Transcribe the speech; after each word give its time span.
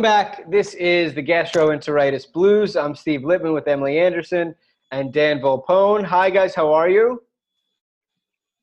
Welcome 0.00 0.12
back. 0.16 0.50
This 0.50 0.72
is 0.76 1.12
the 1.12 1.22
Gastroenteritis 1.22 2.32
Blues. 2.32 2.74
I'm 2.74 2.94
Steve 2.94 3.22
Lippman 3.22 3.52
with 3.52 3.68
Emily 3.68 3.98
Anderson 3.98 4.54
and 4.92 5.12
Dan 5.12 5.40
Volpone. 5.40 6.04
Hi, 6.04 6.30
guys. 6.30 6.54
How 6.54 6.72
are 6.72 6.88
you? 6.88 7.22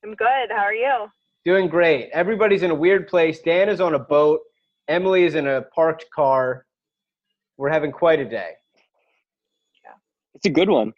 I'm 0.03 0.15
good. 0.15 0.49
How 0.49 0.63
are 0.63 0.73
you? 0.73 1.05
Doing 1.45 1.67
great. 1.67 2.09
Everybody's 2.11 2.63
in 2.63 2.71
a 2.71 2.75
weird 2.75 3.07
place. 3.07 3.37
Dan 3.41 3.69
is 3.69 3.79
on 3.79 3.93
a 3.93 3.99
boat. 3.99 4.39
Emily 4.87 5.25
is 5.25 5.35
in 5.35 5.45
a 5.45 5.61
parked 5.61 6.07
car. 6.09 6.65
We're 7.57 7.69
having 7.69 7.91
quite 7.91 8.19
a 8.19 8.25
day. 8.25 8.53
Yeah. 9.85 9.91
It's 10.33 10.47
a 10.47 10.49
good 10.49 10.71
one. 10.71 10.91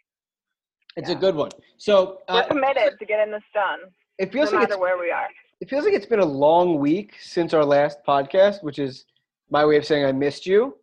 It's 0.96 1.10
a 1.10 1.14
good 1.14 1.34
one. 1.34 1.50
So 1.76 2.20
We're 2.30 2.36
uh, 2.36 2.46
committed 2.48 2.98
to 2.98 3.04
getting 3.04 3.30
this 3.30 3.42
done, 3.52 3.80
it 4.18 4.28
no 4.28 4.32
feels 4.32 4.52
like 4.54 4.70
matter 4.70 4.80
where 4.80 4.96
we 4.96 5.10
are. 5.10 5.28
it 5.60 5.68
feels 5.68 5.84
like 5.84 5.92
it's 5.92 6.06
been 6.06 6.20
a 6.20 6.24
long 6.24 6.78
week 6.78 7.16
since 7.20 7.52
our 7.52 7.62
last 7.62 7.98
podcast, 8.08 8.62
which 8.62 8.78
is 8.78 9.04
my 9.50 9.64
way 9.64 9.76
of 9.76 9.84
saying 9.84 10.04
I 10.04 10.12
missed 10.12 10.46
you. 10.46 10.74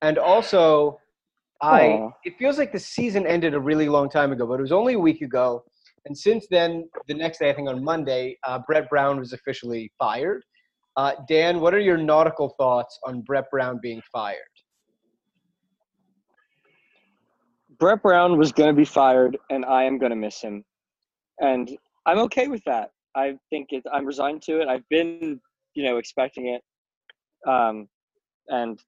And 0.00 0.18
also, 0.18 0.98
I 1.60 1.82
Aw. 1.82 2.10
it 2.24 2.36
feels 2.38 2.58
like 2.58 2.72
the 2.72 2.78
season 2.78 3.26
ended 3.26 3.54
a 3.54 3.60
really 3.60 3.88
long 3.88 4.08
time 4.08 4.32
ago, 4.32 4.46
but 4.46 4.54
it 4.54 4.62
was 4.62 4.72
only 4.72 4.94
a 4.94 4.98
week 4.98 5.22
ago. 5.22 5.64
And 6.06 6.16
since 6.16 6.46
then, 6.50 6.88
the 7.06 7.14
next 7.14 7.38
day, 7.38 7.50
I 7.50 7.54
think 7.54 7.68
on 7.68 7.84
Monday, 7.84 8.36
uh, 8.44 8.58
Brett 8.66 8.90
Brown 8.90 9.18
was 9.18 9.32
officially 9.32 9.92
fired. 9.98 10.42
Uh, 10.96 11.12
Dan, 11.28 11.60
what 11.60 11.72
are 11.72 11.78
your 11.78 11.96
nautical 11.96 12.54
thoughts 12.58 12.98
on 13.04 13.22
Brett 13.22 13.50
Brown 13.50 13.78
being 13.80 14.02
fired? 14.10 14.38
Brett 17.78 18.02
Brown 18.02 18.36
was 18.36 18.52
going 18.52 18.68
to 18.68 18.76
be 18.76 18.84
fired, 18.84 19.38
and 19.50 19.64
I 19.64 19.84
am 19.84 19.98
going 19.98 20.10
to 20.10 20.16
miss 20.16 20.40
him. 20.40 20.64
And 21.38 21.70
I'm 22.06 22.18
okay 22.18 22.48
with 22.48 22.62
that. 22.66 22.90
I 23.14 23.36
think 23.50 23.68
it, 23.70 23.84
I'm 23.92 24.04
resigned 24.04 24.42
to 24.42 24.60
it. 24.60 24.68
I've 24.68 24.88
been, 24.88 25.40
you 25.74 25.84
know, 25.84 25.96
expecting 25.98 26.48
it. 26.48 26.62
Um, 27.48 27.88
and 28.48 28.78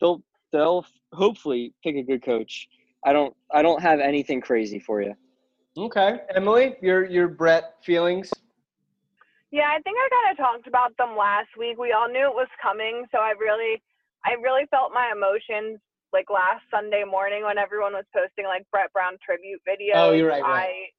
they'll 0.00 0.22
they'll 0.52 0.86
hopefully 1.12 1.72
pick 1.82 1.96
a 1.96 2.02
good 2.02 2.24
coach. 2.24 2.68
I 3.04 3.12
don't 3.12 3.34
I 3.52 3.62
don't 3.62 3.82
have 3.82 4.00
anything 4.00 4.40
crazy 4.40 4.78
for 4.78 5.02
you. 5.02 5.14
Okay, 5.76 6.20
Emily, 6.34 6.76
your 6.80 7.04
your 7.04 7.28
Brett 7.28 7.74
feelings. 7.82 8.30
Yeah, 9.54 9.70
I 9.70 9.78
think 9.86 9.94
I 9.94 10.06
kind 10.10 10.28
of 10.34 10.36
talked 10.38 10.66
about 10.66 10.96
them 10.98 11.14
last 11.14 11.54
week. 11.54 11.78
We 11.78 11.94
all 11.94 12.10
knew 12.10 12.26
it 12.26 12.34
was 12.34 12.50
coming, 12.58 13.06
so 13.14 13.22
I 13.22 13.38
really, 13.38 13.78
I 14.26 14.34
really 14.42 14.66
felt 14.66 14.90
my 14.90 15.14
emotions 15.14 15.78
like 16.10 16.26
last 16.26 16.66
Sunday 16.74 17.06
morning 17.06 17.46
when 17.46 17.54
everyone 17.54 17.94
was 17.94 18.02
posting 18.10 18.50
like 18.50 18.66
Brett 18.74 18.90
Brown 18.90 19.14
tribute 19.22 19.62
videos. 19.62 19.94
Oh, 19.94 20.10
you're 20.10 20.26
right, 20.26 20.42
right. 20.42 20.90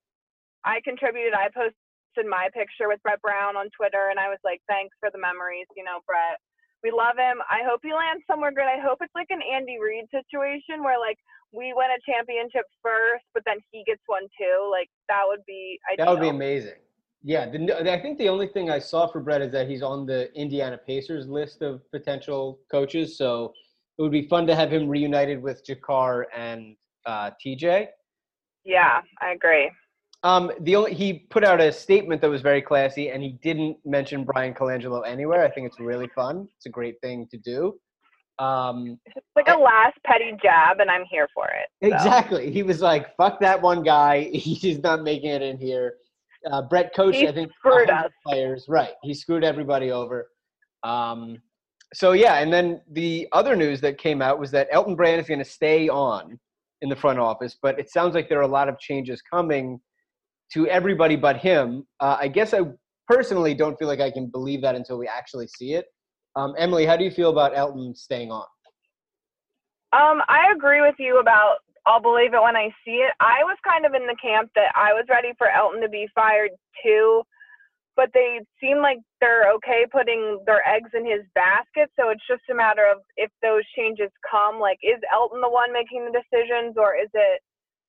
I, 0.63 0.79
I 0.79 0.87
contributed. 0.87 1.35
I 1.35 1.51
posted 1.51 2.27
my 2.27 2.47
picture 2.55 2.87
with 2.87 3.03
Brett 3.03 3.19
Brown 3.19 3.59
on 3.59 3.67
Twitter, 3.75 4.07
and 4.07 4.23
I 4.23 4.31
was 4.31 4.39
like, 4.47 4.63
"Thanks 4.71 4.95
for 5.03 5.11
the 5.11 5.19
memories, 5.19 5.67
you 5.75 5.83
know, 5.83 5.99
Brett. 6.07 6.39
We 6.85 6.91
love 6.91 7.17
him. 7.17 7.41
I 7.49 7.65
hope 7.65 7.79
he 7.81 7.91
lands 7.91 8.23
somewhere 8.29 8.51
good. 8.51 8.69
I 8.69 8.77
hope 8.79 8.99
it's 9.01 9.15
like 9.15 9.31
an 9.31 9.41
Andy 9.41 9.77
Reid 9.81 10.05
situation 10.13 10.83
where 10.83 10.99
like 10.99 11.17
we 11.51 11.73
win 11.75 11.87
a 11.89 11.97
championship 12.05 12.65
first, 12.83 13.25
but 13.33 13.41
then 13.43 13.57
he 13.71 13.83
gets 13.87 14.01
one 14.05 14.21
too. 14.37 14.69
Like 14.69 14.87
that 15.09 15.23
would 15.25 15.43
be 15.47 15.79
ideal. 15.91 16.05
That 16.05 16.11
would 16.11 16.21
be 16.21 16.29
amazing. 16.29 16.77
Yeah, 17.23 17.49
the, 17.49 17.91
I 17.91 17.99
think 17.99 18.19
the 18.19 18.29
only 18.29 18.45
thing 18.45 18.69
I 18.69 18.77
saw 18.77 19.07
for 19.07 19.19
Brett 19.19 19.41
is 19.41 19.51
that 19.53 19.67
he's 19.67 19.81
on 19.81 20.05
the 20.05 20.31
Indiana 20.39 20.77
Pacers 20.77 21.27
list 21.27 21.63
of 21.63 21.81
potential 21.89 22.59
coaches. 22.69 23.17
So 23.17 23.51
it 23.97 24.03
would 24.03 24.11
be 24.11 24.27
fun 24.27 24.45
to 24.45 24.55
have 24.55 24.71
him 24.71 24.87
reunited 24.87 25.41
with 25.41 25.65
Jakarr 25.65 26.25
and 26.37 26.75
uh, 27.07 27.31
TJ. 27.43 27.87
Yeah, 28.63 29.01
I 29.21 29.31
agree. 29.31 29.71
Um, 30.23 30.51
the 30.61 30.75
only 30.75 30.93
he 30.93 31.13
put 31.29 31.43
out 31.43 31.61
a 31.61 31.71
statement 31.71 32.21
that 32.21 32.29
was 32.29 32.41
very 32.41 32.61
classy, 32.61 33.09
and 33.09 33.21
he 33.21 33.37
didn't 33.43 33.77
mention 33.85 34.23
Bryan 34.23 34.53
Colangelo 34.53 35.05
anywhere. 35.07 35.43
I 35.45 35.51
think 35.51 35.67
it's 35.67 35.79
really 35.79 36.07
fun. 36.15 36.47
It's 36.57 36.65
a 36.65 36.69
great 36.69 36.95
thing 37.01 37.27
to 37.31 37.37
do. 37.37 37.75
Um, 38.39 38.99
It's 39.05 39.25
like 39.35 39.47
a 39.47 39.57
last 39.57 39.97
petty 40.05 40.31
jab, 40.41 40.79
and 40.79 40.89
I'm 40.89 41.03
here 41.09 41.27
for 41.33 41.47
it. 41.47 41.67
so. 41.87 41.93
exactly. 41.95 42.51
He 42.51 42.63
was 42.63 42.81
like, 42.81 43.15
"Fuck 43.17 43.39
that 43.41 43.61
one 43.61 43.83
guy. 43.83 44.23
He's 44.33 44.79
not 44.79 45.03
making 45.03 45.29
it 45.29 45.41
in 45.41 45.57
here." 45.57 45.95
Uh, 46.51 46.61
Brett 46.63 46.93
coached, 46.95 47.17
He 47.17 47.27
I 47.27 47.31
think, 47.31 47.51
screwed 47.57 47.89
us. 47.89 48.11
players. 48.25 48.65
Right. 48.67 48.91
He 49.03 49.13
screwed 49.13 49.43
everybody 49.43 49.91
over. 49.91 50.27
Um, 50.83 51.37
so 51.93 52.11
yeah, 52.11 52.35
and 52.39 52.51
then 52.51 52.81
the 52.91 53.27
other 53.31 53.55
news 53.55 53.79
that 53.81 53.97
came 53.97 54.21
out 54.21 54.39
was 54.39 54.51
that 54.51 54.67
Elton 54.71 54.95
Brand 54.95 55.19
is 55.21 55.27
going 55.27 55.39
to 55.39 55.45
stay 55.45 55.87
on 55.89 56.39
in 56.81 56.89
the 56.89 56.95
front 56.95 57.19
office, 57.19 57.57
but 57.61 57.79
it 57.79 57.89
sounds 57.89 58.13
like 58.15 58.27
there 58.29 58.37
are 58.39 58.43
a 58.43 58.47
lot 58.47 58.69
of 58.69 58.77
changes 58.79 59.21
coming 59.21 59.79
to 60.53 60.67
everybody 60.67 61.15
but 61.15 61.37
him. 61.37 61.85
Uh, 61.99 62.17
I 62.19 62.27
guess 62.27 62.53
I 62.53 62.61
personally 63.07 63.53
don't 63.53 63.77
feel 63.77 63.87
like 63.87 63.99
I 63.99 64.11
can 64.11 64.27
believe 64.27 64.61
that 64.61 64.75
until 64.75 64.97
we 64.97 65.07
actually 65.07 65.47
see 65.47 65.73
it. 65.73 65.85
Um, 66.35 66.53
Emily, 66.57 66.85
how 66.85 66.97
do 66.97 67.03
you 67.03 67.11
feel 67.11 67.29
about 67.29 67.55
Elton 67.55 67.95
staying 67.95 68.31
on? 68.31 68.45
Um, 69.93 70.21
I 70.27 70.51
agree 70.53 70.81
with 70.81 70.95
you 70.99 71.19
about 71.19 71.57
I'll 71.85 72.01
believe 72.01 72.33
it 72.33 72.41
when 72.41 72.55
I 72.55 72.69
see 72.83 73.05
it. 73.05 73.13
I 73.19 73.43
was 73.43 73.57
kind 73.63 73.85
of 73.85 73.93
in 73.93 74.07
the 74.07 74.17
camp 74.21 74.49
that 74.55 74.73
I 74.75 74.93
was 74.93 75.05
ready 75.07 75.33
for 75.37 75.47
Elton 75.47 75.81
to 75.81 75.89
be 75.89 76.07
fired 76.15 76.49
too, 76.83 77.21
but 77.95 78.09
they 78.13 78.41
seem 78.59 78.81
like 78.81 78.97
they're 79.21 79.53
okay 79.53 79.85
putting 79.91 80.41
their 80.45 80.67
eggs 80.67 80.89
in 80.93 81.05
his 81.05 81.21
basket. 81.35 81.91
So 81.97 82.09
it's 82.09 82.25
just 82.27 82.41
a 82.49 82.55
matter 82.55 82.89
of 82.89 83.01
if 83.17 83.29
those 83.41 83.61
changes 83.77 84.09
come. 84.29 84.59
Like, 84.59 84.79
is 84.81 84.99
Elton 85.13 85.41
the 85.41 85.49
one 85.49 85.71
making 85.71 86.09
the 86.09 86.19
decisions, 86.19 86.75
or 86.75 86.95
is 86.95 87.09
it 87.13 87.41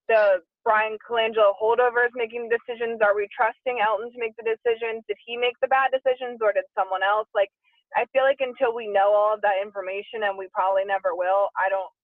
the 0.08 0.44
Bryan 0.66 0.98
Colangelo 0.98 1.54
holdovers 1.54 2.10
making 2.18 2.50
decisions? 2.50 2.98
Are 2.98 3.14
we 3.14 3.30
trusting 3.30 3.78
Elton 3.78 4.10
to 4.10 4.18
make 4.18 4.34
the 4.34 4.42
decisions? 4.42 5.06
Did 5.06 5.14
he 5.22 5.38
make 5.38 5.54
the 5.62 5.70
bad 5.70 5.94
decisions, 5.94 6.42
or 6.42 6.50
did 6.50 6.66
someone 6.74 7.06
else? 7.06 7.30
Like, 7.38 7.54
I 7.94 8.02
feel 8.10 8.26
like 8.26 8.42
until 8.42 8.74
we 8.74 8.90
know 8.90 9.14
all 9.14 9.30
of 9.30 9.40
that 9.46 9.62
information, 9.62 10.26
and 10.26 10.34
we 10.34 10.50
probably 10.50 10.82
never 10.82 11.14
will, 11.14 11.54
I 11.54 11.70
don't 11.70 11.94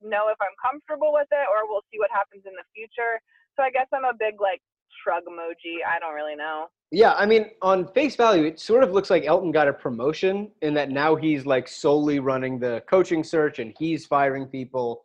know 0.00 0.32
if 0.32 0.36
I'm 0.40 0.56
comfortable 0.60 1.12
with 1.12 1.28
it 1.32 1.46
or 1.48 1.68
we'll 1.68 1.84
see 1.92 1.98
what 1.98 2.10
happens 2.10 2.44
in 2.46 2.52
the 2.56 2.64
future. 2.74 3.20
So 3.56 3.62
I 3.62 3.70
guess 3.70 3.86
I'm 3.92 4.04
a 4.04 4.12
big 4.16 4.40
like 4.40 4.60
shrug 5.02 5.24
emoji. 5.24 5.84
I 5.86 5.98
don't 5.98 6.14
really 6.14 6.36
know. 6.36 6.66
Yeah, 6.90 7.14
I 7.14 7.26
mean, 7.26 7.50
on 7.62 7.88
face 7.88 8.14
value, 8.14 8.44
it 8.44 8.60
sort 8.60 8.84
of 8.84 8.92
looks 8.92 9.10
like 9.10 9.24
Elton 9.24 9.50
got 9.50 9.66
a 9.66 9.72
promotion 9.72 10.50
in 10.62 10.74
that 10.74 10.90
now 10.90 11.16
he's 11.16 11.44
like 11.44 11.66
solely 11.66 12.20
running 12.20 12.58
the 12.58 12.82
coaching 12.88 13.24
search 13.24 13.58
and 13.58 13.74
he's 13.78 14.06
firing 14.06 14.46
people 14.46 15.02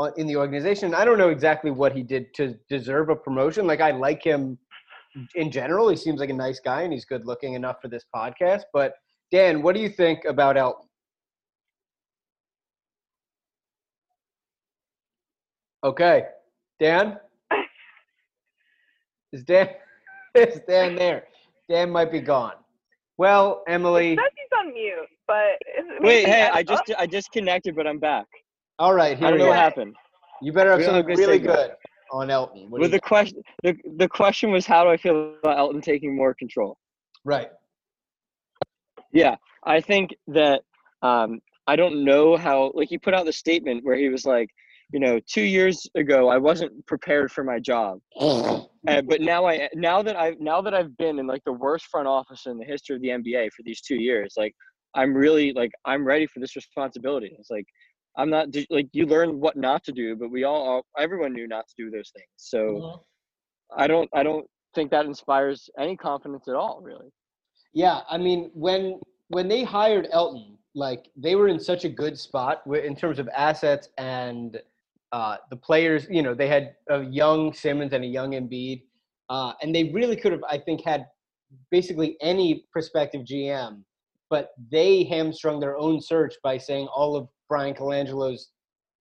Uh, 0.00 0.10
in 0.16 0.26
the 0.26 0.34
organization. 0.34 0.94
I 0.94 1.04
don't 1.04 1.18
know 1.18 1.28
exactly 1.28 1.70
what 1.70 1.94
he 1.94 2.02
did 2.02 2.32
to 2.32 2.54
deserve 2.70 3.10
a 3.10 3.16
promotion. 3.16 3.66
Like, 3.66 3.82
I 3.82 3.90
like 3.90 4.22
him 4.24 4.56
in 5.34 5.50
general. 5.50 5.90
He 5.90 5.96
seems 5.96 6.20
like 6.20 6.30
a 6.30 6.34
nice 6.34 6.58
guy 6.58 6.82
and 6.82 6.92
he's 6.92 7.04
good 7.04 7.26
looking 7.26 7.52
enough 7.52 7.82
for 7.82 7.88
this 7.88 8.06
podcast. 8.14 8.62
But, 8.72 8.94
Dan, 9.30 9.60
what 9.60 9.74
do 9.74 9.82
you 9.82 9.90
think 9.90 10.24
about 10.24 10.56
Elton? 10.56 10.88
Okay. 15.84 16.28
Dan? 16.78 17.18
Is 19.34 19.44
Dan 19.44 19.68
is 20.34 20.60
Dan 20.66 20.96
there? 20.96 21.24
Dan 21.68 21.90
might 21.90 22.10
be 22.10 22.20
gone. 22.20 22.54
Well, 23.18 23.64
Emily, 23.68 24.14
It 24.14 24.18
says 24.18 24.32
he's 24.34 24.58
on 24.58 24.72
mute, 24.72 25.08
but 25.26 25.58
Wait, 26.00 26.26
hey, 26.26 26.46
don't 26.46 26.56
I 26.56 26.62
just 26.62 26.82
I 26.98 27.04
disconnected, 27.04 27.76
but 27.76 27.86
I'm 27.86 27.98
back. 27.98 28.26
All 28.80 28.94
right, 28.94 29.16
here 29.16 29.26
I 29.26 29.30
don't 29.30 29.38
we 29.38 29.44
know 29.44 29.44
go. 29.44 29.50
what 29.50 29.58
happened. 29.58 29.94
You 30.42 30.52
better 30.52 30.70
have 30.70 30.78
We 30.78 30.84
something 30.84 31.06
have 31.06 31.06
good 31.06 31.18
really 31.18 31.38
good. 31.38 31.72
on 32.10 32.30
Elton? 32.30 32.70
What 32.70 32.80
With 32.80 32.90
the 32.92 33.00
question, 33.00 33.42
the, 33.62 33.76
the 33.98 34.08
question 34.08 34.50
was, 34.50 34.66
how 34.66 34.82
do 34.84 34.90
I 34.90 34.96
feel 34.96 35.34
about 35.42 35.58
Elton 35.58 35.80
taking 35.82 36.16
more 36.16 36.34
control? 36.34 36.78
right. 37.24 37.50
Yeah, 39.12 39.36
I 39.66 39.80
think 39.80 40.14
that 40.28 40.62
um, 41.02 41.40
I 41.66 41.76
don't 41.76 42.04
know 42.04 42.36
how. 42.36 42.72
Like 42.74 42.88
he 42.88 42.96
put 42.96 43.12
out 43.12 43.26
the 43.26 43.32
statement 43.32 43.84
where 43.84 43.96
he 43.96 44.08
was 44.08 44.24
like, 44.24 44.48
you 44.92 45.00
know, 45.00 45.20
two 45.26 45.42
years 45.42 45.86
ago 45.96 46.28
I 46.28 46.38
wasn't 46.38 46.86
prepared 46.86 47.30
for 47.32 47.42
my 47.44 47.58
job, 47.58 47.98
uh, 48.20 48.62
but 48.86 49.20
now 49.20 49.46
I 49.46 49.68
now 49.74 50.00
that 50.02 50.16
I 50.16 50.36
now 50.40 50.60
that 50.62 50.74
I've 50.74 50.96
been 50.96 51.18
in 51.18 51.26
like 51.26 51.42
the 51.44 51.52
worst 51.52 51.86
front 51.86 52.06
office 52.08 52.46
in 52.46 52.56
the 52.58 52.64
history 52.64 52.96
of 52.96 53.02
the 53.02 53.08
NBA 53.08 53.50
for 53.56 53.62
these 53.64 53.80
two 53.80 53.96
years, 53.96 54.34
like 54.36 54.54
I'm 54.94 55.12
really 55.12 55.52
like 55.52 55.72
I'm 55.84 56.04
ready 56.04 56.26
for 56.26 56.40
this 56.40 56.54
responsibility. 56.56 57.34
It's 57.38 57.50
like 57.50 57.66
I'm 58.16 58.30
not 58.30 58.48
like 58.70 58.88
you 58.92 59.06
learn 59.06 59.40
what 59.40 59.56
not 59.56 59.84
to 59.84 59.92
do, 59.92 60.16
but 60.16 60.30
we 60.30 60.44
all 60.44 60.84
everyone 60.98 61.32
knew 61.32 61.46
not 61.46 61.68
to 61.68 61.74
do 61.76 61.90
those 61.90 62.10
things. 62.10 62.28
So 62.36 63.02
I 63.76 63.86
don't 63.86 64.08
I 64.12 64.22
don't 64.22 64.46
think 64.74 64.90
that 64.90 65.06
inspires 65.06 65.68
any 65.78 65.96
confidence 65.96 66.48
at 66.48 66.54
all, 66.54 66.80
really. 66.82 67.10
Yeah, 67.72 68.00
I 68.08 68.18
mean, 68.18 68.50
when 68.54 69.00
when 69.28 69.48
they 69.48 69.62
hired 69.62 70.08
Elton, 70.10 70.58
like 70.74 71.08
they 71.16 71.36
were 71.36 71.48
in 71.48 71.60
such 71.60 71.84
a 71.84 71.88
good 71.88 72.18
spot 72.18 72.62
in 72.66 72.96
terms 72.96 73.18
of 73.18 73.28
assets 73.28 73.88
and 73.98 74.60
uh, 75.12 75.36
the 75.50 75.56
players. 75.56 76.06
You 76.10 76.22
know, 76.22 76.34
they 76.34 76.48
had 76.48 76.74
a 76.88 77.02
young 77.04 77.52
Simmons 77.52 77.92
and 77.92 78.04
a 78.04 78.06
young 78.06 78.32
Embiid, 78.32 78.82
uh, 79.28 79.52
and 79.62 79.74
they 79.74 79.84
really 79.84 80.16
could 80.16 80.32
have, 80.32 80.44
I 80.48 80.58
think, 80.58 80.84
had 80.84 81.06
basically 81.70 82.16
any 82.20 82.66
prospective 82.72 83.22
GM, 83.22 83.82
but 84.28 84.50
they 84.70 85.04
hamstrung 85.04 85.58
their 85.58 85.76
own 85.78 86.00
search 86.00 86.34
by 86.42 86.58
saying 86.58 86.86
all 86.88 87.16
of 87.16 87.28
Bryan 87.50 87.74
Colangelo's 87.74 88.48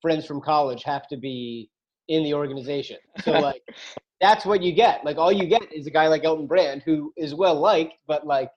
friends 0.02 0.26
from 0.26 0.42
college 0.42 0.84
have 0.84 1.08
to 1.08 1.16
be 1.16 1.70
in 2.10 2.24
the 2.24 2.34
organization. 2.34 2.98
So 3.24 3.32
like 3.40 3.62
that's 4.20 4.46
what 4.46 4.62
you 4.62 4.74
get. 4.74 5.06
Like 5.06 5.18
all 5.18 5.32
you 5.32 5.48
get 5.48 5.72
is 5.72 5.88
a 5.88 5.92
guy 5.92 6.08
like 6.08 6.26
Elton 6.26 6.48
Brand 6.48 6.82
who 6.86 7.14
is 7.16 7.34
well 7.34 7.56
liked, 7.56 7.94
but 8.08 8.28
like 8.28 8.50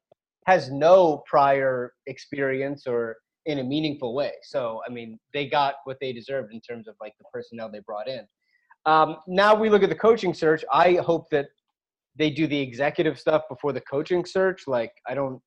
has 0.47 0.71
no 0.71 1.23
prior 1.29 1.93
experience 2.09 2.87
or 2.89 3.17
in 3.47 3.61
a 3.61 3.65
meaningful 3.65 4.15
way. 4.15 4.33
So 4.43 4.81
I 4.89 4.91
mean, 4.91 5.19
they 5.33 5.47
got 5.47 5.75
what 5.85 5.99
they 6.01 6.13
deserved 6.13 6.53
in 6.53 6.61
terms 6.61 6.89
of 6.89 6.97
like 7.01 7.13
the 7.19 7.25
personnel 7.33 7.71
they 7.71 7.81
brought 7.81 8.09
in. 8.09 8.27
Um, 8.87 9.19
now 9.29 9.55
we 9.55 9.71
look 9.71 9.85
at 9.85 9.91
the 9.91 9.95
coaching 9.95 10.35
search. 10.35 10.65
I 10.73 10.95
hope 10.95 11.31
that 11.31 11.47
they 12.17 12.31
do 12.31 12.47
the 12.47 12.59
executive 12.59 13.19
stuff 13.19 13.43
before 13.49 13.73
the 13.73 13.81
coaching 13.83 14.25
search. 14.25 14.67
Like 14.67 14.93
I 15.07 15.15
don't. 15.15 15.41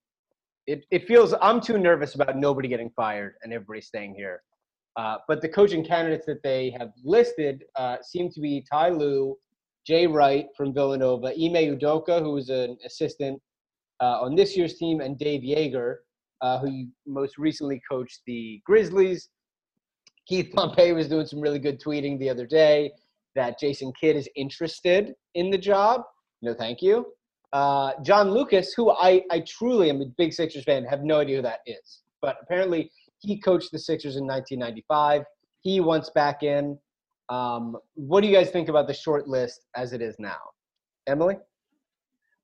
It 0.68 0.86
it 0.92 1.08
feels 1.08 1.34
I'm 1.42 1.62
too 1.62 1.78
nervous 1.78 2.16
about 2.16 2.38
nobody 2.38 2.68
getting 2.68 2.90
fired 2.96 3.36
and 3.44 3.54
everybody 3.54 3.82
staying 3.82 4.16
here. 4.16 4.42
Uh, 4.98 5.18
but 5.28 5.42
the 5.42 5.50
coaching 5.50 5.84
candidates 5.84 6.26
that 6.26 6.42
they 6.42 6.74
have 6.80 6.92
listed 7.04 7.64
uh, 7.76 7.98
seem 8.02 8.30
to 8.30 8.40
be 8.40 8.66
Ty 8.72 8.90
Lue, 8.90 9.36
Jay 9.86 10.08
Wright 10.08 10.48
from 10.56 10.74
Villanova, 10.74 11.28
Ime 11.28 11.78
Udoka, 11.78 12.22
who 12.22 12.32
was 12.32 12.50
an 12.50 12.78
assistant 12.86 13.42
uh, 14.02 14.22
on 14.22 14.36
this 14.36 14.56
year's 14.56 14.76
team, 14.76 15.02
and 15.02 15.18
Dave 15.20 15.42
Joerger, 15.42 15.98
uh, 16.42 16.60
who 16.60 16.88
most 17.06 17.38
recently 17.38 17.82
coached 17.90 18.22
the 18.26 18.62
Grizzlies. 18.66 19.30
Keith 20.28 20.50
Pompey 20.56 20.92
was 20.94 21.08
doing 21.08 21.26
some 21.26 21.40
really 21.40 21.60
good 21.60 21.80
tweeting 21.80 22.18
the 22.18 22.30
other 22.30 22.48
day 22.48 22.92
that 23.36 23.60
Jason 23.60 23.92
Kidd 24.00 24.16
is 24.16 24.30
interested 24.36 25.14
in 25.36 25.52
the 25.52 25.58
job. 25.58 26.02
No, 26.42 26.54
thank 26.54 26.82
you. 26.82 27.06
Uh, 27.56 27.94
John 28.04 28.32
Lucas, 28.32 28.74
who 28.74 28.92
I, 28.92 29.24
I 29.32 29.40
truly 29.48 29.90
am 29.90 30.02
a 30.02 30.06
big 30.18 30.34
Sixers 30.34 30.66
fan, 30.66 30.84
have 30.84 31.04
no 31.04 31.20
idea 31.22 31.38
who 31.38 31.42
that 31.44 31.62
is. 31.66 32.02
But 32.22 32.36
apparently 32.42 32.92
he 33.20 33.40
coached 33.40 33.72
the 33.72 33.80
Sixers 33.80 34.18
in 34.18 34.28
1995. 34.28 35.24
He 35.62 35.80
wants 35.80 36.10
back 36.10 36.44
in. 36.44 36.78
Um, 37.30 37.78
what 37.94 38.20
do 38.22 38.28
you 38.28 38.36
guys 38.36 38.50
think 38.50 38.68
about 38.68 38.88
the 38.88 38.94
short 38.94 39.30
list 39.30 39.68
as 39.74 39.94
it 39.94 40.02
is 40.02 40.18
now? 40.20 40.36
Emily? 41.08 41.36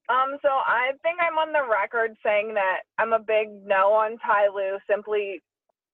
Um, 0.08 0.38
so 0.42 0.48
I 0.48 0.92
think 1.04 1.18
I'm 1.20 1.38
on 1.38 1.52
the 1.52 1.70
record 1.70 2.16
saying 2.26 2.54
that 2.54 2.80
I'm 2.98 3.12
a 3.12 3.20
big 3.20 3.50
no 3.66 3.92
on 3.92 4.18
Ty 4.20 4.48
Lue 4.56 4.78
simply 4.90 5.42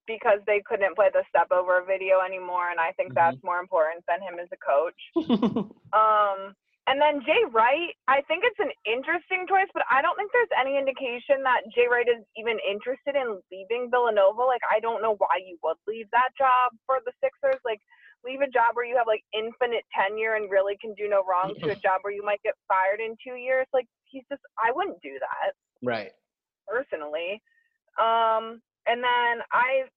because 0.06 0.40
they 0.46 0.62
couldn't 0.70 0.96
play 0.96 1.08
the 1.12 1.24
step 1.28 1.48
over 1.52 1.84
video 1.88 2.20
anymore, 2.24 2.70
and 2.70 2.80
I 2.80 2.92
think 2.92 3.14
Mhm. 3.14 3.16
that's 3.16 3.44
more 3.44 3.60
important 3.60 4.06
than 4.08 4.22
him 4.22 4.38
as 4.40 4.48
a 4.54 4.58
coach. 4.58 5.02
Um, 5.94 6.54
and 6.88 7.04
then 7.04 7.20
Jay 7.28 7.44
Wright, 7.52 7.92
I 8.08 8.24
think 8.32 8.48
it's 8.48 8.64
an 8.64 8.72
interesting 8.88 9.44
choice, 9.44 9.68
but 9.76 9.84
I 9.92 10.00
don't 10.00 10.16
think 10.16 10.32
there's 10.32 10.56
any 10.56 10.80
indication 10.80 11.44
that 11.44 11.68
Jay 11.76 11.84
Wright 11.92 12.08
is 12.08 12.24
even 12.40 12.56
interested 12.64 13.20
in 13.20 13.44
leaving 13.52 13.92
Villanova. 13.92 14.48
Like, 14.48 14.64
I 14.72 14.80
don't 14.80 15.04
know 15.04 15.20
why 15.20 15.44
you 15.44 15.60
would 15.68 15.76
leave 15.84 16.08
that 16.16 16.32
job 16.40 16.72
for 16.88 17.04
the 17.04 17.12
Sixers. 17.20 17.60
Like, 17.68 17.84
leave 18.24 18.40
a 18.40 18.48
job 18.48 18.80
where 18.80 18.88
you 18.88 18.96
have 18.96 19.06
like 19.06 19.22
infinite 19.36 19.84
tenure 19.92 20.40
and 20.40 20.48
really 20.48 20.80
can 20.80 20.96
do 20.96 21.12
no 21.12 21.28
wrong 21.28 21.60
to 21.60 21.76
a 21.76 21.80
job 21.86 22.08
where 22.08 22.16
you 22.16 22.24
might 22.24 22.40
get 22.48 22.56
fired 22.72 23.04
in 23.04 23.20
two 23.20 23.36
years. 23.36 23.68
Like, 23.76 23.92
he's 24.08 24.24
just, 24.32 24.42
I 24.56 24.72
wouldn't 24.72 25.04
do 25.04 25.20
that 25.20 25.52
right. 25.84 26.16
personally. 26.72 27.44
Um, 28.00 28.64
and 28.88 29.04
then 29.04 29.44
I, 29.52 29.92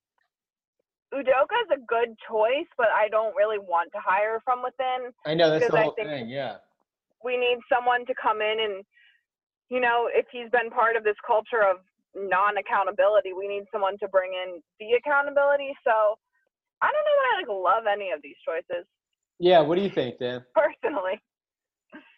Udoka 1.14 1.54
is 1.70 1.78
a 1.78 1.86
good 1.86 2.18
choice, 2.26 2.66
but 2.74 2.90
I 2.90 3.06
don't 3.08 3.34
really 3.38 3.62
want 3.62 3.94
to 3.94 4.02
hire 4.02 4.42
from 4.42 4.62
within 4.62 5.14
I 5.22 5.38
know 5.38 5.50
that's 5.50 5.70
the 5.70 5.76
whole 5.78 5.94
think- 5.94 6.08
thing. 6.08 6.28
Yeah. 6.28 6.58
We 7.24 7.36
need 7.36 7.58
someone 7.72 8.06
to 8.06 8.14
come 8.20 8.40
in 8.40 8.60
and 8.60 8.84
you 9.68 9.80
know 9.80 10.08
if 10.12 10.26
he's 10.32 10.50
been 10.50 10.70
part 10.70 10.96
of 10.96 11.04
this 11.04 11.16
culture 11.26 11.62
of 11.62 11.78
non-accountability 12.16 13.32
we 13.32 13.46
need 13.46 13.64
someone 13.72 13.96
to 13.98 14.08
bring 14.08 14.32
in 14.34 14.60
the 14.80 14.96
accountability 14.96 15.72
so 15.86 16.18
i 16.82 16.86
don't 16.90 17.06
know 17.06 17.18
that 17.18 17.30
i 17.32 17.40
like 17.40 17.48
love 17.48 17.84
any 17.90 18.10
of 18.10 18.20
these 18.22 18.36
choices 18.46 18.84
Yeah. 19.38 19.60
What 19.60 19.76
do 19.76 19.82
you 19.82 19.90
think, 19.90 20.18
Dan? 20.18 20.44
personally 20.54 21.20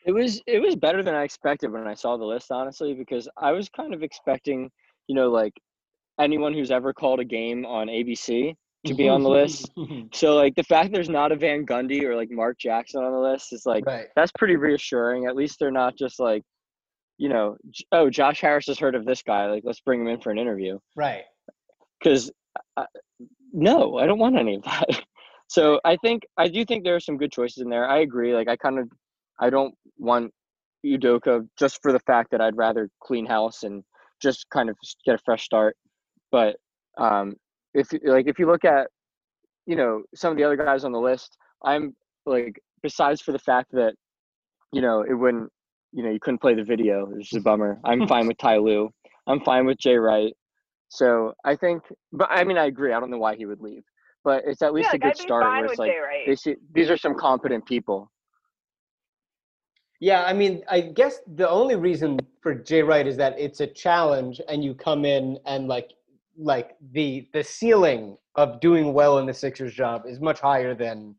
It 0.05 0.13
was 0.13 0.43
it 0.47 0.61
was 0.61 0.75
better 0.77 1.03
than 1.03 1.15
I 1.15 1.23
expected 1.23 1.71
when 1.71 1.87
I 1.87 1.95
saw 1.95 2.17
the 2.17 2.25
list, 2.25 2.51
honestly, 2.51 2.95
because 2.95 3.29
I 3.37 3.53
was 3.53 3.69
kind 3.69 3.95
of 3.95 4.03
expecting, 4.03 4.71
you 5.07 5.15
know, 5.15 5.31
like 5.31 5.53
anyone 6.19 6.53
who's 6.53 6.71
ever 6.73 6.93
called 6.93 7.21
a 7.21 7.25
game 7.25 7.65
on 7.65 7.87
ABC 7.87 8.55
to 8.87 8.95
be 8.95 9.09
on 9.09 9.23
the 9.23 9.29
list. 9.29 9.71
So 10.13 10.37
like 10.37 10.55
the 10.55 10.63
fact 10.65 10.93
there's 10.93 11.09
not 11.09 11.33
a 11.33 11.37
Van 11.37 11.65
Gundy 11.65 12.03
or 12.03 12.17
like 12.17 12.31
Mark 12.31 12.59
Jackson 12.59 13.03
on 13.03 13.13
the 13.13 13.19
list 13.19 13.53
is 13.53 13.65
like 13.65 13.87
right. 13.87 14.07
that's 14.17 14.33
pretty 14.39 14.57
reassuring. 14.57 15.27
At 15.27 15.37
least 15.37 15.59
they're 15.59 15.71
not 15.71 15.97
just 15.97 16.19
like, 16.19 16.43
you 17.19 17.29
know, 17.29 17.57
oh 17.93 18.11
Josh 18.11 18.41
Harris 18.41 18.67
has 18.67 18.79
heard 18.79 18.95
of 18.95 19.05
this 19.05 19.23
guy, 19.23 19.47
like 19.47 19.63
let's 19.65 19.81
bring 19.81 20.01
him 20.01 20.09
in 20.09 20.21
for 20.21 20.31
an 20.31 20.39
interview. 20.39 20.79
Right. 20.97 21.25
Because 21.99 22.31
no, 23.53 23.99
I 23.99 24.07
don't 24.07 24.19
want 24.19 24.39
any 24.39 24.57
of 24.57 24.63
that. 24.65 24.87
So 25.49 25.79
I 25.85 25.97
think 25.97 26.23
I 26.39 26.49
do 26.49 26.65
think 26.65 26.83
there 26.83 26.97
are 26.97 27.01
some 27.01 27.19
good 27.19 27.31
choices 27.31 27.59
in 27.59 27.69
there. 27.69 27.87
I 27.87 27.99
agree. 27.99 28.33
Like 28.35 28.49
I 28.49 28.57
kind 28.57 28.79
of 28.79 28.89
I 29.39 29.51
don't 29.51 29.75
want 29.99 30.33
Udoka 30.83 31.47
just 31.59 31.79
for 31.83 31.93
the 31.93 32.01
fact 32.01 32.31
that 32.31 32.41
I'd 32.41 32.57
rather 32.57 32.89
clean 33.03 33.27
house 33.27 33.63
and 33.63 33.85
just 34.23 34.47
kind 34.49 34.71
of 34.71 34.77
get 35.05 35.15
a 35.15 35.19
fresh 35.27 35.45
start. 35.45 35.77
But 36.31 36.57
um, 36.97 37.35
if 37.75 37.89
like 38.05 38.27
if 38.27 38.39
you 38.39 38.47
look 38.47 38.65
at 38.65 38.89
you 39.67 39.77
know 39.77 40.03
some 40.15 40.31
of 40.31 40.37
the 40.37 40.45
other 40.45 40.57
guys 40.57 40.85
on 40.85 40.93
the 40.93 41.01
list, 41.01 41.37
I'm 41.65 41.95
like 42.27 42.61
besides 42.83 43.21
for 43.21 43.33
the 43.33 43.39
fact 43.39 43.73
that 43.73 43.95
you 44.73 44.83
know 44.83 45.03
it 45.03 45.15
wouldn't 45.15 45.51
you 45.93 46.03
know 46.03 46.11
you 46.11 46.21
couldn't 46.21 46.41
play 46.41 46.55
the 46.55 46.65
video, 46.65 47.07
which 47.07 47.33
is 47.33 47.39
a 47.39 47.41
bummer. 47.41 47.79
I'm 47.85 48.07
fine 48.09 48.27
with 48.27 48.39
Ty 48.39 48.59
Lue. 48.59 48.91
I'm 49.27 49.41
fine 49.41 49.67
with 49.67 49.79
Jay 49.79 49.97
Wright. 49.97 50.33
So 50.89 51.33
I 51.45 51.57
think, 51.57 51.83
but 52.13 52.29
I 52.31 52.45
mean 52.45 52.59
I 52.59 52.67
agree. 52.67 52.93
I 52.93 53.01
don't 53.01 53.11
know 53.11 53.19
why 53.19 53.37
he 53.37 53.47
would 53.47 53.61
leave, 53.61 53.83
but 54.25 54.43
it's 54.47 54.63
at 54.63 54.75
least 54.75 54.91
yeah 54.93 54.97
a 54.97 54.99
good 54.99 55.17
start 55.17 55.45
where 55.45 55.65
it's 55.65 55.79
like 55.79 55.91
jay 55.91 55.99
wright 55.99 56.27
they 56.27 56.37
see 56.37 56.57
these 56.75 56.91
are 56.91 56.97
some 56.97 57.15
competent 57.15 57.65
people. 57.67 58.11
Yeah, 60.03 60.25
I 60.25 60.33
mean, 60.33 60.65
I 60.69 60.81
guess 60.81 61.21
the 61.37 61.49
only 61.49 61.77
reason 61.77 62.19
for 62.41 62.57
Jay 62.57 62.83
Wright 62.83 63.07
is 63.07 63.17
that 63.19 63.39
it's 63.39 63.61
a 63.61 63.69
challenge, 63.69 64.41
and 64.49 64.65
you 64.65 64.75
come 64.75 65.05
in 65.05 65.39
and 65.47 65.69
like, 65.69 65.93
like 66.37 66.77
the 66.93 67.29
the 67.33 67.45
ceiling 67.45 68.17
of 68.37 68.61
doing 68.61 68.93
well 68.93 69.19
in 69.19 69.27
the 69.27 69.35
Sixers 69.35 69.75
job 69.75 70.03
is 70.07 70.21
much 70.21 70.41
higher 70.41 70.75
than 70.75 71.15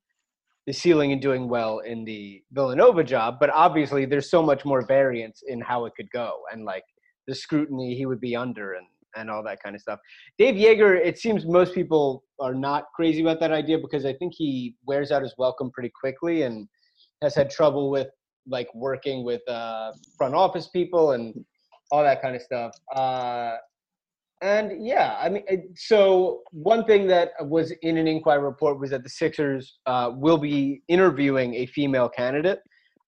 the 0.65 0.73
ceiling 0.73 1.11
in 1.11 1.19
doing 1.19 1.49
well 1.49 1.79
in 1.79 2.05
the 2.05 2.41
Villanova 2.51 3.03
job. 3.03 3.37
But 3.39 3.49
obviously, 3.51 4.05
there's 4.05 4.29
so 4.29 4.41
much 4.41 4.65
more 4.65 4.85
variance 4.85 5.43
in 5.47 5.61
how 5.61 5.85
it 5.85 5.93
could 5.95 6.09
go, 6.11 6.41
and 6.51 6.65
like 6.65 6.83
the 7.27 7.35
scrutiny 7.35 7.95
he 7.95 8.05
would 8.05 8.21
be 8.21 8.35
under, 8.35 8.73
and 8.73 8.87
and 9.15 9.29
all 9.29 9.43
that 9.43 9.61
kind 9.61 9.75
of 9.75 9.81
stuff. 9.81 9.99
Dave 10.37 10.55
Joerger, 10.55 10.99
it 10.99 11.19
seems 11.19 11.45
most 11.45 11.73
people 11.73 12.23
are 12.39 12.53
not 12.55 12.85
crazy 12.95 13.21
about 13.21 13.39
that 13.39 13.51
idea 13.51 13.77
because 13.77 14.05
I 14.05 14.13
think 14.13 14.33
he 14.35 14.75
wears 14.85 15.11
out 15.11 15.21
his 15.21 15.35
welcome 15.37 15.71
pretty 15.71 15.91
quickly 15.99 16.43
and 16.43 16.67
has 17.21 17.35
had 17.35 17.49
trouble 17.49 17.89
with 17.89 18.07
like 18.47 18.67
working 18.73 19.23
with 19.23 19.47
uh, 19.47 19.91
front 20.17 20.35
office 20.35 20.67
people 20.69 21.11
and 21.11 21.33
all 21.91 22.03
that 22.03 22.21
kind 22.21 22.35
of 22.35 22.41
stuff. 22.41 22.71
Uh, 22.95 23.55
and 24.43 24.85
yeah, 24.85 25.15
I 25.19 25.29
mean, 25.29 25.43
so 25.75 26.41
one 26.51 26.83
thing 26.83 27.07
that 27.07 27.31
was 27.39 27.71
in 27.81 27.97
an 27.97 28.07
Inquirer 28.07 28.43
report 28.43 28.77
was 28.77 28.89
that 28.89 29.01
the 29.01 29.09
Sixers 29.09 29.79
uh, 29.85 30.11
will 30.13 30.37
be 30.37 30.81
interviewing 30.89 31.55
a 31.55 31.65
female 31.67 32.09
candidate. 32.09 32.59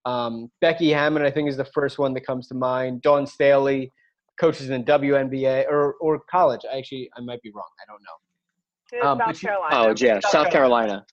Um, 0.05 0.49
Becky 0.61 0.91
Hammon, 0.91 1.23
I 1.23 1.29
think, 1.31 1.49
is 1.49 1.57
the 1.57 1.65
first 1.65 1.99
one 1.99 2.13
that 2.13 2.25
comes 2.25 2.47
to 2.47 2.55
mind. 2.55 3.01
Dawn 3.01 3.27
Staley 3.27 3.91
coaches 4.39 4.69
in 4.69 4.85
WNBA 4.85 5.65
or 5.69 5.95
or 5.99 6.21
college. 6.31 6.61
I 6.71 6.77
actually, 6.77 7.09
I 7.17 7.21
might 7.21 7.41
be 7.41 7.51
wrong. 7.51 7.67
I 7.81 7.85
don't 7.91 9.01
know. 9.03 9.11
um, 9.11 9.19
south 9.19 9.37
she- 9.37 9.47
carolina 9.47 9.75
Oh 9.75 9.93
yeah, 9.97 10.19
South 10.21 10.51
Carolina. 10.51 11.05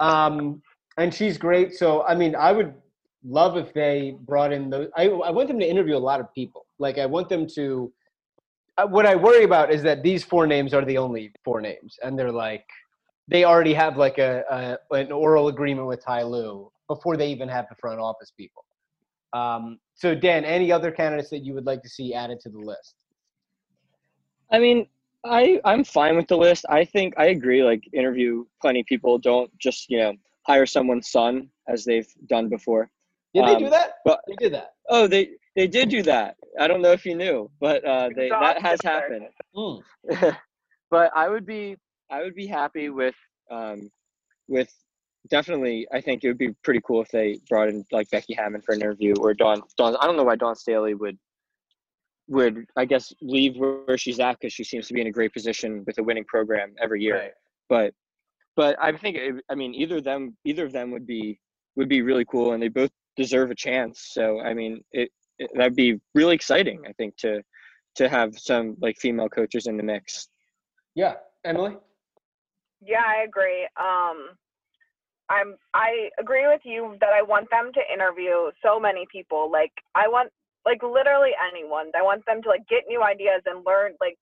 Carolina. 0.00 0.26
Um, 0.34 0.62
and 0.96 1.12
she's 1.12 1.36
great. 1.36 1.74
So 1.74 2.02
I 2.04 2.14
mean, 2.14 2.34
I 2.34 2.50
would 2.52 2.72
love 3.24 3.58
if 3.58 3.74
they 3.74 4.16
brought 4.26 4.54
in 4.54 4.70
those. 4.70 4.88
I 4.96 5.08
I 5.08 5.30
want 5.30 5.48
them 5.48 5.58
to 5.60 5.68
interview 5.68 5.96
a 5.96 6.04
lot 6.10 6.20
of 6.20 6.32
people. 6.34 6.64
Like 6.78 6.96
I 6.96 7.04
want 7.04 7.28
them 7.28 7.46
to. 7.56 7.92
Uh, 8.78 8.86
What 8.86 9.06
I 9.06 9.14
worry 9.14 9.44
about 9.44 9.72
is 9.72 9.82
that 9.82 10.02
these 10.02 10.24
four 10.24 10.46
names 10.46 10.74
are 10.74 10.84
the 10.84 10.98
only 10.98 11.32
four 11.44 11.60
names, 11.60 11.98
and 12.02 12.18
they're 12.18 12.32
like 12.32 12.64
they 13.28 13.44
already 13.44 13.74
have 13.74 13.96
like 13.96 14.18
a, 14.18 14.78
a 14.90 14.94
an 14.96 15.10
oral 15.12 15.48
agreement 15.48 15.86
with 15.88 16.04
Ty 16.04 16.22
Lue 16.24 16.70
before 16.88 17.16
they 17.16 17.28
even 17.30 17.48
have 17.48 17.66
the 17.68 17.74
front 17.76 17.98
office 18.00 18.32
people. 18.36 18.64
Um, 19.32 19.78
so 19.94 20.14
Dan, 20.14 20.44
any 20.44 20.70
other 20.70 20.90
candidates 20.92 21.30
that 21.30 21.44
you 21.44 21.52
would 21.54 21.66
like 21.66 21.82
to 21.82 21.88
see 21.88 22.14
added 22.14 22.38
to 22.40 22.48
the 22.48 22.58
list? 22.58 22.94
I 24.52 24.58
mean, 24.58 24.86
I 25.24 25.60
I'm 25.64 25.82
fine 25.82 26.16
with 26.16 26.28
the 26.28 26.36
list. 26.36 26.64
I 26.68 26.84
think 26.84 27.14
I 27.16 27.26
agree. 27.26 27.64
Like 27.64 27.82
interview 27.92 28.44
plenty 28.60 28.84
people. 28.84 29.18
Don't 29.18 29.50
just 29.58 29.90
you 29.90 29.98
know 29.98 30.12
hire 30.46 30.66
someone's 30.66 31.10
son 31.10 31.48
as 31.68 31.84
they've 31.84 32.08
done 32.28 32.48
before. 32.48 32.88
Did 33.34 33.44
they 33.46 33.54
Um, 33.56 33.62
do 33.64 33.70
that? 33.70 33.94
but- 34.04 34.20
they 34.28 34.36
did 34.36 34.52
that. 34.54 34.74
Oh, 34.88 35.06
they 35.08 35.30
they 35.56 35.66
did 35.66 35.88
do 35.88 36.02
that. 36.02 36.36
I 36.60 36.68
don't 36.68 36.82
know 36.82 36.92
if 36.92 37.04
you 37.04 37.16
knew, 37.16 37.50
but 37.60 37.84
uh, 37.84 38.10
they 38.14 38.28
that 38.28 38.60
has 38.62 38.80
happened. 38.82 39.26
Mm. 39.56 39.82
but 40.90 41.10
I 41.14 41.28
would 41.28 41.46
be 41.46 41.76
I 42.10 42.22
would 42.22 42.34
be 42.34 42.46
happy 42.46 42.90
with 42.90 43.14
um 43.50 43.90
with 44.48 44.72
definitely 45.30 45.86
I 45.92 46.00
think 46.00 46.22
it 46.22 46.28
would 46.28 46.38
be 46.38 46.52
pretty 46.62 46.80
cool 46.86 47.02
if 47.02 47.10
they 47.10 47.38
brought 47.48 47.68
in 47.68 47.84
like 47.90 48.08
Becky 48.10 48.34
Hammon 48.34 48.60
for 48.62 48.74
an 48.74 48.80
interview 48.80 49.14
or 49.18 49.34
Dawn 49.34 49.62
Dawn 49.76 49.96
I 50.00 50.06
don't 50.06 50.16
know 50.16 50.24
why 50.24 50.36
Dawn 50.36 50.54
Staley 50.54 50.94
would 50.94 51.18
would 52.28 52.64
I 52.76 52.84
guess 52.84 53.12
leave 53.20 53.56
where 53.56 53.96
she's 53.98 54.20
at 54.20 54.38
because 54.38 54.52
she 54.52 54.64
seems 54.64 54.88
to 54.88 54.94
be 54.94 55.00
in 55.00 55.06
a 55.06 55.12
great 55.12 55.32
position 55.32 55.84
with 55.86 55.98
a 55.98 56.02
winning 56.02 56.24
program 56.24 56.74
every 56.80 57.02
year 57.02 57.16
Right. 57.18 57.32
but 57.68 57.94
but 58.56 58.76
I 58.80 58.92
think 58.96 59.16
I 59.50 59.54
mean 59.54 59.74
either 59.74 59.96
of 59.98 60.04
them 60.04 60.36
either 60.44 60.64
of 60.64 60.72
them 60.72 60.90
would 60.90 61.06
be 61.06 61.38
would 61.76 61.88
be 61.88 62.02
really 62.02 62.24
cool 62.24 62.52
and 62.52 62.62
they 62.62 62.68
both 62.68 62.90
deserve 63.16 63.50
a 63.50 63.54
chance 63.54 64.08
so 64.12 64.40
I 64.40 64.54
mean 64.54 64.82
it, 64.92 65.08
it 65.08 65.10
that'd 65.54 65.76
be 65.76 66.00
really 66.14 66.34
exciting 66.34 66.82
I 66.88 66.92
think 66.92 67.16
to 67.18 67.42
to 67.96 68.08
have 68.08 68.38
some 68.38 68.76
like 68.80 68.96
female 68.98 69.28
coaches 69.28 69.66
in 69.66 69.76
the 69.76 69.82
mix 69.82 70.28
Yeah, 70.94 71.14
Emily. 71.44 71.76
Yeah, 72.82 73.02
I 73.06 73.24
agree. 73.24 73.66
Um, 73.78 74.36
I'm 75.28 75.56
I 75.74 76.10
agree 76.20 76.46
with 76.46 76.60
you 76.64 76.96
that 77.00 77.10
I 77.10 77.22
want 77.22 77.50
them 77.50 77.72
to 77.74 77.92
interview 77.92 78.50
so 78.62 78.78
many 78.78 79.06
people. 79.10 79.50
Like 79.50 79.72
I 79.94 80.08
want 80.08 80.30
like 80.64 80.82
literally 80.82 81.32
anyone. 81.50 81.90
I 81.98 82.02
want 82.02 82.24
them 82.26 82.42
to 82.42 82.48
like 82.48 82.66
get 82.68 82.84
new 82.88 83.02
ideas 83.02 83.42
and 83.46 83.64
learn 83.66 83.92
like 84.00 84.18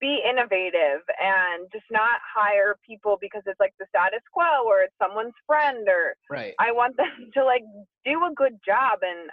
be 0.00 0.22
innovative 0.24 1.04
and 1.20 1.68
just 1.72 1.84
not 1.90 2.20
hire 2.24 2.76
people 2.86 3.18
because 3.20 3.42
it's 3.44 3.60
like 3.60 3.74
the 3.78 3.86
status 3.88 4.24
quo 4.32 4.64
or 4.66 4.80
it's 4.80 4.94
someone's 4.98 5.36
friend 5.46 5.86
or 5.88 6.14
Right. 6.30 6.54
I 6.58 6.72
want 6.72 6.96
them 6.96 7.30
to 7.34 7.44
like 7.44 7.62
do 8.04 8.24
a 8.24 8.34
good 8.34 8.58
job 8.64 9.00
and 9.02 9.28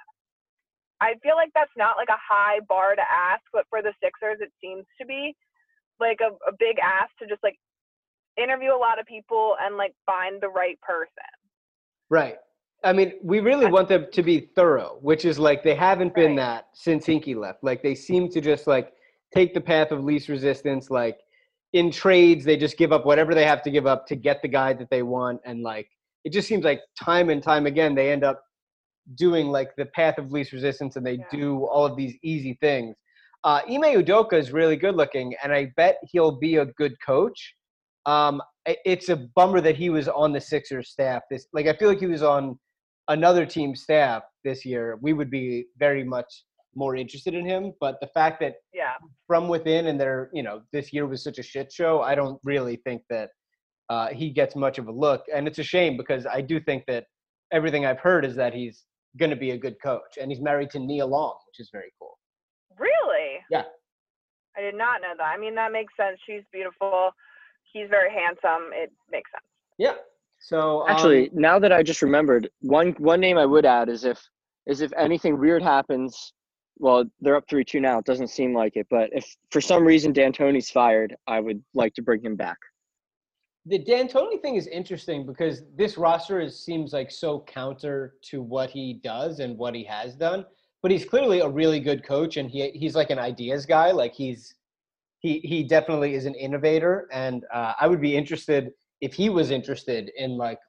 I 0.99 1.13
feel 1.21 1.35
like 1.35 1.49
that's 1.53 1.71
not 1.77 1.97
like 1.97 2.09
a 2.09 2.17
high 2.17 2.59
bar 2.67 2.95
to 2.95 3.01
ask, 3.01 3.43
but 3.53 3.65
for 3.69 3.81
the 3.81 3.93
Sixers 4.03 4.37
it 4.41 4.51
seems 4.61 4.85
to 4.99 5.05
be 5.05 5.35
like 5.99 6.19
a, 6.21 6.33
a 6.47 6.53
big 6.59 6.77
ask 6.79 7.11
to 7.19 7.27
just 7.27 7.43
like 7.43 7.57
interview 8.37 8.73
a 8.73 8.77
lot 8.77 8.99
of 8.99 9.05
people 9.05 9.55
and 9.61 9.77
like 9.77 9.93
find 10.05 10.41
the 10.41 10.49
right 10.49 10.79
person. 10.81 11.07
Right. 12.09 12.37
I 12.83 12.93
mean, 12.93 13.13
we 13.23 13.39
really 13.39 13.65
want 13.65 13.89
them 13.89 14.07
to 14.11 14.23
be 14.23 14.51
thorough, 14.55 14.97
which 15.01 15.25
is 15.25 15.39
like 15.39 15.63
they 15.63 15.75
haven't 15.75 16.13
been 16.13 16.35
Right. 16.35 16.37
that 16.37 16.67
since 16.73 17.05
Hinkie 17.05 17.35
left. 17.35 17.63
Like 17.63 17.81
they 17.81 17.95
seem 17.95 18.29
to 18.29 18.41
just 18.41 18.67
like 18.67 18.93
take 19.33 19.53
the 19.53 19.61
path 19.61 19.91
of 19.91 20.03
least 20.03 20.29
resistance. 20.29 20.89
Like 20.89 21.17
in 21.73 21.91
trades, 21.91 22.45
they 22.45 22.55
just 22.55 22.77
give 22.77 22.91
up 22.91 23.05
whatever 23.05 23.33
they 23.33 23.45
have 23.45 23.63
to 23.63 23.71
give 23.71 23.87
up 23.87 24.05
to 24.07 24.15
get 24.15 24.41
the 24.41 24.47
guy 24.47 24.73
that 24.73 24.89
they 24.89 25.01
want. 25.01 25.41
And 25.43 25.63
like 25.63 25.89
it 26.23 26.31
just 26.31 26.47
seems 26.47 26.63
like 26.63 26.81
time 26.99 27.29
and 27.29 27.41
time 27.41 27.65
again 27.65 27.95
they 27.95 28.11
end 28.11 28.23
up 28.23 28.43
doing 29.15 29.47
like 29.47 29.75
the 29.77 29.85
path 29.87 30.17
of 30.17 30.31
least 30.31 30.51
resistance 30.51 30.95
and 30.95 31.05
they 31.05 31.13
Yeah. 31.15 31.25
do 31.31 31.65
all 31.65 31.85
of 31.85 31.95
these 31.95 32.15
easy 32.23 32.57
things. 32.61 32.95
Uh, 33.43 33.61
Ime 33.69 33.83
Udoka 34.03 34.33
is 34.33 34.51
really 34.51 34.75
good 34.75 34.95
looking, 34.95 35.33
and 35.43 35.53
I 35.53 35.71
bet 35.77 35.97
he'll 36.03 36.31
be 36.37 36.57
a 36.57 36.65
good 36.65 36.95
coach. 37.05 37.55
Um, 38.05 38.41
it's 38.65 39.09
a 39.09 39.15
bummer 39.35 39.61
that 39.61 39.75
he 39.75 39.89
was 39.89 40.07
on 40.09 40.33
the 40.33 40.41
Sixers 40.41 40.89
staff. 40.89 41.23
This 41.29 41.47
like 41.53 41.67
I 41.67 41.73
feel 41.73 41.87
like 41.89 41.99
he 41.99 42.07
was 42.07 42.23
on 42.23 42.59
another 43.07 43.45
team's 43.45 43.83
staff 43.83 44.23
this 44.43 44.65
year. 44.65 44.97
We 45.01 45.13
would 45.13 45.29
be 45.29 45.67
very 45.77 46.03
much 46.03 46.43
more 46.75 46.95
interested 46.95 47.33
in 47.33 47.45
him. 47.45 47.73
But 47.79 47.99
the 48.01 48.07
fact 48.07 48.39
that 48.41 48.55
Yeah. 48.73 48.93
from 49.25 49.47
within 49.47 49.87
and 49.87 49.99
they're 49.99 50.29
you 50.33 50.43
know 50.43 50.63
this 50.73 50.91
year 50.91 51.05
was 51.05 51.23
such 51.23 51.37
a 51.39 51.43
shit 51.43 51.71
show, 51.71 52.01
I 52.01 52.15
don't 52.15 52.39
really 52.43 52.77
think 52.77 53.03
that 53.09 53.31
uh, 53.89 54.09
he 54.09 54.29
gets 54.31 54.55
much 54.55 54.77
of 54.79 54.87
a 54.87 54.91
look, 54.91 55.23
and 55.33 55.47
it's 55.47 55.59
a 55.59 55.63
shame 55.63 55.95
because 55.95 56.25
I 56.25 56.41
do 56.41 56.59
think 56.59 56.85
that 56.87 57.05
everything 57.53 57.85
I've 57.85 57.99
heard 57.99 58.25
is 58.25 58.35
that 58.35 58.53
he's 58.53 58.83
going 59.17 59.29
to 59.31 59.35
be 59.35 59.51
a 59.51 59.57
good 59.57 59.75
coach, 59.81 60.17
and 60.19 60.31
he's 60.31 60.41
married 60.41 60.69
to 60.71 60.79
Nia 60.79 61.05
Long, 61.05 61.35
which 61.47 61.59
is 61.59 61.69
very 61.71 61.91
cool. 61.99 62.17
Really? 62.79 63.39
Yeah. 63.49 63.63
I 64.57 64.61
did 64.61 64.75
not 64.75 65.01
know 65.01 65.13
that. 65.17 65.23
I 65.23 65.37
mean 65.37 65.55
that 65.55 65.71
makes 65.71 65.93
sense. 65.95 66.19
She's 66.25 66.43
beautiful. 66.51 67.11
He's 67.71 67.89
very 67.89 68.11
handsome. 68.11 68.71
It 68.73 68.91
makes 69.11 69.29
sense. 69.31 69.45
Yeah. 69.77 69.93
So 70.39 70.81
um, 70.81 70.89
Actually, 70.89 71.29
now 71.33 71.59
that 71.59 71.71
I 71.71 71.83
just 71.83 72.01
remembered, 72.01 72.49
one 72.61 72.91
one 72.97 73.19
name 73.19 73.37
I 73.37 73.45
would 73.45 73.65
add 73.65 73.89
is 73.89 74.03
if 74.03 74.19
is 74.65 74.81
if 74.81 74.91
anything 74.97 75.39
weird 75.39 75.61
happens. 75.61 76.33
Well, 76.79 77.05
they're 77.21 77.35
up 77.35 77.45
three 77.49 77.65
two 77.65 77.79
now. 77.79 77.99
It 77.99 78.05
doesn't 78.05 78.27
seem 78.29 78.53
like 78.53 78.75
it, 78.75 78.87
but 78.89 79.09
if 79.11 79.25
for 79.51 79.61
some 79.61 79.83
reason 79.83 80.13
D'Antoni's 80.13 80.69
fired, 80.69 81.15
I 81.27 81.39
would 81.39 81.63
like 81.73 81.93
to 81.95 82.03
bring 82.03 82.21
him 82.21 82.35
back. 82.35 82.57
The 83.67 83.79
D'Antoni 83.79 84.41
thing 84.41 84.55
is 84.55 84.67
interesting 84.67 85.25
because 85.25 85.63
this 85.75 85.97
roster 85.97 86.39
is, 86.39 86.59
seems 86.59 86.93
like 86.93 87.11
so 87.11 87.41
counter 87.41 88.15
to 88.23 88.41
what 88.41 88.69
he 88.69 88.99
does 89.03 89.39
and 89.39 89.57
what 89.57 89.75
he 89.75 89.83
has 89.83 90.15
done. 90.15 90.45
But 90.81 90.91
he's 90.91 91.05
clearly 91.05 91.39
a 91.39 91.49
really 91.49 91.79
good 91.79 92.05
coach, 92.05 92.37
and 92.37 92.49
he 92.49 92.69
he's 92.69 92.95
like 92.95 93.09
an 93.09 93.19
ideas 93.19 93.65
guy. 93.65 93.91
Like 93.91 94.13
he's 94.13 94.55
he 95.19 95.39
he 95.39 95.63
definitely 95.63 96.13
is 96.13 96.25
an 96.25 96.35
innovator, 96.35 97.07
and 97.11 97.43
uh, 97.53 97.73
I 97.79 97.87
would 97.87 97.99
be 97.99 98.15
interested 98.15 98.71
if 99.01 99.13
he 99.13 99.29
was 99.29 99.51
interested 99.51 100.11
in 100.15 100.37
like 100.37 100.59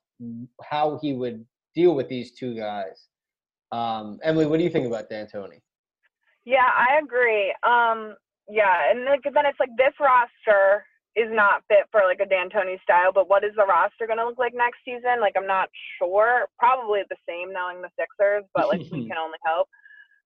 how 0.65 0.99
he 1.03 1.13
would 1.13 1.45
deal 1.75 1.95
with 1.95 2.09
these 2.09 2.33
two 2.33 2.55
guys. 2.55 3.09
Um, 3.71 4.19
Emily, 4.23 4.47
what 4.47 4.59
do 4.59 4.65
you 4.65 4.71
think 4.71 4.87
about 4.87 5.11
D'Antoni? 5.11 5.61
Yeah, 6.47 6.71
I 6.75 6.99
agree. 7.05 7.55
Um, 7.63 8.17
yeah, 8.49 8.91
and 8.91 9.07
then 9.07 9.45
it's 9.45 9.61
like 9.61 9.77
this 9.77 9.93
roster 10.01 10.85
is 11.19 11.31
not 11.35 11.67
fit 11.67 11.91
for 11.91 12.07
like 12.07 12.23
a 12.23 12.29
D'Antoni 12.31 12.79
style, 12.83 13.11
but 13.11 13.29
what 13.29 13.43
is 13.43 13.51
the 13.59 13.67
roster 13.67 14.07
gonna 14.07 14.25
look 14.25 14.39
like 14.39 14.55
next 14.55 14.79
season? 14.87 15.19
Like 15.21 15.35
I'm 15.35 15.51
not 15.51 15.69
sure. 15.99 16.47
Probably 16.59 17.03
the 17.11 17.19
same 17.27 17.53
knowing 17.53 17.83
the 17.83 17.91
Sixers, 17.99 18.47
but 18.55 18.71
like 18.71 18.87
we 18.95 19.07
can 19.11 19.19
only 19.19 19.43
hope. 19.43 19.67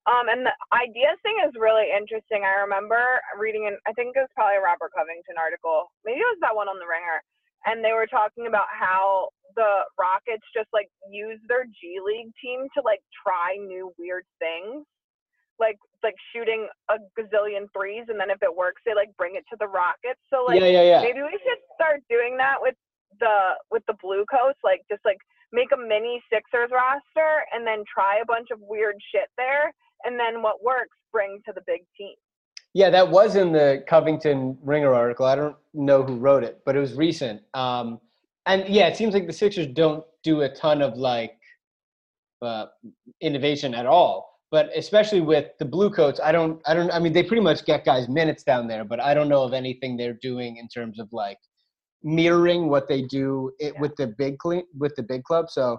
Um, 0.04 0.28
and 0.28 0.44
the 0.44 0.54
ideas 0.74 1.16
thing 1.22 1.38
is 1.46 1.54
really 1.56 1.88
interesting. 1.88 2.44
I 2.44 2.60
remember 2.60 3.00
reading 3.38 3.66
an 3.66 3.80
I 3.88 3.96
think 3.96 4.12
it 4.14 4.20
was 4.20 4.34
probably 4.36 4.60
a 4.60 4.64
Robert 4.64 4.92
Covington 4.92 5.40
article. 5.40 5.88
Maybe 6.04 6.20
it 6.20 6.32
was 6.36 6.42
that 6.44 6.54
one 6.54 6.68
on 6.68 6.76
the 6.76 6.88
Ringer. 6.88 7.24
And 7.64 7.78
they 7.78 7.94
were 7.94 8.10
talking 8.10 8.50
about 8.50 8.66
how 8.68 9.30
the 9.54 9.86
Rockets 9.94 10.42
just 10.50 10.66
like 10.74 10.90
use 11.08 11.38
their 11.46 11.64
G 11.64 12.02
League 12.02 12.34
team 12.42 12.66
to 12.74 12.82
like 12.82 13.00
try 13.24 13.56
new 13.56 13.94
weird 13.96 14.26
things 14.42 14.84
like 15.62 15.78
like 16.02 16.14
shooting 16.34 16.68
a 16.90 16.96
gazillion 17.18 17.66
threes 17.76 18.04
and 18.08 18.18
then 18.18 18.30
if 18.30 18.42
it 18.42 18.54
works 18.54 18.82
they 18.84 18.94
like 18.94 19.10
bring 19.16 19.36
it 19.36 19.44
to 19.50 19.56
the 19.60 19.66
rockets 19.66 20.20
so 20.32 20.44
like 20.44 20.60
yeah, 20.60 20.66
yeah, 20.66 20.82
yeah. 20.82 21.00
maybe 21.02 21.22
we 21.22 21.38
should 21.42 21.60
start 21.74 22.00
doing 22.10 22.36
that 22.36 22.56
with 22.60 22.74
the 23.20 23.54
with 23.70 23.82
the 23.86 23.94
blue 24.02 24.24
coats 24.30 24.58
like 24.64 24.80
just 24.90 25.04
like 25.04 25.18
make 25.52 25.68
a 25.72 25.76
mini 25.76 26.22
sixers 26.32 26.70
roster 26.72 27.44
and 27.52 27.66
then 27.66 27.84
try 27.92 28.18
a 28.22 28.26
bunch 28.26 28.48
of 28.50 28.58
weird 28.62 28.96
shit 29.14 29.28
there 29.36 29.72
and 30.04 30.18
then 30.18 30.42
what 30.42 30.62
works 30.62 30.96
bring 31.12 31.40
to 31.46 31.52
the 31.54 31.62
big 31.66 31.80
team 31.96 32.14
Yeah, 32.74 32.90
that 32.90 33.08
was 33.10 33.36
in 33.36 33.52
the 33.52 33.84
Covington 33.86 34.56
Ringer 34.62 34.94
article. 34.94 35.26
I 35.26 35.36
don't 35.36 35.56
know 35.74 36.02
who 36.02 36.16
wrote 36.16 36.42
it, 36.42 36.62
but 36.64 36.74
it 36.74 36.80
was 36.80 36.94
recent. 36.94 37.42
Um, 37.52 38.00
and 38.46 38.66
yeah, 38.68 38.88
it 38.88 38.96
seems 38.96 39.14
like 39.14 39.26
the 39.26 39.32
Sixers 39.32 39.66
don't 39.68 40.04
do 40.22 40.40
a 40.40 40.48
ton 40.48 40.82
of 40.82 40.96
like 40.96 41.38
uh, 42.40 42.66
innovation 43.20 43.74
at 43.74 43.86
all. 43.86 44.31
But 44.52 44.68
especially 44.76 45.22
with 45.22 45.46
the 45.58 45.64
Blue 45.64 45.88
Coats, 45.90 46.20
I 46.22 46.30
don't, 46.30 46.60
I 46.66 46.74
don't. 46.74 46.90
I 46.92 46.98
mean, 46.98 47.14
they 47.14 47.22
pretty 47.22 47.42
much 47.42 47.64
get 47.64 47.86
guys 47.86 48.06
minutes 48.08 48.42
down 48.44 48.68
there, 48.68 48.84
but 48.84 49.00
I 49.00 49.14
don't 49.14 49.30
know 49.30 49.42
of 49.42 49.54
anything 49.54 49.96
they're 49.96 50.18
doing 50.20 50.58
in 50.58 50.68
terms 50.68 51.00
of 51.00 51.08
like 51.10 51.38
mirroring 52.04 52.68
what 52.68 52.86
they 52.86 53.00
do 53.02 53.50
it, 53.58 53.72
Yeah. 53.74 53.80
with 53.80 53.96
the 53.96 54.08
big 54.08 54.38
clean, 54.38 54.64
with 54.78 54.94
the 54.94 55.02
big 55.02 55.24
club. 55.24 55.48
So 55.48 55.78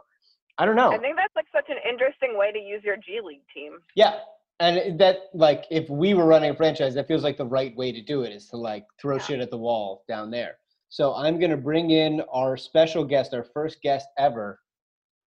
I 0.57 0.65
don't 0.65 0.75
know. 0.75 0.91
i 0.91 0.97
think 0.97 1.15
that's 1.17 1.35
like 1.35 1.45
such 1.53 1.69
an 1.69 1.77
interesting 1.87 2.37
way 2.37 2.51
to 2.51 2.59
use 2.59 2.81
your 2.83 2.97
g 2.97 3.19
league 3.23 3.41
team 3.53 3.73
Yeah. 3.95 4.19
And 4.59 4.97
that 4.99 5.17
like 5.33 5.65
if 5.69 5.87
we 5.89 6.13
were 6.13 6.25
running 6.25 6.51
a 6.51 6.55
franchise, 6.55 6.93
that 6.95 7.07
feels 7.07 7.23
like 7.23 7.37
the 7.37 7.45
right 7.45 7.75
way 7.75 7.91
to 7.91 8.01
do 8.01 8.23
it 8.23 8.31
is 8.31 8.47
to 8.49 8.57
like 8.57 8.85
throw 8.99 9.17
Yeah. 9.17 9.23
shit 9.23 9.39
at 9.39 9.51
the 9.51 9.57
wall 9.57 10.03
down 10.07 10.31
there. 10.31 10.57
So 10.89 11.13
I'm 11.13 11.39
gonna 11.39 11.57
bring 11.57 11.91
in 11.91 12.21
our 12.31 12.55
special 12.57 13.03
guest, 13.03 13.33
our 13.35 13.43
first 13.43 13.81
guest 13.83 14.07
ever, 14.17 14.59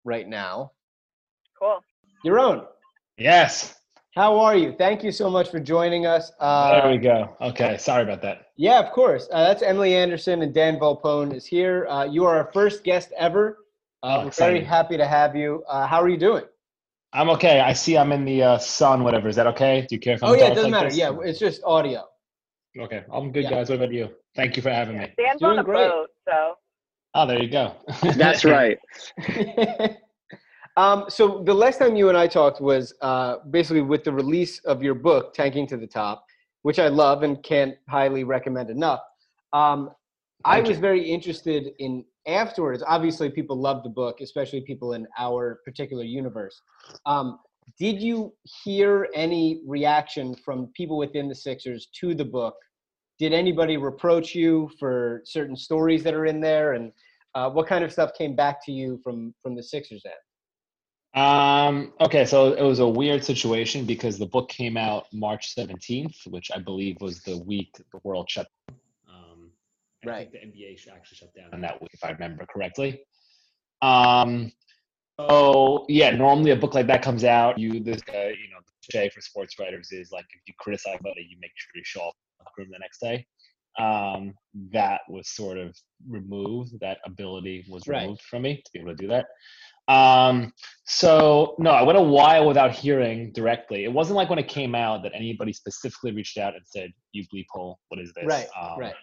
right 0.05 0.29
now. 0.29 0.73
cool 1.59 1.81
Your 2.23 2.39
own. 2.39 2.67
Yes. 3.19 3.75
How 4.15 4.39
are 4.39 4.57
you? 4.57 4.73
Thank 4.79 5.03
you 5.03 5.11
so 5.11 5.29
much 5.29 5.51
for 5.51 5.59
joining 5.59 6.07
us. 6.07 6.31
Uh, 6.39 6.81
there 6.83 6.91
we 6.91 6.99
go. 6.99 7.37
Okay. 7.41 7.77
Sorry 7.79 8.03
about 8.05 8.23
that. 8.23 8.47
yeah, 8.57 8.79
of 8.79 8.93
course. 8.93 9.29
Uh, 9.33 9.43
that's 9.49 9.63
Emily 9.63 9.95
Anderson 9.95 10.43
and 10.43 10.55
Dan 10.55 10.79
Volpone 10.79 11.35
is 11.35 11.45
here. 11.47 11.87
Uh, 11.89 12.05
you 12.05 12.25
are 12.25 12.37
our 12.37 12.51
first 12.53 12.85
guest 12.85 13.13
ever 13.19 13.59
Uh, 14.03 14.19
Oh, 14.21 14.25
we're 14.27 14.31
very 14.33 14.63
happy 14.63 14.97
to 14.97 15.07
have 15.07 15.35
you. 15.35 15.65
Uh, 15.69 15.87
how 15.87 16.01
are 16.01 16.09
you 16.09 16.17
doing? 16.19 16.45
I'm 17.13 17.29
okay. 17.31 17.61
I 17.61 17.73
see 17.73 17.97
I'm 17.97 18.13
in 18.13 18.25
the 18.25 18.43
uh, 18.43 18.59
sun, 18.59 19.03
whatever. 19.03 19.29
Is 19.29 19.37
that 19.37 19.47
okay? 19.49 19.87
Do 19.89 19.95
you 19.95 20.01
care 20.01 20.15
if 20.15 20.23
I'm 20.23 20.31
Oh 20.31 20.35
yeah, 20.35 20.47
it 20.47 20.55
doesn't 20.55 20.65
like 20.65 20.71
matter. 20.73 20.89
this? 20.91 20.99
Yeah, 20.99 21.17
it's 21.23 21.39
just 21.39 21.63
audio. 21.65 22.05
Okay. 22.79 23.05
I'm 23.13 23.33
good, 23.33 23.45
Yeah. 23.45 23.51
guys. 23.51 23.69
What 23.69 23.77
about 23.77 23.93
you? 23.93 24.11
Thank 24.37 24.57
you 24.57 24.63
for 24.63 24.71
having 24.71 24.99
me. 24.99 25.13
Dan's 25.17 25.41
Doing 25.41 25.53
on 25.53 25.59
a 25.61 25.65
great. 25.65 25.89
boat, 25.89 26.09
so 26.29 26.55
Oh, 27.15 27.27
there 27.27 27.41
you 27.43 27.49
go. 27.49 27.73
That's 28.17 28.45
right. 28.57 28.79
um, 30.77 31.05
so 31.09 31.43
the 31.45 31.55
last 31.55 31.79
time 31.79 31.97
you 31.97 32.09
and 32.09 32.19
I 32.19 32.27
talked 32.27 32.61
was 32.61 32.95
uh, 33.01 33.37
basically 33.51 33.83
with 33.83 34.05
the 34.05 34.13
release 34.13 34.59
of 34.65 34.83
your 34.83 34.95
book, 34.95 35.35
Tanking 35.35 35.67
to 35.69 35.77
the 35.77 35.87
Top, 35.87 36.25
which 36.63 36.79
I 36.79 36.89
love 36.89 37.23
and 37.23 37.43
can't 37.43 37.75
highly 37.89 38.25
recommend 38.25 38.71
enough. 38.71 39.01
Um, 39.53 39.91
I 40.45 40.61
was 40.61 40.79
very 40.79 41.03
interested 41.03 41.73
in 41.79 42.05
afterwards. 42.27 42.83
Obviously, 42.87 43.31
people 43.31 43.57
love 43.57 43.83
the 43.83 43.89
book, 43.89 44.21
especially 44.21 44.61
people 44.63 44.93
in 44.93 45.07
our 45.19 45.61
particular 45.65 46.05
universe. 46.05 46.61
Um, 47.07 47.39
did 47.79 48.01
you 48.01 48.35
hear 48.63 49.09
any 49.15 49.63
reaction 49.67 50.35
from 50.45 50.71
people 50.77 50.99
within 50.99 51.29
the 51.29 51.35
Sixers 51.35 51.89
to 52.01 52.15
the 52.15 52.25
book? 52.25 52.57
Did 53.19 53.33
anybody 53.33 53.77
reproach 53.77 54.35
you 54.35 54.71
for 54.79 55.23
certain 55.25 55.57
stories 55.57 56.03
that 56.03 56.15
are 56.15 56.27
in 56.27 56.41
there, 56.41 56.75
and 56.75 56.93
uh, 57.35 57.49
what 57.51 57.67
kind 57.67 57.85
of 57.85 57.93
stuff 57.93 58.11
came 58.19 58.35
back 58.37 58.65
to 58.67 58.73
you 58.73 59.01
from 59.03 59.35
from 59.43 59.55
the 59.55 59.63
Sixers 59.63 60.03
end? 60.05 60.24
Um, 61.15 61.93
okay, 62.01 62.25
so 62.25 62.55
it 62.55 62.63
was 62.63 62.81
a 62.81 62.89
weird 62.89 63.25
situation 63.25 63.85
because 63.85 64.19
the 64.19 64.27
book 64.27 64.49
came 64.49 64.77
out 64.77 65.07
March 65.13 65.55
17th, 65.55 66.27
which 66.27 66.51
I 66.53 66.59
believe 66.59 66.97
was 67.01 67.21
the 67.23 67.39
week 67.39 67.71
the 67.93 68.01
world 68.03 68.29
shut 68.29 68.49
down. 68.69 68.79
Um, 69.09 69.51
I 70.05 70.09
Right. 70.09 70.31
think 70.33 70.53
the 70.53 70.61
NBA 70.61 70.89
actually 70.93 71.17
shut 71.17 71.35
down 71.35 71.55
on 71.55 71.61
that 71.61 71.81
week, 71.81 71.91
if 71.93 72.05
I 72.05 72.11
remember 72.11 72.45
correctly. 72.47 73.05
Um, 73.81 74.51
so 75.21 75.87
yeah, 75.89 76.11
normally 76.11 76.51
a 76.51 76.57
book 76.57 76.75
like 76.75 76.89
that 76.89 77.03
comes 77.03 77.23
out. 77.23 77.59
You 77.59 77.79
this 77.79 78.03
uh, 78.13 78.19
you 78.19 78.51
know, 78.51 78.59
the 78.67 78.73
cliche 78.91 79.09
for 79.11 79.21
sports 79.21 79.57
writers 79.61 79.93
is 79.93 80.11
like 80.11 80.25
if 80.35 80.41
you 80.49 80.55
criticize 80.59 80.97
about 80.99 81.17
it, 81.17 81.27
you 81.29 81.37
make 81.41 81.53
sure 81.55 81.71
you 81.77 81.85
show 81.85 82.09
up 82.09 82.15
in 82.41 82.45
the 82.45 82.63
room 82.63 82.73
the 82.73 82.79
next 82.81 82.99
day. 83.01 83.25
Um, 83.79 84.35
that 84.73 85.03
was 85.09 85.29
sort 85.29 85.59
of 85.59 85.77
removed. 86.09 86.79
That 86.81 86.99
ability 87.07 87.65
was 87.69 87.87
Right. 87.87 88.03
removed 88.03 88.23
from 88.23 88.43
me 88.43 88.57
to 88.57 88.73
be 88.73 88.81
able 88.81 88.91
to 88.91 88.97
do 88.97 89.09
that. 89.09 89.27
Um, 89.89 90.53
so 90.87 91.55
no, 91.59 91.71
I 91.71 91.83
went 91.83 91.99
a 91.99 92.03
while 92.03 92.47
without 92.47 92.73
hearing 92.73 93.33
directly. 93.33 93.85
It 93.85 93.93
wasn't 93.93 94.17
like 94.17 94.31
when 94.31 94.39
it 94.39 94.49
came 94.49 94.75
out 94.75 95.03
that 95.03 95.13
anybody 95.15 95.53
specifically 95.53 96.13
reached 96.13 96.39
out 96.39 96.55
and 96.55 96.63
said, 96.67 96.91
"You 97.13 97.25
bleep 97.35 97.47
hole, 97.51 97.79
what 97.89 98.01
is 98.01 98.13
this?" 98.15 98.25
Right, 98.27 98.47
um, 98.61 98.79
right. 98.79 98.95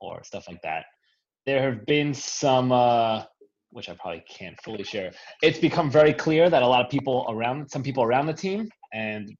or 0.00 0.22
stuff 0.24 0.46
like 0.48 0.60
that. 0.62 0.84
There 1.46 1.62
have 1.62 1.86
been 1.86 2.12
some, 2.14 2.72
uh, 2.72 3.24
which 3.70 3.88
I 3.88 3.94
probably 3.94 4.22
can't 4.28 4.60
fully 4.62 4.84
share. 4.84 5.12
It's 5.42 5.58
become 5.58 5.90
very 5.90 6.12
clear 6.12 6.50
that 6.50 6.62
a 6.62 6.66
lot 6.66 6.84
of 6.84 6.90
people 6.90 7.26
around, 7.28 7.68
some 7.70 7.82
people 7.82 8.02
around 8.04 8.26
the 8.26 8.34
team 8.34 8.68
and 8.92 9.30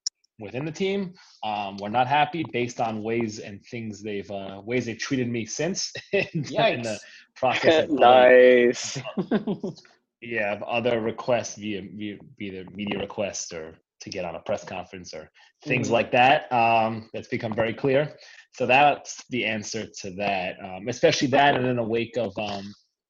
within 0.40 0.64
the 0.64 0.73
team, 0.73 1.12
um, 1.45 1.76
were 1.78 1.90
not 1.90 2.07
happy 2.07 2.45
based 2.52 2.81
on 2.81 3.02
ways 3.02 3.40
and 3.40 3.61
things 3.71 4.02
they've, 4.02 4.31
uh, 4.31 4.62
ways 4.64 4.87
they've 4.87 4.99
treated 4.99 5.28
me 5.28 5.45
since 5.45 5.93
in, 6.12 6.26
the- 6.43 6.73
in 6.73 6.83
the 6.83 6.99
process. 7.37 7.88
Nice. 7.90 8.99
yeah, 10.20 10.52
of 10.52 10.62
other 10.64 11.00
requests 11.00 11.56
via, 11.56 11.82
via 11.94 12.18
either 12.40 12.64
media 12.75 12.98
requests 12.98 13.52
or 13.52 13.75
to 14.00 14.10
get 14.10 14.25
on 14.25 14.37
a 14.37 14.40
press 14.40 14.64
conference 14.64 15.12
or 15.12 15.28
things 15.64 15.88
Mhm. 15.88 15.92
like 15.92 16.12
that. 16.12 16.50
Um, 16.52 17.10
that's 17.12 17.28
become 17.28 17.52
very 17.54 17.75
clear. 17.75 18.16
So 18.54 18.66
that's 18.66 19.25
the 19.30 19.44
answer 19.44 19.87
to 20.00 20.10
that, 20.12 20.56
um, 20.64 20.88
especially 20.88 21.28
that, 21.28 21.56
and 21.56 21.66
in 21.66 21.76
the 21.76 21.82
wake 21.82 22.16
of 22.16 22.37
um, 22.38 22.64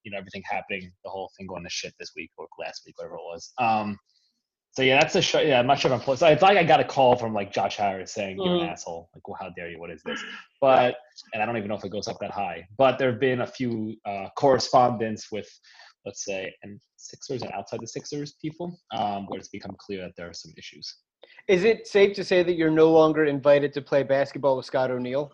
you 0.05 0.11
know 0.11 0.19
everything 0.19 0.43
happening, 0.51 0.91
the 1.05 1.11
whole 1.11 1.31
thing 1.37 1.47
going 1.47 1.65
to 1.65 1.71
shit 1.71 1.93
this 1.99 2.13
week 2.17 2.31
or 2.39 2.47
last 2.59 2.83
week, 2.87 2.97
whatever 2.99 3.17
it 3.17 3.25
was. 3.25 3.53
Um, 3.59 3.99
so 4.73 4.83
yeah, 4.83 5.01
that's 5.01 5.15
a 5.17 5.23
show. 5.23 5.41
Yeah, 5.41 5.59
I'm 5.59 5.67
not 5.67 5.79
sure 5.81 5.91
if 5.91 5.99
I'm 5.99 6.05
close. 6.05 6.21
So 6.21 6.29
it's 6.29 6.43
like 6.43 6.57
I 6.57 6.63
got 6.65 6.81
a 6.81 6.85
call 6.85 7.17
from 7.17 7.35
like 7.35 7.53
Josh 7.53 7.77
Harris 7.77 8.13
saying 8.13 8.37
you're 8.37 8.55
Mhm. 8.55 8.63
an 8.63 8.69
asshole. 8.69 9.11
Like, 9.15 9.27
well, 9.27 9.37
how 9.41 9.51
dare 9.51 9.71
you? 9.71 9.79
What 9.79 9.91
is 9.91 10.03
this? 10.05 10.23
But 10.61 10.97
and 11.35 11.43
I 11.43 11.47
don't 11.47 11.57
even 11.57 11.69
know 11.69 11.75
if 11.77 11.85
it 11.85 11.91
goes 11.91 12.07
up 12.09 12.19
that 12.21 12.31
high. 12.31 12.67
But 12.77 12.99
there 12.99 13.11
have 13.11 13.21
been 13.21 13.41
a 13.43 13.47
few 13.47 13.97
uh, 14.07 14.29
correspondence 14.37 15.31
with, 15.33 15.49
let's 16.09 16.25
say, 16.25 16.51
and 16.63 16.81
Sixers 16.97 17.43
and 17.43 17.53
outside 17.53 17.81
the 17.83 17.87
Sixers 17.87 18.37
people, 18.41 18.81
um, 18.97 19.27
where 19.27 19.39
it's 19.39 19.49
become 19.49 19.77
clear 19.79 20.01
that 20.01 20.13
there 20.17 20.29
are 20.29 20.33
some 20.33 20.53
issues. 20.57 20.97
Is 21.49 21.65
it 21.65 21.87
safe 21.87 22.17
to 22.17 22.25
say 22.25 22.43
that 22.43 22.55
you're 22.55 22.71
no 22.71 22.91
longer 22.91 23.27
invited 23.27 23.75
to 23.75 23.83
play 23.83 24.03
basketball 24.03 24.57
with 24.57 24.65
Scott 24.65 24.91
O'Neill? 24.91 25.31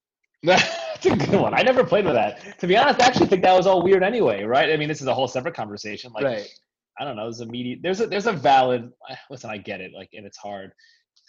That's 0.42 1.06
a 1.06 1.16
good 1.16 1.40
one. 1.40 1.54
I 1.54 1.62
never 1.62 1.82
played 1.82 2.04
with 2.04 2.14
that. 2.14 2.58
To 2.60 2.66
be 2.66 2.76
honest, 2.76 3.00
I 3.00 3.06
actually 3.06 3.28
think 3.28 3.42
that 3.42 3.54
was 3.54 3.66
all 3.66 3.82
weird 3.82 4.02
anyway, 4.02 4.44
right? 4.44 4.70
I 4.70 4.76
mean, 4.76 4.88
this 4.88 5.00
is 5.00 5.06
a 5.06 5.14
whole 5.14 5.28
separate 5.28 5.54
conversation. 5.54 6.12
Like, 6.12 6.24
right. 6.24 6.48
I 7.00 7.04
don't 7.04 7.16
know. 7.16 7.24
There's 7.24 7.40
a 7.40 7.46
media. 7.46 7.76
There's 7.82 8.00
a 8.00 8.06
there's 8.06 8.26
a 8.26 8.32
valid. 8.32 8.92
Listen, 9.30 9.50
I 9.50 9.56
get 9.56 9.80
it. 9.80 9.92
Like, 9.96 10.10
and 10.12 10.26
it's 10.26 10.38
hard. 10.38 10.72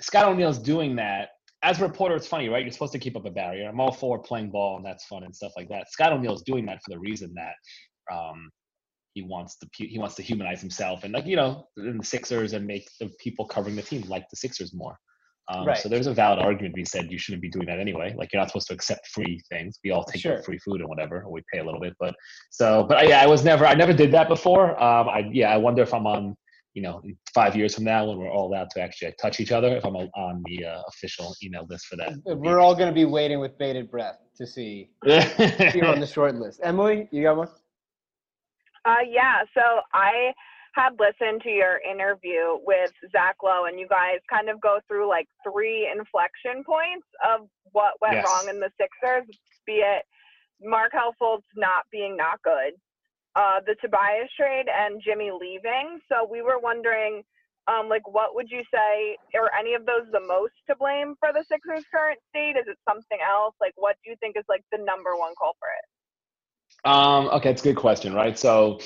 Scott 0.01 0.27
O'Neill's 0.27 0.59
doing 0.59 0.95
that. 0.97 1.29
As 1.63 1.79
a 1.79 1.83
reporter, 1.83 2.15
it's 2.15 2.27
funny, 2.27 2.49
right? 2.49 2.63
You're 2.63 2.71
supposed 2.71 2.93
to 2.93 2.99
keep 2.99 3.15
up 3.17 3.25
a 3.25 3.31
barrier. 3.31 3.67
I'm 3.67 3.79
all 3.79 3.91
for 3.91 4.19
playing 4.19 4.51
ball, 4.51 4.77
and 4.77 4.85
that's 4.85 5.05
fun 5.05 5.23
and 5.23 5.35
stuff 5.35 5.53
like 5.57 5.69
that. 5.69 5.91
Scott 5.91 6.13
O'Neill's 6.13 6.43
doing 6.43 6.65
that 6.67 6.79
for 6.83 6.91
the 6.91 6.99
reason 6.99 7.33
that 7.33 7.55
um, 8.13 8.49
he 9.17 9.23
wants 9.23 9.57
to 9.57 9.67
he 9.73 9.97
wants 9.97 10.15
to 10.15 10.21
humanize 10.21 10.61
himself 10.61 11.03
and 11.03 11.11
like 11.11 11.25
you 11.25 11.35
know 11.41 11.67
in 11.77 11.97
the 11.97 12.05
Sixers 12.05 12.53
and 12.53 12.65
make 12.73 12.85
the 12.99 13.09
people 13.19 13.45
covering 13.47 13.75
the 13.75 13.81
team 13.81 14.03
like 14.07 14.25
the 14.29 14.37
Sixers 14.45 14.73
more. 14.75 14.95
Um, 15.49 15.65
Right. 15.65 15.77
So 15.81 15.87
there's 15.89 16.07
a 16.07 16.13
valid 16.13 16.39
argument 16.39 16.73
to 16.75 16.81
be 16.83 16.85
said. 16.85 17.09
You 17.09 17.17
shouldn't 17.17 17.41
be 17.41 17.49
doing 17.49 17.67
that 17.67 17.79
anyway. 17.79 18.13
Like 18.19 18.27
you're 18.31 18.41
not 18.41 18.49
supposed 18.49 18.67
to 18.67 18.73
accept 18.73 19.07
free 19.07 19.41
things. 19.51 19.79
We 19.83 19.89
all 19.91 20.03
take 20.03 20.21
Sure. 20.21 20.43
free 20.43 20.59
food 20.65 20.81
and 20.81 20.89
whatever, 20.89 21.15
or 21.23 21.31
we 21.31 21.41
pay 21.51 21.59
a 21.59 21.65
little 21.67 21.79
bit. 21.79 21.93
But 22.03 22.13
so, 22.51 22.83
but 22.87 22.97
I, 22.97 23.03
yeah, 23.11 23.21
I 23.21 23.27
was 23.27 23.43
never, 23.51 23.65
I 23.65 23.73
never 23.73 23.93
did 23.93 24.11
that 24.11 24.27
before. 24.35 24.65
Um, 24.89 25.05
I 25.09 25.19
yeah, 25.39 25.49
I 25.55 25.57
wonder 25.57 25.81
if 25.81 25.93
I'm 25.97 26.05
on, 26.05 26.35
you 26.75 26.81
know, 26.83 27.01
five 27.33 27.55
years 27.55 27.73
from 27.75 27.85
now 27.85 28.05
when 28.07 28.17
we're 28.19 28.29
all 28.29 28.47
allowed 28.51 28.69
to 28.75 28.81
actually 28.81 29.13
touch 29.23 29.39
each 29.39 29.53
other, 29.57 29.69
if 29.77 29.83
I'm 29.85 29.95
on 29.95 30.43
the 30.45 30.57
uh, 30.65 30.81
official 30.89 31.33
email 31.43 31.65
list 31.71 31.85
for 31.89 31.95
that. 32.01 32.11
We're 32.25 32.59
all 32.59 32.75
going 32.75 32.91
to 32.93 32.99
be 33.03 33.05
waiting 33.05 33.39
with 33.39 33.57
bated 33.57 33.89
breath 33.89 34.19
to 34.39 34.45
see 34.45 34.89
if 35.05 35.73
you're 35.73 35.87
on 35.87 36.01
the 36.01 36.11
short 36.17 36.35
list. 36.35 36.59
Emily, 36.61 37.07
you 37.11 37.23
got 37.23 37.37
one? 37.37 37.49
Uh, 38.87 39.03
yeah, 39.09 39.43
so 39.53 39.61
I 39.93 40.33
had 40.75 40.91
listened 40.99 41.43
to 41.43 41.49
your 41.51 41.79
interview 41.81 42.57
with 42.65 42.91
Zach 43.11 43.37
Lowe, 43.43 43.65
and 43.67 43.79
you 43.79 43.87
guys 43.89 44.19
kind 44.31 44.49
of 44.49 44.61
go 44.61 44.79
through 44.87 45.09
like 45.09 45.27
three 45.43 45.89
inflection 45.91 46.63
points 46.65 47.07
of 47.27 47.49
what 47.73 47.95
went 48.01 48.15
Yes. 48.15 48.25
wrong 48.25 48.49
in 48.49 48.59
the 48.61 48.71
Sixers, 48.79 49.27
be 49.67 49.83
it 49.85 50.05
Markelle 50.61 51.15
Fultz's 51.19 51.45
not 51.57 51.85
being 51.91 52.17
not 52.17 52.41
good, 52.43 52.73
uh, 53.35 53.61
the 53.65 53.75
Tobias 53.81 54.29
trade, 54.37 54.67
and 54.69 55.01
Jimmy 55.03 55.31
leaving. 55.31 55.99
So 56.09 56.27
we 56.29 56.41
were 56.43 56.59
wondering, 56.59 57.23
um, 57.67 57.89
like, 57.89 58.07
what 58.07 58.35
would 58.35 58.49
you 58.51 58.63
say, 58.73 59.17
are 59.35 59.51
any 59.59 59.75
of 59.75 59.85
those 59.85 60.07
the 60.13 60.21
most 60.21 60.53
to 60.69 60.75
blame 60.77 61.15
for 61.19 61.33
the 61.33 61.45
Sixers' 61.49 61.85
current 61.93 62.19
state? 62.29 62.57
Is 62.57 62.67
it 62.67 62.79
something 62.89 63.19
else? 63.21 63.55
Like, 63.61 63.73
what 63.77 63.97
do 64.03 64.11
you 64.11 64.17
think 64.21 64.37
is 64.37 64.45
like 64.49 64.63
the 64.71 64.79
number 64.79 65.15
one 65.17 65.33
culprit? 65.39 65.85
Um, 66.87 67.27
okay, 67.33 67.49
it's 67.49 67.61
a 67.61 67.65
good 67.65 67.75
question, 67.75 68.13
right? 68.13 68.39
So 68.39 68.79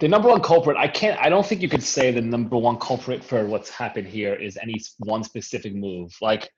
the 0.00 0.06
number 0.06 0.28
one 0.28 0.42
culprit, 0.42 0.76
I 0.76 0.86
can't 0.86 1.18
I 1.18 1.30
don't 1.30 1.46
think 1.46 1.62
you 1.62 1.68
could 1.68 1.82
say 1.82 2.10
the 2.10 2.20
number 2.20 2.58
one 2.58 2.76
culprit 2.76 3.24
for 3.24 3.46
what's 3.46 3.70
happened 3.70 4.06
here 4.06 4.34
is 4.34 4.58
any 4.58 4.74
one 4.98 5.24
specific 5.24 5.74
move. 5.74 6.14
Like 6.20 6.50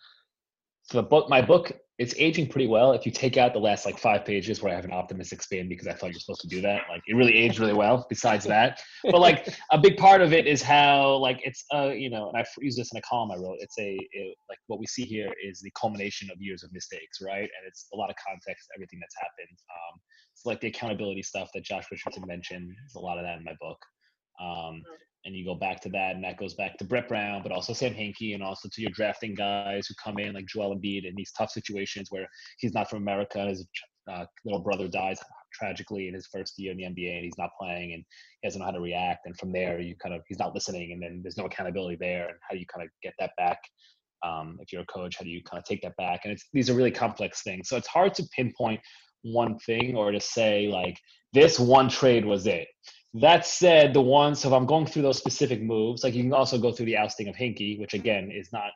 the 0.90 1.02
book 1.02 1.28
my 1.28 1.42
book, 1.42 1.70
it's 1.98 2.14
aging 2.16 2.46
pretty 2.46 2.68
well. 2.68 2.92
If 2.92 3.04
you 3.04 3.10
take 3.10 3.36
out 3.36 3.52
the 3.52 3.58
last 3.58 3.84
like 3.84 3.98
five 3.98 4.24
pages 4.24 4.62
where 4.62 4.72
I 4.72 4.76
have 4.76 4.84
an 4.84 4.92
optimistic 4.92 5.42
spin 5.42 5.68
because 5.68 5.88
I 5.88 5.92
thought 5.92 6.12
you're 6.12 6.20
supposed 6.20 6.42
to 6.42 6.46
do 6.48 6.60
that, 6.60 6.82
like 6.88 7.02
it 7.08 7.14
really 7.14 7.34
aged 7.34 7.58
really 7.58 7.74
well, 7.74 8.06
besides 8.08 8.44
that. 8.46 8.80
But 9.02 9.20
like 9.20 9.48
a 9.72 9.78
big 9.78 9.96
part 9.96 10.20
of 10.20 10.32
it 10.32 10.46
is 10.46 10.62
how 10.62 11.16
like 11.16 11.40
it's 11.42 11.64
uh 11.74 11.88
you 11.88 12.08
know, 12.08 12.28
and 12.28 12.38
I 12.38 12.44
use 12.60 12.76
this 12.76 12.92
in 12.92 12.98
a 12.98 13.02
column 13.02 13.32
I 13.32 13.36
wrote. 13.36 13.56
It's 13.58 13.78
a 13.80 13.98
it, 14.12 14.36
like 14.48 14.58
what 14.68 14.78
we 14.78 14.86
see 14.86 15.02
here 15.02 15.32
is 15.44 15.60
the 15.60 15.72
culmination 15.78 16.30
of 16.30 16.40
years 16.40 16.62
of 16.62 16.72
mistakes, 16.72 17.18
right? 17.20 17.42
And 17.42 17.66
it's 17.66 17.88
a 17.92 17.96
lot 17.96 18.10
of 18.10 18.16
context, 18.24 18.68
everything 18.76 19.00
that's 19.00 19.16
happened. 19.16 19.58
Um, 19.70 20.00
it's 20.32 20.46
like 20.46 20.60
the 20.60 20.68
accountability 20.68 21.22
stuff 21.24 21.50
that 21.54 21.64
Josh 21.64 21.86
Richardson 21.90 22.22
mentioned. 22.28 22.68
There's 22.68 22.94
a 22.94 23.00
lot 23.00 23.18
of 23.18 23.24
that 23.24 23.38
in 23.38 23.44
my 23.44 23.56
book. 23.60 23.78
Um, 24.40 24.82
and 25.24 25.34
you 25.34 25.44
go 25.44 25.54
back 25.54 25.80
to 25.82 25.88
that, 25.90 26.14
and 26.14 26.24
that 26.24 26.36
goes 26.36 26.54
back 26.54 26.78
to 26.78 26.84
Brett 26.84 27.08
Brown, 27.08 27.42
but 27.42 27.52
also 27.52 27.72
Sam 27.72 27.92
Hinkie, 27.92 28.34
and 28.34 28.42
also 28.42 28.68
to 28.72 28.80
your 28.80 28.90
drafting 28.92 29.34
guys 29.34 29.86
who 29.86 29.94
come 30.02 30.18
in 30.18 30.34
like 30.34 30.46
Joel 30.46 30.76
Embiid 30.76 31.04
in 31.04 31.14
these 31.16 31.32
tough 31.32 31.50
situations 31.50 32.08
where 32.10 32.26
he's 32.58 32.72
not 32.72 32.88
from 32.88 33.02
America, 33.02 33.40
and 33.40 33.50
his 33.50 33.66
uh, 34.10 34.24
little 34.44 34.60
brother 34.60 34.88
dies 34.88 35.18
tragically 35.52 36.08
in 36.08 36.14
his 36.14 36.26
first 36.32 36.54
year 36.58 36.72
in 36.72 36.78
the 36.78 36.84
NBA, 36.84 37.16
and 37.16 37.24
he's 37.24 37.38
not 37.38 37.50
playing, 37.60 37.92
and 37.92 38.04
he 38.40 38.48
doesn't 38.48 38.60
know 38.60 38.66
how 38.66 38.72
to 38.72 38.80
react. 38.80 39.26
And 39.26 39.36
from 39.36 39.52
there, 39.52 39.80
you 39.80 39.94
kind 39.96 40.14
of 40.14 40.22
he's 40.28 40.38
not 40.38 40.54
listening, 40.54 40.92
and 40.92 41.02
then 41.02 41.20
there's 41.22 41.36
no 41.36 41.44
accountability 41.44 41.96
there. 42.00 42.28
And 42.28 42.36
how 42.48 42.54
do 42.54 42.60
you 42.60 42.66
kind 42.66 42.84
of 42.84 42.90
get 43.02 43.14
that 43.18 43.32
back? 43.36 43.58
Um, 44.24 44.58
if 44.60 44.72
you're 44.72 44.82
a 44.82 44.86
coach, 44.86 45.16
how 45.18 45.24
do 45.24 45.30
you 45.30 45.42
kind 45.44 45.60
of 45.60 45.64
take 45.64 45.82
that 45.82 45.96
back? 45.96 46.20
And 46.24 46.32
it's 46.32 46.46
these 46.52 46.70
are 46.70 46.74
really 46.74 46.90
complex 46.90 47.42
things, 47.42 47.68
so 47.68 47.76
it's 47.76 47.88
hard 47.88 48.14
to 48.14 48.24
pinpoint 48.34 48.80
one 49.22 49.58
thing 49.58 49.96
or 49.96 50.12
to 50.12 50.20
say 50.20 50.68
like 50.68 50.96
this 51.32 51.58
one 51.58 51.88
trade 51.88 52.24
was 52.24 52.46
it. 52.46 52.68
That 53.14 53.46
said, 53.46 53.94
the 53.94 54.02
ones 54.02 54.40
so 54.40 54.48
if 54.48 54.54
I'm 54.54 54.66
going 54.66 54.86
through 54.86 55.02
those 55.02 55.18
specific 55.18 55.62
moves, 55.62 56.04
like 56.04 56.14
you 56.14 56.22
can 56.22 56.32
also 56.32 56.58
go 56.58 56.72
through 56.72 56.86
the 56.86 56.96
ousting 56.96 57.28
of 57.28 57.36
Hinkie, 57.36 57.78
which 57.78 57.94
again 57.94 58.30
is 58.30 58.52
not 58.52 58.70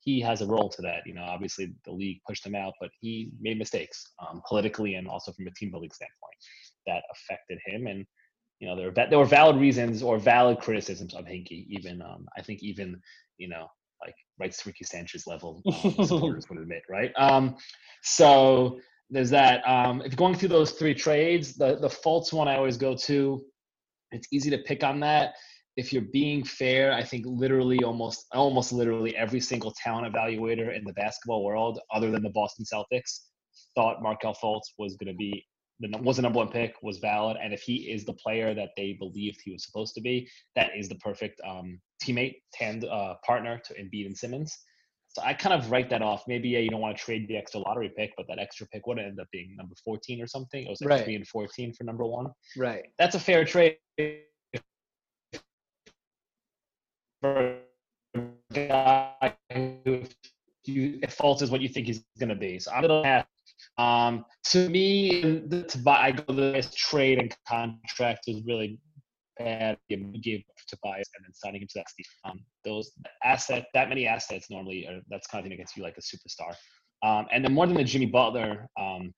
he 0.00 0.20
has 0.20 0.42
a 0.42 0.46
role 0.46 0.68
to 0.68 0.82
that. 0.82 1.00
You 1.06 1.14
know, 1.14 1.22
obviously 1.22 1.74
the 1.84 1.92
league 1.92 2.20
pushed 2.26 2.46
him 2.46 2.54
out, 2.54 2.74
but 2.80 2.90
he 3.00 3.30
made 3.40 3.58
mistakes 3.58 4.12
um, 4.20 4.42
politically 4.46 4.94
and 4.94 5.08
also 5.08 5.32
from 5.32 5.46
a 5.46 5.50
team 5.52 5.70
building 5.70 5.90
standpoint 5.92 6.36
that 6.86 7.02
affected 7.12 7.58
him. 7.66 7.86
And 7.86 8.06
you 8.60 8.68
know 8.68 8.76
there 8.76 8.86
were 8.86 9.06
there 9.10 9.18
were 9.18 9.24
valid 9.24 9.56
reasons 9.56 10.02
or 10.02 10.18
valid 10.18 10.60
criticisms 10.60 11.14
of 11.14 11.24
Hinkie. 11.24 11.66
Even 11.68 12.00
um, 12.02 12.26
I 12.36 12.42
think 12.42 12.62
even 12.62 13.00
you 13.38 13.48
know 13.48 13.66
like 14.02 14.14
right 14.38 14.56
Ricky 14.64 14.84
Sanchez 14.84 15.26
level 15.26 15.62
um, 15.66 16.06
supporters 16.06 16.48
would 16.48 16.58
admit, 16.58 16.82
right? 16.88 17.12
Um, 17.16 17.56
so 18.02 18.80
there's 19.10 19.30
that. 19.30 19.62
Um, 19.68 20.00
if 20.02 20.12
you're 20.12 20.16
going 20.16 20.34
through 20.34 20.50
those 20.50 20.72
three 20.72 20.94
trades, 20.94 21.54
the 21.54 21.76
the 21.76 21.90
false 21.90 22.32
one 22.32 22.48
I 22.48 22.56
always 22.56 22.76
go 22.76 22.94
to. 22.96 23.44
It's 24.14 24.28
easy 24.32 24.50
to 24.50 24.58
pick 24.58 24.84
on 24.84 25.00
that. 25.00 25.34
If 25.76 25.92
you're 25.92 26.02
being 26.12 26.44
fair, 26.44 26.92
I 26.92 27.02
think 27.02 27.24
literally 27.26 27.82
almost 27.82 28.26
almost 28.32 28.72
literally 28.72 29.16
every 29.16 29.40
single 29.40 29.74
talent 29.82 30.12
evaluator 30.12 30.76
in 30.76 30.84
the 30.84 30.92
basketball 30.92 31.44
world, 31.44 31.80
other 31.92 32.10
than 32.10 32.22
the 32.22 32.30
Boston 32.30 32.64
Celtics, 32.64 33.20
thought 33.74 34.02
Markelle 34.02 34.36
Fultz 34.40 34.72
was 34.78 34.96
going 34.96 35.12
to 35.12 35.16
be 35.16 35.44
the 35.80 35.98
was 35.98 36.18
a 36.18 36.22
number 36.22 36.38
one 36.38 36.48
pick 36.48 36.76
was 36.82 36.98
valid, 36.98 37.36
and 37.42 37.52
if 37.52 37.62
he 37.62 37.90
is 37.90 38.04
the 38.04 38.12
player 38.12 38.54
that 38.54 38.70
they 38.76 38.92
believed 38.92 39.40
he 39.44 39.52
was 39.52 39.64
supposed 39.64 39.94
to 39.94 40.00
be, 40.00 40.28
that 40.54 40.70
is 40.76 40.88
the 40.88 40.94
perfect 40.96 41.40
um, 41.46 41.80
teammate, 42.02 42.36
tand 42.52 42.84
uh, 42.84 43.14
partner 43.26 43.60
to 43.64 43.74
Embiid 43.74 44.06
and 44.06 44.16
Simmons. 44.16 44.56
So 45.14 45.22
I 45.22 45.32
kind 45.32 45.54
of 45.54 45.70
write 45.70 45.90
that 45.90 46.02
off. 46.02 46.24
Maybe 46.26 46.48
yeah, 46.48 46.58
you 46.58 46.70
don't 46.70 46.80
want 46.80 46.96
to 46.96 47.02
trade 47.02 47.28
the 47.28 47.36
extra 47.36 47.60
lottery 47.60 47.92
pick, 47.96 48.12
but 48.16 48.26
that 48.28 48.40
extra 48.40 48.66
pick 48.66 48.86
would 48.86 48.98
end 48.98 49.20
up 49.20 49.28
being 49.30 49.54
number 49.56 49.74
14 49.84 50.20
or 50.20 50.26
something. 50.26 50.66
It 50.66 50.68
was 50.68 50.80
like 50.80 50.90
right. 50.90 51.04
three 51.04 51.14
and 51.14 51.26
14 51.26 51.72
for 51.72 51.84
number 51.84 52.04
one. 52.04 52.26
Right. 52.56 52.86
That's 52.98 53.14
a 53.14 53.20
fair 53.20 53.44
trade 53.44 53.76
for 57.20 57.58
a 58.16 58.20
guy 58.52 59.34
who 59.52 60.02
you, 60.64 60.98
if 61.02 61.16
Fultz 61.16 61.42
is 61.42 61.50
what 61.50 61.60
you 61.60 61.68
think 61.68 61.86
he's 61.86 62.04
going 62.18 62.30
to 62.30 62.34
be. 62.34 62.58
So 62.58 62.72
I'm 62.72 62.86
going 62.86 63.02
to 63.02 63.08
have 63.08 63.26
um, 63.78 64.24
to 64.46 64.68
me, 64.68 65.20
the, 65.46 65.62
to 65.62 65.78
buy, 65.78 65.96
I 65.96 66.10
go 66.10 66.32
the 66.32 66.52
best 66.52 66.76
trade 66.76 67.18
and 67.18 67.34
contract 67.46 68.24
is 68.26 68.42
really 68.44 68.78
bad. 69.38 69.78
give 69.88 70.00
gave 70.22 70.42
Tobias 70.68 71.08
and 71.16 71.24
then 71.24 71.34
signing 71.34 71.62
him 71.62 71.68
to 71.72 71.78
that. 71.80 72.30
Um, 72.30 72.40
those 72.64 72.92
asset, 73.24 73.66
that 73.74 73.88
many 73.88 74.06
assets 74.06 74.50
normally 74.50 74.86
are, 74.86 75.00
that's 75.08 75.26
kind 75.26 75.40
of 75.40 75.44
thing 75.44 75.56
that 75.56 75.62
gets 75.62 75.76
you 75.76 75.82
like 75.82 75.98
a 75.98 76.00
superstar. 76.00 76.54
Um, 77.02 77.26
and 77.32 77.44
then 77.44 77.52
more 77.52 77.66
than 77.66 77.76
the 77.76 77.84
Jimmy 77.84 78.06
Butler, 78.06 78.68
um, 78.80 79.12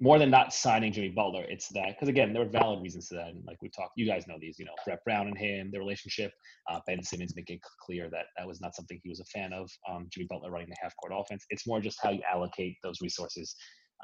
more 0.00 0.18
than 0.18 0.30
not 0.30 0.52
signing 0.52 0.92
Jimmy 0.92 1.10
Butler, 1.10 1.44
it's 1.48 1.68
that 1.68 1.94
because 1.94 2.08
again 2.08 2.32
there 2.32 2.44
were 2.44 2.50
valid 2.50 2.82
reasons 2.82 3.08
to 3.08 3.14
that. 3.14 3.28
And 3.28 3.44
like 3.46 3.62
we 3.62 3.70
talked, 3.70 3.92
you 3.96 4.06
guys 4.06 4.26
know 4.26 4.36
these, 4.40 4.58
you 4.58 4.64
know, 4.64 4.74
Brett 4.84 4.98
Brown 5.04 5.28
and 5.28 5.38
him, 5.38 5.70
their 5.70 5.80
relationship. 5.80 6.32
Uh, 6.70 6.80
ben 6.86 7.02
Simmons 7.02 7.34
making 7.36 7.60
clear 7.80 8.10
that 8.10 8.26
that 8.36 8.46
was 8.46 8.60
not 8.60 8.74
something 8.74 9.00
he 9.02 9.08
was 9.08 9.20
a 9.20 9.24
fan 9.26 9.52
of. 9.52 9.70
Um, 9.88 10.08
Jimmy 10.10 10.26
Butler 10.28 10.50
running 10.50 10.68
the 10.68 10.76
half 10.82 10.94
court 10.96 11.12
offense. 11.16 11.44
It's 11.50 11.66
more 11.66 11.80
just 11.80 11.98
how 12.02 12.10
you 12.10 12.20
allocate 12.30 12.76
those 12.82 13.00
resources. 13.00 13.54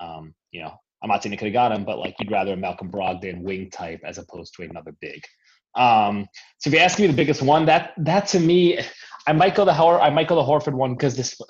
Um, 0.01 0.33
you 0.53 0.63
know, 0.63 0.73
I'm 1.03 1.09
not 1.09 1.23
saying 1.23 1.33
they 1.33 1.37
could 1.37 1.47
have 1.47 1.55
got 1.55 1.73
him, 1.73 1.85
but 1.85 1.99
like 1.99 2.15
you'd 2.19 2.31
rather 2.31 2.53
a 2.53 2.57
Malcolm 2.57 2.91
Brogdon 2.91 3.43
wing 3.43 3.71
type 3.71 4.01
as 4.05 4.19
opposed 4.19 4.55
to 4.55 4.63
another 4.63 4.95
big. 5.01 5.21
Um, 5.75 6.27
so 6.59 6.69
if 6.69 6.75
you 6.75 6.81
ask 6.81 6.99
me 6.99 7.07
the 7.07 7.13
biggest 7.13 7.43
one, 7.43 7.67
that 7.67 7.93
that 7.99 8.27
to 8.29 8.41
me, 8.41 8.79
I 9.27 9.33
might 9.33 9.55
go 9.55 9.65
the 9.65 9.75
Howard, 9.75 10.01
I 10.01 10.11
might 10.11 10.29
go 10.29 10.35
the 10.35 10.43
Horford 10.43 10.75
one 10.75 10.95
because 10.95 11.17
this 11.17 11.41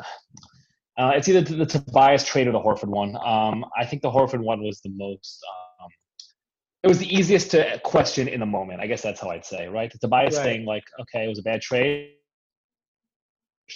uh, 0.98 1.12
it's 1.14 1.28
either 1.28 1.40
the, 1.40 1.64
Tobias 1.64 2.24
trade 2.24 2.46
or 2.46 2.52
the 2.52 2.61
Horford 2.61 2.88
one. 2.88 3.16
Um, 3.24 3.64
I 3.78 3.87
think 3.87 4.02
the 4.02 4.11
Horford 4.11 4.40
one 4.40 4.62
was 4.62 4.80
the 4.83 4.90
most. 4.90 5.40
Um, 5.83 5.88
it 6.83 6.88
was 6.88 6.98
the 6.98 7.14
easiest 7.14 7.50
to 7.52 7.80
question 7.85 8.28
in 8.28 8.40
the 8.40 8.46
moment. 8.46 8.80
I 8.80 8.87
guess 8.87 9.00
that's 9.00 9.20
how 9.20 9.30
I'd 9.30 9.46
say, 9.46 9.66
right? 9.68 9.90
The 9.90 9.98
Tobias 9.98 10.37
right. 10.37 10.42
thing, 10.42 10.66
like, 10.66 10.85
okay, 11.00 11.24
it 11.24 11.28
was 11.28 11.38
a 11.38 11.42
bad 11.42 11.62
trade. 11.62 12.11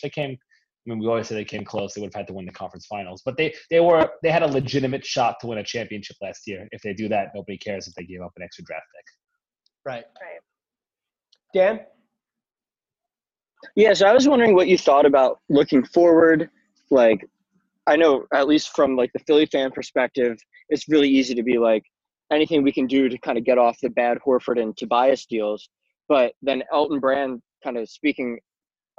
They 0.02 0.10
came. 0.10 0.32
I 0.32 0.90
mean, 0.90 0.98
we 0.98 1.06
always 1.06 1.28
say 1.28 1.34
they 1.34 1.46
came 1.46 1.64
close. 1.64 1.94
They 1.94 2.02
would 2.02 2.12
have 2.12 2.20
had 2.20 2.26
to 2.26 2.34
win 2.34 2.44
the 2.44 2.52
conference 2.52 2.84
finals, 2.84 3.22
but 3.24 3.38
they 3.38 3.54
they 3.70 3.80
were 3.80 4.10
they 4.22 4.30
had 4.30 4.42
a 4.42 4.48
legitimate 4.48 5.06
shot 5.06 5.36
to 5.40 5.46
win 5.46 5.58
a 5.58 5.64
championship 5.64 6.16
last 6.20 6.46
year. 6.46 6.68
If 6.72 6.82
they 6.82 6.92
do 6.92 7.08
that, 7.08 7.28
nobody 7.34 7.56
cares 7.56 7.88
if 7.88 7.94
they 7.94 8.04
gave 8.04 8.20
up 8.20 8.32
an 8.36 8.42
extra 8.42 8.64
draft 8.64 8.84
pick. 8.94 9.04
Right. 9.84 10.04
Right. 10.20 10.40
Dan. 11.52 11.80
Yeah, 13.76 13.94
so 13.94 14.06
I 14.06 14.12
was 14.12 14.28
wondering 14.28 14.54
what 14.54 14.68
you 14.68 14.76
thought 14.76 15.06
about 15.06 15.40
looking 15.48 15.84
forward 15.84 16.50
like 16.90 17.26
I 17.86 17.96
know 17.96 18.24
at 18.32 18.46
least 18.46 18.74
from 18.74 18.96
like 18.96 19.10
the 19.12 19.20
Philly 19.26 19.46
fan 19.46 19.70
perspective, 19.70 20.38
it's 20.68 20.88
really 20.88 21.08
easy 21.08 21.34
to 21.34 21.42
be 21.42 21.58
like 21.58 21.82
anything 22.32 22.62
we 22.62 22.72
can 22.72 22.86
do 22.86 23.08
to 23.08 23.18
kind 23.18 23.36
of 23.36 23.44
get 23.44 23.58
off 23.58 23.76
the 23.82 23.90
bad 23.90 24.18
Horford 24.26 24.60
and 24.60 24.76
Tobias 24.76 25.26
deals. 25.26 25.68
But 26.08 26.32
then 26.42 26.62
Elton 26.72 27.00
Brand 27.00 27.42
kind 27.62 27.76
of 27.76 27.88
speaking 27.88 28.38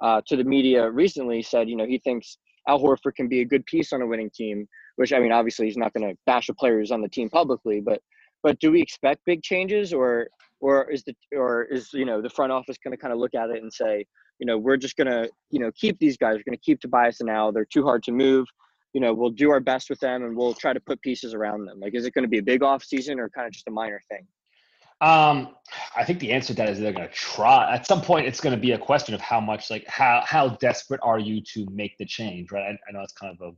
uh, 0.02 0.22
to 0.28 0.36
the 0.36 0.44
media 0.44 0.90
recently 0.90 1.42
said, 1.42 1.70
you 1.70 1.76
know, 1.76 1.86
he 1.86 2.00
thinks 2.00 2.38
Al 2.68 2.80
Horford 2.80 3.16
can 3.16 3.28
be 3.28 3.42
a 3.42 3.46
good 3.46 3.66
piece 3.66 3.94
on 3.94 4.02
a 4.02 4.08
winning 4.08 4.30
team. 4.34 4.68
Which 4.98 5.12
I 5.12 5.20
mean, 5.20 5.32
obviously 5.32 5.66
he's 5.66 5.78
not 5.78 5.94
going 5.94 6.10
to 6.10 6.18
bash 6.26 6.50
a 6.50 6.54
player 6.54 6.80
who's 6.80 6.92
on 6.92 7.02
the 7.02 7.10
team 7.10 7.30
publicly, 7.30 7.82
but 7.82 8.02
but 8.44 8.60
do 8.60 8.72
we 8.72 8.82
expect 8.82 9.22
big 9.26 9.42
changes 9.42 9.92
or 9.92 10.28
or 10.60 10.90
is 10.90 11.04
the 11.04 11.14
or 11.36 11.64
is 11.64 11.92
you 11.94 12.06
know 12.06 12.22
the 12.22 12.30
front 12.30 12.52
office 12.52 12.78
going 12.84 12.92
to 12.92 12.98
kind 12.98 13.14
of 13.14 13.20
look 13.20 13.36
at 13.36 13.50
it 13.50 13.62
and 13.62 13.72
say, 13.72 14.06
you 14.40 14.46
know, 14.46 14.58
we're 14.58 14.78
just 14.78 14.98
going 14.98 15.08
to, 15.08 15.30
you 15.50 15.60
know, 15.60 15.72
keep 15.76 15.98
these 16.00 16.18
guys. 16.18 16.36
We're 16.36 16.44
going 16.52 16.58
to 16.58 16.64
keep 16.64 16.80
Tobias 16.80 17.22
and 17.22 17.30
Al. 17.30 17.52
They're 17.52 17.66
too 17.66 17.84
hard 17.84 18.04
to 18.04 18.12
move. 18.12 18.48
You 18.94 19.02
know, 19.02 19.14
we'll 19.14 19.30
do 19.30 19.50
our 19.52 19.60
best 19.60 19.90
with 19.90 20.00
them 20.00 20.24
and 20.24 20.36
we'll 20.36 20.54
try 20.54 20.74
to 20.74 20.80
put 20.80 21.02
pieces 21.02 21.34
around 21.34 21.66
them. 21.66 21.80
Like, 21.80 21.96
is 21.96 22.06
it 22.06 22.14
going 22.14 22.24
to 22.24 22.30
be 22.30 22.38
a 22.38 22.44
big 22.44 22.64
off 22.64 22.84
season 22.84 23.20
or 23.20 23.30
kind 23.30 23.48
of 23.48 23.54
just 23.54 23.68
a 23.68 23.72
minor 23.72 24.02
thing? 24.10 24.26
Um, 25.02 25.56
I 25.98 26.06
think 26.06 26.20
the 26.20 26.32
answer 26.32 26.48
to 26.48 26.54
that 26.56 26.70
is 26.70 26.80
they're 26.80 26.94
going 26.94 27.08
to 27.08 27.14
try. 27.14 27.74
At 27.74 27.86
some 27.86 28.02
point, 28.02 28.28
it's 28.28 28.40
going 28.40 28.56
to 28.56 28.62
be 28.62 28.72
a 28.72 28.78
question 28.78 29.14
of 29.14 29.20
how 29.20 29.42
much, 29.42 29.70
like, 29.70 29.86
how 29.88 30.24
how 30.26 30.50
desperate 30.50 31.02
are 31.04 31.20
you 31.20 31.42
to 31.54 31.68
make 31.70 31.98
the 31.98 32.06
change, 32.06 32.54
right? 32.54 32.64
I, 32.64 32.70
I 32.70 32.92
know 32.94 33.02
it's 33.02 33.12
kind 33.12 33.36
of 33.38 33.46
a 33.46 33.52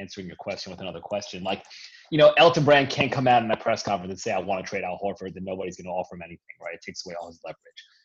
answering 0.00 0.26
your 0.26 0.36
question 0.36 0.70
with 0.70 0.80
another 0.80 1.00
question. 1.00 1.42
Like, 1.42 1.62
you 2.10 2.18
know, 2.18 2.32
Elton 2.38 2.64
Brand 2.64 2.90
can't 2.90 3.12
come 3.12 3.28
out 3.28 3.42
in 3.42 3.48
that 3.48 3.60
press 3.60 3.82
conference 3.82 4.10
and 4.10 4.20
say, 4.20 4.32
"I 4.32 4.38
want 4.38 4.64
to 4.64 4.68
trade 4.68 4.84
Al 4.84 4.98
Horford," 5.02 5.34
then 5.34 5.44
nobody's 5.44 5.76
going 5.76 5.86
to 5.86 5.90
offer 5.90 6.14
him 6.14 6.22
anything, 6.22 6.56
right? 6.62 6.74
It 6.74 6.82
takes 6.82 7.04
away 7.06 7.14
all 7.20 7.28
his 7.28 7.40
leverage. 7.44 7.58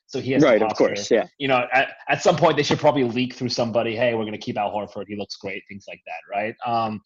So 0.08 0.20
he 0.20 0.32
has 0.34 0.44
right, 0.44 0.62
of 0.62 0.76
course, 0.76 1.10
yeah. 1.10 1.26
You 1.40 1.48
know, 1.48 1.66
at, 1.74 1.94
at 2.08 2.22
some 2.22 2.36
point 2.36 2.58
they 2.58 2.64
should 2.64 2.80
probably 2.80 3.04
leak 3.04 3.34
through 3.34 3.50
somebody. 3.50 3.96
Hey, 3.96 4.14
we're 4.14 4.24
going 4.24 4.34
to 4.34 4.38
keep 4.38 4.58
Al 4.58 4.72
Horford. 4.72 5.06
He 5.08 5.16
looks 5.16 5.38
great. 5.38 5.64
Things 5.68 5.86
like 5.88 6.02
that, 6.06 6.20
right? 6.32 6.56
Um, 6.66 7.02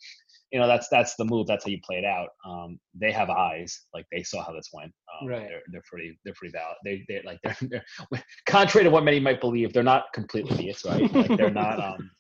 you 0.52 0.60
know, 0.60 0.68
that's 0.68 0.88
that's 0.90 1.16
the 1.16 1.26
move. 1.26 1.48
That's 1.48 1.66
how 1.66 1.70
you 1.70 1.80
play 1.86 1.98
it 1.98 2.06
out. 2.06 2.30
Um, 2.46 2.80
they 2.94 3.12
have 3.12 3.30
eyes, 3.30 3.82
like 3.94 4.06
they 4.12 4.24
saw 4.24 4.44
how 4.44 4.54
this 4.54 4.70
went. 4.74 4.92
Um, 5.22 5.28
right. 5.28 5.48
They're, 5.48 5.62
they're 5.72 5.84
pretty 5.90 6.20
they're 6.24 6.34
pretty 6.34 6.54
valid. 6.54 6.78
They 6.84 7.06
they 7.08 7.22
like 7.24 7.40
they're, 7.44 7.58
they're 7.62 8.24
contrary 8.46 8.86
to 8.86 8.90
what 8.90 9.04
many 9.04 9.20
might 9.20 9.42
believe, 9.42 9.74
they're 9.74 9.84
not 9.84 10.06
completely 10.14 10.54
idiots, 10.56 10.86
right? 10.86 11.14
Like 11.14 11.38
they're 11.38 11.50
not. 11.52 11.80
Um, 11.80 12.12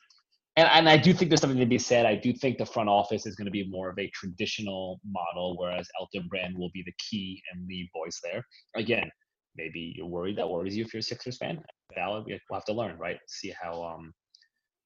and, 0.57 0.67
and 0.67 0.89
I 0.89 0.97
do 0.97 1.13
think 1.13 1.29
there's 1.29 1.39
something 1.39 1.59
to 1.59 1.65
be 1.65 1.77
said. 1.77 2.05
I 2.05 2.15
do 2.15 2.33
think 2.33 2.57
the 2.57 2.65
front 2.65 2.89
office 2.89 3.25
is 3.27 3.35
going 3.35 3.45
to 3.45 3.51
be 3.51 3.69
more 3.69 3.89
of 3.89 3.99
a 3.99 4.09
traditional 4.09 4.99
model, 5.05 5.55
whereas 5.57 5.87
Elton 5.99 6.27
Brand 6.27 6.57
will 6.57 6.71
be 6.73 6.83
the 6.83 6.93
key 6.97 7.41
and 7.51 7.67
lead 7.67 7.87
voice 7.93 8.19
there. 8.23 8.43
Again, 8.75 9.09
maybe 9.55 9.93
you're 9.95 10.07
worried 10.07 10.37
that 10.37 10.49
worries 10.49 10.75
you 10.75 10.83
if 10.83 10.93
you're 10.93 10.99
a 10.99 11.03
Sixers 11.03 11.37
fan. 11.37 11.63
Valid. 11.93 12.25
We'll 12.25 12.39
have 12.53 12.65
to 12.65 12.73
learn, 12.73 12.97
right? 12.97 13.19
See 13.27 13.53
how 13.61 13.83
um 13.83 14.13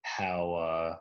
how 0.04 0.54
uh 0.54 0.96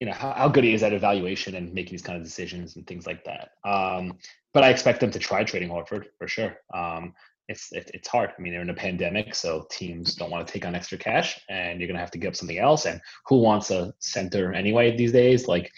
you 0.00 0.06
know 0.06 0.14
how, 0.14 0.32
how 0.32 0.48
good 0.48 0.64
he 0.64 0.74
is 0.74 0.82
at 0.82 0.92
evaluation 0.92 1.54
and 1.54 1.72
making 1.72 1.92
these 1.92 2.02
kind 2.02 2.18
of 2.18 2.24
decisions 2.24 2.76
and 2.76 2.86
things 2.86 3.06
like 3.06 3.24
that. 3.24 3.50
Um, 3.64 4.18
but 4.52 4.64
I 4.64 4.70
expect 4.70 5.00
them 5.00 5.10
to 5.12 5.18
try 5.18 5.44
trading 5.44 5.68
Horford 5.68 6.06
for 6.18 6.28
sure. 6.28 6.56
Um, 6.74 7.14
it's 7.48 7.72
it, 7.72 7.90
it's 7.94 8.08
hard. 8.08 8.30
I 8.36 8.40
mean, 8.40 8.52
they're 8.52 8.62
in 8.62 8.70
a 8.70 8.74
pandemic, 8.74 9.34
so 9.34 9.66
teams 9.70 10.14
don't 10.14 10.30
want 10.30 10.46
to 10.46 10.52
take 10.52 10.66
on 10.66 10.74
extra 10.74 10.98
cash, 10.98 11.40
and 11.48 11.80
you're 11.80 11.88
gonna 11.88 11.98
have 11.98 12.10
to 12.12 12.18
give 12.18 12.28
up 12.28 12.36
something 12.36 12.58
else. 12.58 12.84
And 12.86 13.00
who 13.26 13.38
wants 13.38 13.70
a 13.70 13.92
center 14.00 14.52
anyway 14.52 14.96
these 14.96 15.12
days? 15.12 15.48
Like, 15.48 15.72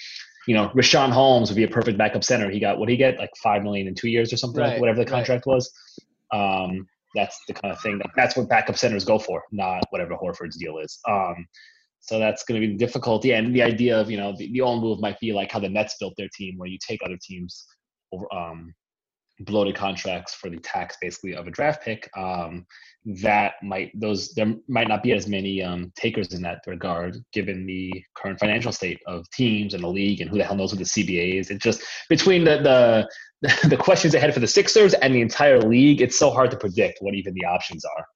you 0.47 0.55
know, 0.55 0.69
Richaun 0.71 1.11
Holmes 1.11 1.49
would 1.49 1.57
be 1.57 1.65
a 1.65 1.69
perfect 1.69 1.97
backup 1.97 2.25
center. 2.25 2.51
He 2.51 2.59
got 2.59 2.79
what 2.79 2.89
he 2.89 2.97
get 2.97 3.19
like 3.19 3.31
five 3.43 3.63
million 3.63 3.87
in 3.87 3.95
two 3.95 4.09
years 4.09 4.33
or 4.33 4.37
something, 4.37 4.61
right, 4.61 4.73
like 4.73 4.81
whatever 4.81 4.99
the 4.99 5.11
contract 5.11 5.47
right. 5.47 5.55
was. 5.55 5.73
Um, 6.33 6.87
that's 7.15 7.41
the 7.47 7.55
kind 7.55 7.73
of 7.73 7.81
thing 7.81 7.99
that 7.99 8.11
that's 8.17 8.37
what 8.37 8.49
backup 8.49 8.77
centers 8.77 9.05
go 9.05 9.19
for, 9.19 9.43
not 9.53 9.85
whatever 9.91 10.17
Horford's 10.17 10.57
deal 10.57 10.79
is. 10.79 10.99
Um, 11.09 11.47
so 12.01 12.19
that's 12.19 12.45
going 12.45 12.61
to 12.61 12.67
be 12.67 12.73
the 12.73 12.79
difficulty, 12.79 13.33
and 13.33 13.55
the 13.55 13.63
idea 13.63 14.01
of 14.01 14.11
you 14.11 14.17
know 14.17 14.35
the, 14.37 14.51
the 14.53 14.61
old 14.61 14.83
move 14.83 15.01
might 15.01 15.21
be 15.21 15.33
like 15.33 15.53
how 15.53 15.61
the 15.61 15.69
Nets 15.69 15.97
built 16.01 16.15
their 16.17 16.31
team, 16.35 16.55
where 16.57 16.69
you 16.69 16.79
take 16.85 17.01
other 17.05 17.19
teams 17.23 17.67
over, 18.13 18.27
um, 18.35 18.75
bloated 19.41 19.75
contracts 19.75 20.35
for 20.35 20.51
the 20.51 20.59
tax 20.59 20.97
basically 21.01 21.35
of 21.35 21.47
a 21.47 21.51
draft 21.51 21.83
pick. 21.83 22.09
Um, 22.17 22.67
that 23.23 23.55
might 23.63 23.99
those 23.99 24.33
there 24.35 24.55
might 24.69 24.89
not 24.89 25.03
be 25.03 25.13
as 25.13 25.27
many 25.27 25.63
um, 25.63 25.93
takers 25.97 26.35
in 26.35 26.43
that 26.43 26.61
regard, 26.67 27.17
given 27.33 27.67
the 27.67 27.93
current 28.15 28.39
financial 28.39 28.73
state 28.73 28.99
of 29.07 29.29
teams 29.31 29.73
and 29.75 29.83
the 29.83 29.89
league, 29.89 30.21
and 30.21 30.29
who 30.31 30.37
the 30.37 30.45
hell 30.45 30.57
knows 30.57 30.73
what 30.73 30.79
the 30.79 30.85
CBA 30.85 31.41
is. 31.41 31.51
It's 31.51 31.65
just 31.65 31.83
between 32.09 32.45
the 32.45 32.59
the 32.59 33.09
the 33.69 33.77
questions 33.77 34.15
ahead 34.15 34.35
for 34.35 34.41
the 34.41 34.47
Sixers 34.47 34.93
and 34.95 35.15
the 35.15 35.23
entire 35.23 35.61
league, 35.61 36.03
it's 36.03 36.19
so 36.19 36.31
hard 36.31 36.51
to 36.51 36.57
predict 36.57 36.99
what 37.01 37.15
even 37.15 37.33
the 37.35 37.47
options 37.47 37.85
are. 37.85 38.07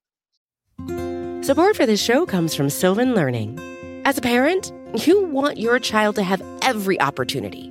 Support 1.42 1.76
for 1.76 1.87
this 1.87 2.02
show 2.02 2.26
comes 2.26 2.54
from 2.54 2.68
Sylvan 2.68 3.14
Learning. 3.14 3.58
As 4.04 4.18
a 4.18 4.20
parent, 4.20 4.70
you 5.06 5.24
want 5.24 5.58
your 5.58 5.78
child 5.78 6.16
to 6.16 6.22
have 6.22 6.42
every 6.62 7.00
opportunity, 7.00 7.70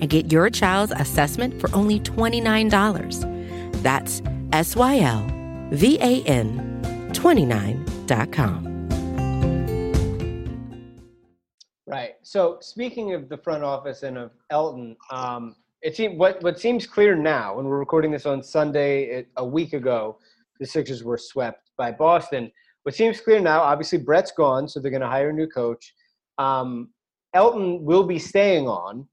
and 0.00 0.08
get 0.08 0.32
your 0.32 0.50
child's 0.50 0.92
assessment 0.92 1.60
for 1.60 1.74
only 1.74 2.00
$29. 2.00 3.82
That's 3.82 4.22
S 4.52 4.76
Y 4.76 5.00
L 5.00 5.26
V 5.70 5.98
A 6.00 6.22
N 6.24 6.68
29.com. 7.12 8.68
Right. 11.86 12.14
So 12.22 12.58
speaking 12.60 13.14
of 13.14 13.28
the 13.28 13.38
front 13.38 13.64
office 13.64 14.02
and 14.02 14.18
of 14.18 14.30
Elton, 14.50 14.96
um, 15.10 15.56
it 15.80 15.96
seems 15.96 16.18
what 16.18 16.42
what 16.42 16.58
seems 16.58 16.86
clear 16.86 17.14
now, 17.14 17.58
and 17.58 17.68
we're 17.68 17.78
recording 17.78 18.10
this 18.10 18.26
on 18.26 18.42
Sunday 18.42 19.04
it, 19.04 19.28
a 19.36 19.44
week 19.44 19.72
ago, 19.72 20.18
the 20.60 20.66
Sixers 20.66 21.02
were 21.02 21.16
swept 21.16 21.70
by 21.76 21.90
Boston. 21.92 22.50
What 22.82 22.94
seems 22.94 23.20
clear 23.20 23.40
now, 23.40 23.60
obviously 23.60 23.98
Brett's 23.98 24.32
gone, 24.32 24.68
so 24.68 24.80
they're 24.80 24.90
going 24.90 25.02
to 25.02 25.08
hire 25.08 25.30
a 25.30 25.32
new 25.32 25.46
coach. 25.46 25.94
Um, 26.38 26.90
Elton 27.34 27.84
will 27.84 28.04
be 28.04 28.18
staying 28.18 28.66
on 28.66 29.06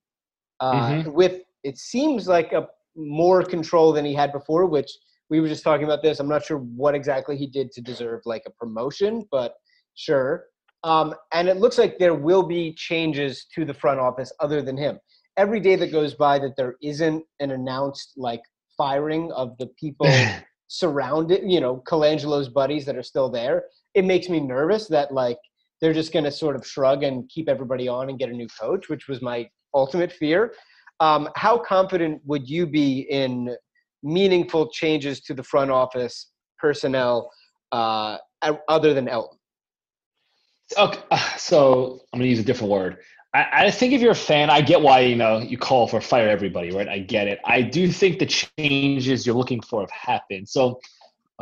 uh, 0.59 0.89
Mhm. 0.89 1.13
with 1.13 1.41
it 1.63 1.77
seems 1.77 2.27
like 2.27 2.53
a 2.53 2.67
more 2.95 3.43
control 3.43 3.91
than 3.91 4.05
he 4.05 4.13
had 4.13 4.31
before, 4.31 4.65
which 4.65 4.91
we 5.29 5.39
were 5.41 5.47
just 5.47 5.63
talking 5.63 5.83
about 5.85 6.03
this. 6.03 6.19
I'm 6.19 6.27
not 6.29 6.45
sure 6.45 6.59
what 6.59 6.93
exactly 6.93 7.35
he 7.35 7.47
did 7.47 7.71
to 7.71 7.81
deserve 7.81 8.21
like 8.25 8.43
a 8.45 8.51
promotion, 8.51 9.27
but 9.31 9.55
sure. 9.95 10.45
Um, 10.83 11.15
and 11.33 11.47
it 11.49 11.57
looks 11.57 11.79
like 11.79 11.97
there 11.97 12.13
will 12.13 12.43
be 12.43 12.73
changes 12.73 13.47
to 13.55 13.65
the 13.65 13.73
front 13.73 13.99
office 13.99 14.31
other 14.39 14.61
than 14.61 14.77
him. 14.77 14.99
Every 15.37 15.59
day 15.59 15.75
that 15.77 15.91
goes 15.91 16.13
by 16.13 16.37
that 16.39 16.55
there 16.55 16.75
isn't 16.83 17.25
an 17.39 17.51
announced 17.51 18.13
like 18.15 18.43
firing 18.77 19.31
of 19.31 19.57
the 19.57 19.67
people 19.79 20.05
surrounded, 20.67 21.49
you 21.49 21.59
know, 21.59 21.77
Colangelo's 21.87 22.49
buddies 22.49 22.85
that 22.85 22.95
are 22.95 23.03
still 23.03 23.29
there, 23.29 23.65
it 23.95 24.05
makes 24.05 24.29
me 24.29 24.39
nervous 24.39 24.87
that 24.89 25.11
like 25.11 25.39
they're 25.81 25.93
just 25.93 26.13
going 26.13 26.25
to 26.25 26.31
sort 26.31 26.55
of 26.55 26.65
shrug 26.65 27.03
and 27.03 27.27
keep 27.29 27.49
everybody 27.49 27.87
on 27.87 28.09
and 28.09 28.19
get 28.19 28.29
a 28.29 28.33
new 28.33 28.47
coach, 28.59 28.87
which 28.89 29.07
was 29.07 29.21
my 29.21 29.49
ultimate 29.75 30.11
fear. 30.11 30.53
Um, 30.99 31.29
how 31.35 31.57
confident 31.57 32.21
would 32.25 32.49
you 32.49 32.65
be 32.65 33.01
in 33.11 33.55
meaningful 34.01 34.69
changes 34.69 35.19
to 35.21 35.33
the 35.33 35.43
front 35.43 35.69
office 35.69 36.31
personnel 36.57 37.29
uh, 37.71 38.17
other 38.69 38.93
than 38.93 39.07
Elton? 39.07 39.38
Okay, 40.77 40.99
uh, 41.11 41.38
so 41.38 41.99
I'm 42.11 42.19
gonna 42.19 42.29
use 42.29 42.39
a 42.39 42.43
different 42.43 42.71
word. 42.71 42.97
I, 43.35 43.69
think 43.69 43.91
if 43.91 44.01
you're 44.01 44.13
a 44.13 44.15
fan, 44.15 44.49
I 44.49 44.61
get 44.61 44.81
why 44.81 45.01
you 45.01 45.17
know 45.17 45.39
you 45.39 45.57
call 45.57 45.88
for 45.88 45.99
fire 45.99 46.29
everybody, 46.29 46.71
right? 46.71 46.88
I 46.88 46.99
get 46.99 47.27
it. 47.27 47.39
I 47.43 47.61
do 47.61 47.91
think 47.91 48.19
the 48.19 48.25
changes 48.25 49.25
you're 49.25 49.35
looking 49.35 49.59
for 49.61 49.81
have 49.81 49.91
happened. 49.91 50.47
So, 50.47 50.79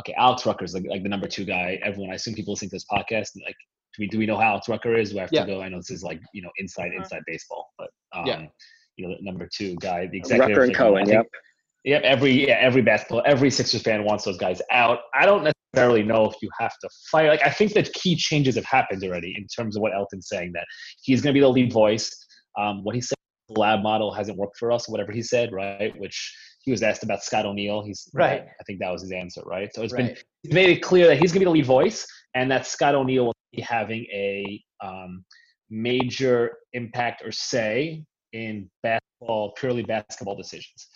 okay, 0.00 0.12
Alex 0.18 0.44
Rucker 0.44 0.64
is 0.64 0.74
like, 0.74 0.86
like 0.88 1.04
the 1.04 1.08
number 1.08 1.28
two 1.28 1.44
guy. 1.44 1.78
Everyone, 1.84 2.10
I 2.10 2.14
assume 2.14 2.34
people 2.34 2.54
listening 2.54 2.70
to 2.70 2.76
this 2.76 2.86
podcast, 2.90 3.40
like, 3.44 3.56
do 3.96 4.00
we 4.00 4.06
do 4.08 4.18
we 4.18 4.26
know 4.26 4.36
how 4.36 4.50
Alex 4.52 4.68
Rucker 4.68 4.96
is? 4.96 5.10
Do 5.12 5.18
I 5.18 5.22
have 5.22 5.30
Yeah. 5.32 5.44
to 5.44 5.52
go? 5.52 5.60
I 5.62 5.68
know 5.68 5.78
this 5.78 5.90
is 5.90 6.02
like 6.02 6.20
you 6.32 6.42
know 6.42 6.50
inside 6.58 6.90
Mhm. 6.92 6.98
inside 6.98 7.22
baseball, 7.26 7.72
but 7.78 7.90
um, 8.12 8.26
Yeah. 8.26 8.46
you 8.96 9.08
know, 9.08 9.14
the 9.16 9.22
number 9.22 9.48
two 9.52 9.76
guy, 9.76 10.06
the 10.06 10.18
executive. 10.18 10.48
Rucker 10.56 10.62
and 10.62 10.68
like, 10.72 10.76
Cohen. 10.78 11.06
Think- 11.06 11.14
Yep. 11.16 11.26
Yep, 11.86 12.02
every 12.02 12.46
yeah, 12.48 12.54
every 12.60 12.80
basketball, 12.82 13.22
every 13.26 13.50
Sixers 13.50 13.82
fan 13.82 14.04
wants 14.04 14.24
those 14.24 14.38
guys 14.38 14.62
out. 14.70 15.00
I 15.14 15.26
don't 15.26 15.44
necessarily 15.44 16.02
know 16.02 16.24
if 16.30 16.34
you 16.40 16.48
have 16.58 16.72
to 16.80 16.88
fire. 17.10 17.28
Like 17.28 17.44
I 17.44 17.50
think 17.50 17.72
that 17.74 17.92
key 17.92 18.16
changes 18.16 18.54
have 18.54 18.64
happened 18.64 19.04
already 19.04 19.34
in 19.36 19.46
terms 19.48 19.76
of 19.76 19.82
what 19.82 19.92
Elton's 19.94 20.28
saying 20.28 20.52
that 20.54 20.64
he's 21.02 21.20
going 21.20 21.34
to 21.34 21.36
be 21.38 21.40
the 21.42 21.48
lead 21.48 21.72
voice. 21.72 22.10
Um, 22.58 22.82
what 22.84 22.94
he 22.94 23.00
said, 23.02 23.16
the 23.50 23.60
lab 23.60 23.82
model 23.82 24.14
hasn't 24.14 24.38
worked 24.38 24.56
for 24.56 24.72
us. 24.72 24.88
Whatever 24.88 25.12
he 25.12 25.20
said, 25.20 25.52
right? 25.52 25.94
Which 26.00 26.34
he 26.64 26.70
was 26.70 26.82
asked 26.82 27.02
about 27.02 27.22
Scott 27.22 27.44
O'Neill. 27.44 27.84
He's 27.84 28.08
Right. 28.14 28.40
I 28.58 28.62
think 28.64 28.78
that 28.80 28.90
was 28.90 29.02
his 29.02 29.12
answer, 29.12 29.42
right? 29.44 29.68
So 29.74 29.82
it's 29.82 29.92
Right. 29.92 30.16
been 30.44 30.54
made 30.54 30.70
it 30.70 30.80
clear 30.80 31.06
that 31.08 31.18
he's 31.18 31.32
going 31.32 31.40
to 31.40 31.44
be 31.44 31.44
the 31.44 31.50
lead 31.50 31.66
voice, 31.66 32.06
and 32.34 32.50
that 32.50 32.66
Scott 32.66 32.94
O'Neill 32.94 33.26
will 33.26 33.32
be 33.33 33.33
having 33.62 34.04
a 34.12 34.62
um, 34.80 35.24
major 35.70 36.58
impact 36.72 37.22
or 37.24 37.32
say 37.32 38.04
in 38.32 38.70
basketball, 38.82 39.52
purely 39.52 39.82
basketball 39.82 40.36
decisions. 40.36 40.88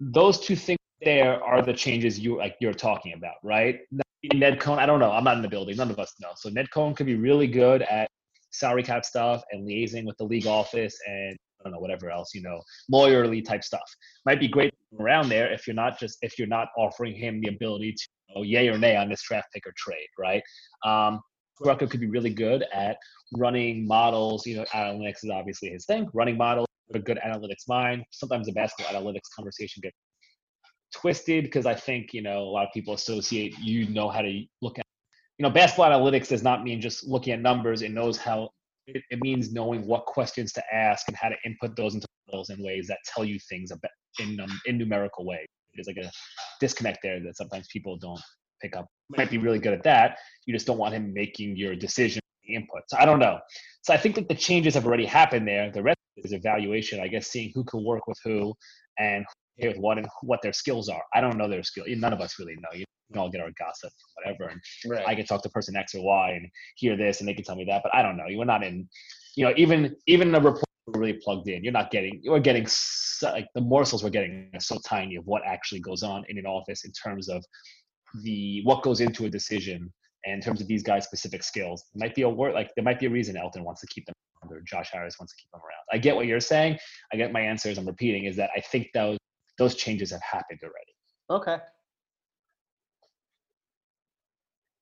Those 0.00 0.40
two 0.40 0.56
things 0.56 0.78
there 1.04 1.42
are 1.42 1.62
the 1.62 1.72
changes 1.72 2.18
you 2.18 2.36
like 2.36 2.56
you're 2.60 2.72
talking 2.72 3.14
about, 3.14 3.34
right? 3.42 3.80
Ned 4.34 4.60
Cohen, 4.60 4.78
I 4.78 4.86
don't 4.86 5.00
know. 5.00 5.10
I'm 5.10 5.24
not 5.24 5.36
in 5.36 5.42
the 5.42 5.48
building. 5.48 5.76
None 5.76 5.90
of 5.90 5.98
us 5.98 6.14
know. 6.20 6.30
So 6.36 6.48
Ned 6.48 6.70
Cohen 6.70 6.94
could 6.94 7.06
be 7.06 7.16
really 7.16 7.48
good 7.48 7.82
at 7.82 8.08
salary 8.50 8.82
cap 8.82 9.04
stuff 9.04 9.42
and 9.50 9.66
liaising 9.66 10.04
with 10.04 10.16
the 10.18 10.24
league 10.24 10.46
office 10.46 10.96
and 11.06 11.36
I 11.58 11.64
don't 11.64 11.72
know 11.72 11.80
whatever 11.80 12.10
else 12.10 12.34
you 12.34 12.42
know 12.42 12.60
lawyerly 12.92 13.44
type 13.44 13.64
stuff. 13.64 13.88
Might 14.26 14.40
be 14.40 14.48
great 14.48 14.74
around 15.00 15.28
there 15.28 15.52
if 15.52 15.66
you're 15.66 15.74
not 15.74 15.98
just 15.98 16.18
if 16.22 16.38
you're 16.38 16.48
not 16.48 16.68
offering 16.76 17.14
him 17.14 17.40
the 17.40 17.48
ability 17.48 17.94
to 17.94 18.46
yay 18.46 18.68
or 18.68 18.78
nay 18.78 18.96
on 18.96 19.08
this 19.08 19.22
draft 19.22 19.48
pick 19.52 19.66
or 19.66 19.72
trade, 19.76 20.08
right? 20.18 20.42
Um, 20.84 21.20
Rucker 21.60 21.86
could 21.86 22.00
be 22.00 22.08
really 22.08 22.30
good 22.30 22.64
at 22.72 22.96
running 23.36 23.86
models. 23.86 24.46
You 24.46 24.56
know, 24.56 24.64
analytics 24.74 25.24
is 25.24 25.30
obviously 25.30 25.70
his 25.70 25.86
thing. 25.86 26.08
Running 26.12 26.36
models, 26.36 26.66
a 26.94 26.98
good 26.98 27.18
analytics 27.24 27.68
mind. 27.68 28.04
Sometimes 28.10 28.46
the 28.46 28.52
basketball 28.52 28.94
analytics 28.94 29.30
conversation 29.34 29.80
gets 29.82 29.96
twisted 30.94 31.44
because 31.44 31.66
I 31.66 31.74
think 31.74 32.12
you 32.12 32.22
know 32.22 32.40
a 32.40 32.50
lot 32.50 32.66
of 32.66 32.72
people 32.72 32.94
associate 32.94 33.54
you 33.58 33.88
know 33.88 34.08
how 34.08 34.22
to 34.22 34.44
look 34.60 34.78
at. 34.78 34.84
You 35.38 35.44
know, 35.44 35.50
basketball 35.50 35.90
analytics 35.90 36.28
does 36.28 36.42
not 36.42 36.62
mean 36.62 36.80
just 36.80 37.06
looking 37.06 37.32
at 37.32 37.40
numbers. 37.40 37.82
It 37.82 37.92
knows 37.92 38.16
how. 38.16 38.50
It, 38.88 39.02
it 39.10 39.20
means 39.22 39.52
knowing 39.52 39.86
what 39.86 40.06
questions 40.06 40.52
to 40.54 40.62
ask 40.74 41.06
and 41.06 41.16
how 41.16 41.28
to 41.28 41.36
input 41.46 41.76
those 41.76 41.94
into 41.94 42.06
models 42.26 42.50
in 42.50 42.60
ways 42.64 42.88
that 42.88 42.98
tell 43.14 43.24
you 43.24 43.38
things 43.48 43.70
about 43.70 43.90
in 44.18 44.40
um, 44.40 44.60
in 44.66 44.78
numerical 44.78 45.24
ways. 45.24 45.46
There's 45.74 45.86
like 45.86 46.04
a 46.04 46.10
disconnect 46.60 46.98
there 47.02 47.20
that 47.20 47.36
sometimes 47.36 47.66
people 47.72 47.96
don't 47.96 48.20
pick 48.62 48.76
up. 48.76 48.86
Might 49.16 49.30
be 49.30 49.38
really 49.38 49.58
good 49.58 49.74
at 49.74 49.82
that. 49.82 50.18
You 50.46 50.54
just 50.54 50.66
don't 50.66 50.78
want 50.78 50.94
him 50.94 51.12
making 51.12 51.56
your 51.56 51.74
decision 51.74 52.20
input. 52.48 52.82
So 52.88 52.96
I 52.98 53.04
don't 53.04 53.18
know. 53.18 53.38
So 53.82 53.92
I 53.92 53.96
think 53.96 54.14
that 54.14 54.28
the 54.28 54.34
changes 54.34 54.74
have 54.74 54.86
already 54.86 55.06
happened 55.06 55.46
there. 55.46 55.70
The 55.70 55.82
rest 55.82 55.98
is 56.16 56.32
evaluation. 56.32 57.00
I 57.00 57.08
guess 57.08 57.26
seeing 57.26 57.52
who 57.54 57.64
can 57.64 57.84
work 57.84 58.06
with 58.06 58.18
who 58.24 58.54
and 58.98 59.24
who 59.58 59.68
with 59.68 59.76
what 59.76 59.98
and 59.98 60.06
what 60.22 60.40
their 60.42 60.52
skills 60.52 60.88
are. 60.88 61.02
I 61.14 61.20
don't 61.20 61.36
know 61.36 61.48
their 61.48 61.62
skill. 61.62 61.84
None 61.88 62.12
of 62.12 62.20
us 62.20 62.38
really 62.38 62.54
know. 62.56 62.68
You 62.74 62.84
can 63.12 63.20
all 63.20 63.30
get 63.30 63.40
our 63.40 63.50
gossip, 63.58 63.92
whatever. 64.14 64.48
And 64.48 64.60
Right. 64.86 65.06
I 65.06 65.14
can 65.14 65.26
talk 65.26 65.42
to 65.42 65.48
person 65.50 65.76
X 65.76 65.94
or 65.94 66.02
Y 66.02 66.30
and 66.32 66.48
hear 66.76 66.96
this, 66.96 67.20
and 67.20 67.28
they 67.28 67.34
can 67.34 67.44
tell 67.44 67.56
me 67.56 67.64
that. 67.64 67.82
But 67.82 67.94
I 67.94 68.02
don't 68.02 68.16
know. 68.16 68.26
You're 68.28 68.44
not 68.44 68.64
in. 68.64 68.88
You 69.36 69.46
know, 69.46 69.54
even 69.56 69.94
even 70.06 70.32
the 70.32 70.40
report 70.40 70.64
really 70.86 71.14
plugged 71.14 71.48
in. 71.48 71.62
You're 71.62 71.72
not 71.72 71.90
getting. 71.90 72.20
You're 72.22 72.40
getting 72.40 72.66
so, 72.66 73.30
like 73.30 73.48
the 73.54 73.60
morsels 73.60 74.02
we're 74.02 74.10
getting 74.10 74.50
are 74.54 74.60
so 74.60 74.78
tiny 74.84 75.16
of 75.16 75.26
what 75.26 75.42
actually 75.46 75.80
goes 75.80 76.02
on 76.02 76.24
in 76.28 76.38
an 76.38 76.46
office 76.46 76.84
in 76.84 76.92
terms 76.92 77.28
of 77.28 77.44
the 78.22 78.62
what 78.64 78.82
goes 78.82 79.00
into 79.00 79.26
a 79.26 79.30
decision 79.30 79.92
in 80.24 80.40
terms 80.40 80.60
of 80.60 80.68
these 80.68 80.82
guys' 80.82 81.04
specific 81.04 81.42
skills. 81.42 81.84
There 81.94 82.06
might 82.06 82.14
be 82.14 82.22
a 82.22 82.28
word 82.28 82.54
like 82.54 82.70
there 82.76 82.84
might 82.84 83.00
be 83.00 83.06
a 83.06 83.10
reason 83.10 83.36
Elton 83.36 83.64
wants 83.64 83.80
to 83.80 83.86
keep 83.88 84.06
them 84.06 84.14
around 84.42 84.56
or 84.56 84.60
Josh 84.62 84.90
Harris 84.92 85.16
wants 85.18 85.34
to 85.34 85.42
keep 85.42 85.50
them 85.50 85.60
around. 85.60 85.84
I 85.92 85.98
get 85.98 86.14
what 86.14 86.26
you're 86.26 86.40
saying. 86.40 86.78
I 87.12 87.16
get 87.16 87.32
my 87.32 87.40
answers. 87.40 87.78
I'm 87.78 87.86
repeating 87.86 88.24
is 88.24 88.36
that 88.36 88.50
I 88.56 88.60
think 88.60 88.88
those 88.94 89.18
those 89.58 89.74
changes 89.74 90.10
have 90.10 90.22
happened 90.22 90.60
already. 90.62 90.94
Okay. 91.42 91.62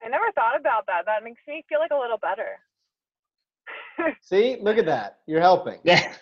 I 0.02 0.08
never 0.08 0.32
thought 0.34 0.58
about 0.58 0.86
that. 0.86 1.02
That 1.06 1.22
makes 1.22 1.40
me 1.46 1.62
feel 1.68 1.78
like 1.78 1.90
a 1.90 1.96
little 1.96 2.18
better. 2.18 2.58
See, 4.22 4.56
look 4.60 4.78
at 4.78 4.86
that. 4.86 5.18
You're 5.26 5.40
helping. 5.40 5.78
Yeah, 5.84 6.14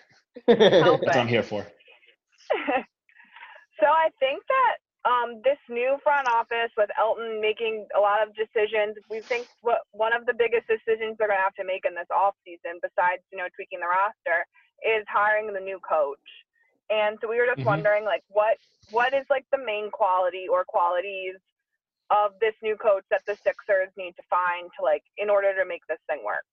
Help. 0.47 0.47
that's 0.47 1.01
what 1.01 1.15
I'm 1.15 1.27
here 1.27 1.43
for. 1.43 1.63
so 3.79 3.85
I 3.85 4.09
think 4.19 4.43
that 4.47 4.77
um, 5.07 5.39
this 5.43 5.59
new 5.69 5.97
front 6.03 6.27
office 6.27 6.71
with 6.75 6.89
Elton 6.99 7.39
making 7.39 7.87
a 7.95 7.99
lot 7.99 8.19
of 8.19 8.35
decisions, 8.35 8.99
we 9.09 9.23
think 9.31 9.47
what 9.61 9.87
one 9.91 10.11
of 10.11 10.25
the 10.25 10.35
biggest 10.35 10.67
decisions 10.67 11.15
they're 11.15 11.31
going 11.31 11.39
to 11.39 11.47
have 11.47 11.55
to 11.55 11.63
make 11.63 11.87
in 11.87 11.95
this 11.95 12.09
off 12.11 12.35
season, 12.43 12.83
besides 12.83 13.23
you 13.31 13.39
know 13.39 13.47
tweaking 13.55 13.79
the 13.79 13.87
roster, 13.87 14.43
is 14.83 15.07
hiring 15.07 15.53
the 15.53 15.63
new 15.63 15.79
coach. 15.79 16.27
And 16.91 17.17
so 17.21 17.29
we 17.29 17.39
were 17.39 17.47
just 17.47 17.63
Mhm. 17.63 17.65
wondering, 17.65 18.03
like, 18.03 18.23
what 18.27 18.59
what 18.89 19.13
is 19.13 19.25
like 19.29 19.45
the 19.51 19.63
main 19.63 19.89
quality 19.91 20.47
or 20.51 20.65
qualities 20.67 21.39
of 22.09 22.33
this 22.41 22.55
new 22.61 22.75
coach 22.75 23.05
that 23.09 23.21
the 23.27 23.37
Sixers 23.45 23.93
need 23.95 24.15
to 24.17 24.23
find 24.29 24.69
to 24.77 24.83
like 24.83 25.03
in 25.17 25.29
order 25.29 25.55
to 25.55 25.65
make 25.65 25.85
this 25.87 25.99
thing 26.09 26.25
work? 26.25 26.43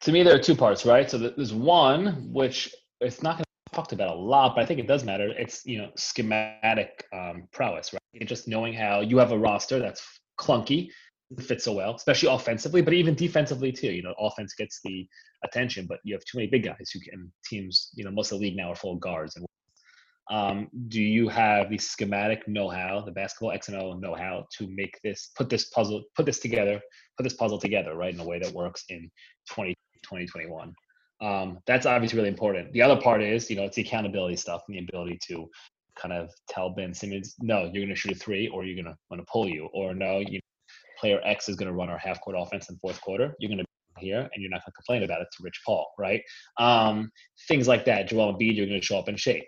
To 0.00 0.12
me, 0.12 0.22
there 0.22 0.34
are 0.34 0.42
two 0.42 0.56
parts, 0.56 0.84
right? 0.84 1.08
So 1.10 1.16
there's 1.16 1.54
one 1.54 2.32
which 2.32 2.74
it's 3.00 3.22
not 3.22 3.36
going 3.36 3.45
talked 3.72 3.92
about 3.92 4.16
a 4.16 4.18
lot, 4.18 4.54
but 4.54 4.62
I 4.62 4.66
think 4.66 4.80
it 4.80 4.86
does 4.86 5.04
matter. 5.04 5.28
It's 5.36 5.64
you 5.66 5.78
know 5.78 5.90
schematic 5.96 7.04
um, 7.12 7.48
prowess, 7.52 7.92
right? 7.92 8.26
Just 8.26 8.48
knowing 8.48 8.72
how 8.72 9.00
you 9.00 9.18
have 9.18 9.32
a 9.32 9.38
roster 9.38 9.78
that's 9.78 10.06
clunky, 10.38 10.90
fits 11.40 11.64
so 11.64 11.72
well, 11.72 11.94
especially 11.94 12.32
offensively, 12.32 12.82
but 12.82 12.94
even 12.94 13.14
defensively 13.14 13.72
too. 13.72 13.92
You 13.92 14.02
know, 14.02 14.14
offense 14.18 14.54
gets 14.54 14.80
the 14.84 15.06
attention, 15.44 15.86
but 15.86 15.98
you 16.04 16.14
have 16.14 16.24
too 16.24 16.38
many 16.38 16.48
big 16.48 16.64
guys 16.64 16.90
who 16.92 17.00
can 17.00 17.32
teams. 17.44 17.90
You 17.94 18.04
know, 18.04 18.10
most 18.10 18.32
of 18.32 18.38
the 18.38 18.46
league 18.46 18.56
now 18.56 18.72
are 18.72 18.76
full 18.76 18.94
of 18.94 19.00
guards. 19.00 19.36
And 19.36 19.46
um, 20.30 20.68
do 20.88 21.00
you 21.00 21.28
have 21.28 21.70
the 21.70 21.78
schematic 21.78 22.48
know-how, 22.48 23.02
the 23.02 23.12
basketball 23.12 23.52
X 23.52 23.68
and 23.68 23.76
O 23.76 23.94
know-how 23.94 24.46
to 24.58 24.66
make 24.68 24.98
this, 25.04 25.30
put 25.36 25.48
this 25.48 25.66
puzzle, 25.66 26.02
put 26.16 26.26
this 26.26 26.40
together, 26.40 26.80
put 27.16 27.22
this 27.22 27.34
puzzle 27.34 27.58
together, 27.58 27.94
right, 27.94 28.12
in 28.12 28.18
a 28.18 28.24
way 28.24 28.38
that 28.40 28.52
works 28.52 28.84
in 28.88 29.08
20, 29.50 29.74
2021? 30.02 30.74
Um, 31.20 31.58
that's 31.66 31.86
obviously 31.86 32.16
really 32.16 32.28
important. 32.28 32.72
The 32.72 32.82
other 32.82 33.00
part 33.00 33.22
is, 33.22 33.48
you 33.48 33.56
know, 33.56 33.64
it's 33.64 33.76
the 33.76 33.82
accountability 33.82 34.36
stuff 34.36 34.62
and 34.68 34.76
the 34.76 34.82
ability 34.82 35.18
to 35.28 35.48
kind 35.96 36.12
of 36.12 36.30
tell 36.48 36.70
Ben 36.70 36.94
Simmons, 36.94 37.34
no, 37.40 37.62
you're 37.62 37.84
going 37.84 37.88
to 37.88 37.94
shoot 37.94 38.12
a 38.12 38.14
three, 38.14 38.48
or 38.48 38.64
you're 38.64 38.80
going 38.80 38.92
to 38.92 38.98
want 39.10 39.20
to 39.20 39.26
pull 39.30 39.48
you, 39.48 39.68
or 39.72 39.94
no, 39.94 40.18
you 40.18 40.40
player 40.98 41.20
X 41.24 41.48
is 41.48 41.56
going 41.56 41.68
to 41.68 41.74
run 41.74 41.90
our 41.90 41.98
half 41.98 42.20
court 42.20 42.36
offense 42.38 42.70
in 42.70 42.76
fourth 42.78 43.00
quarter. 43.00 43.34
You're 43.38 43.48
going 43.48 43.58
to 43.58 43.64
be 43.98 44.06
here, 44.06 44.20
and 44.20 44.42
you're 44.42 44.50
not 44.50 44.64
going 44.64 44.72
to 44.72 44.82
complain 44.82 45.02
about 45.02 45.20
it 45.20 45.28
to 45.32 45.42
Rich 45.42 45.60
Paul, 45.64 45.86
right? 45.98 46.22
Um, 46.58 47.10
things 47.48 47.68
like 47.68 47.84
that. 47.86 48.08
Joel 48.08 48.34
Embiid, 48.34 48.56
you're 48.56 48.66
going 48.66 48.80
to 48.80 48.86
show 48.86 48.98
up 48.98 49.08
in 49.08 49.16
shape. 49.16 49.46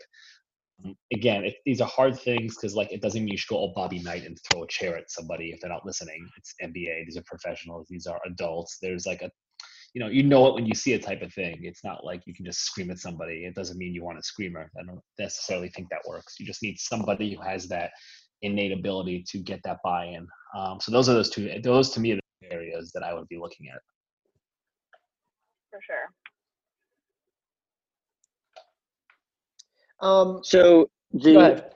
Again, 1.12 1.44
it, 1.44 1.56
these 1.66 1.80
are 1.80 1.88
hard 1.88 2.18
things 2.18 2.54
because, 2.56 2.76
like, 2.76 2.92
it 2.92 3.02
doesn't 3.02 3.24
mean 3.24 3.32
you 3.32 3.38
should 3.38 3.48
go 3.48 3.56
all 3.56 3.72
Bobby 3.74 3.98
Knight 3.98 4.24
and 4.24 4.38
throw 4.50 4.62
a 4.62 4.68
chair 4.68 4.96
at 4.96 5.10
somebody 5.10 5.50
if 5.50 5.60
they're 5.60 5.70
not 5.70 5.84
listening. 5.84 6.28
It's 6.36 6.54
NBA. 6.62 7.04
These 7.06 7.16
are 7.16 7.22
professionals. 7.26 7.88
These 7.90 8.06
are 8.06 8.20
adults. 8.26 8.78
There's 8.80 9.04
like 9.04 9.22
a 9.22 9.30
you 9.98 10.04
know, 10.04 10.10
you 10.10 10.22
know 10.22 10.46
it 10.46 10.54
when 10.54 10.64
you 10.64 10.76
see 10.76 10.92
a 10.92 10.98
type 10.98 11.22
of 11.22 11.34
thing. 11.34 11.58
It's 11.64 11.82
not 11.82 12.04
like 12.04 12.22
you 12.24 12.32
can 12.32 12.44
just 12.44 12.60
scream 12.60 12.88
at 12.92 13.00
somebody. 13.00 13.44
It 13.44 13.56
doesn't 13.56 13.76
mean 13.76 13.92
you 13.92 14.04
want 14.04 14.16
a 14.16 14.22
screamer. 14.22 14.70
I 14.78 14.84
don't 14.84 15.00
necessarily 15.18 15.70
think 15.70 15.88
that 15.90 16.06
works. 16.06 16.36
You 16.38 16.46
just 16.46 16.62
need 16.62 16.78
somebody 16.78 17.34
who 17.34 17.42
has 17.42 17.66
that 17.66 17.90
innate 18.42 18.70
ability 18.70 19.24
to 19.30 19.38
get 19.38 19.58
that 19.64 19.78
buy-in. 19.82 20.28
Um, 20.56 20.78
so 20.78 20.92
those 20.92 21.08
are 21.08 21.14
those 21.14 21.30
two. 21.30 21.52
Those 21.64 21.90
to 21.90 22.00
me 22.00 22.12
are 22.12 22.20
the 22.42 22.52
areas 22.52 22.92
that 22.94 23.02
I 23.02 23.12
would 23.12 23.26
be 23.26 23.38
looking 23.38 23.66
at. 23.74 23.80
For 25.72 25.80
sure. 25.84 26.12
Um, 30.00 30.44
So 30.44 30.90
go 31.12 31.18
the 31.18 31.38
ahead. 31.40 31.72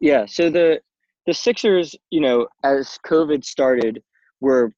yeah, 0.00 0.24
so 0.24 0.48
the 0.48 0.80
the 1.26 1.34
Sixers, 1.34 1.94
you 2.08 2.22
know, 2.22 2.48
as 2.64 2.98
COVID 3.06 3.44
started, 3.44 4.02
were 4.40 4.72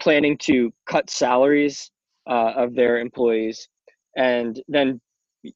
planning 0.00 0.36
to 0.38 0.72
cut 0.86 1.10
salaries 1.10 1.90
uh, 2.28 2.52
of 2.56 2.74
their 2.74 2.98
employees, 2.98 3.68
and 4.16 4.60
then 4.68 5.00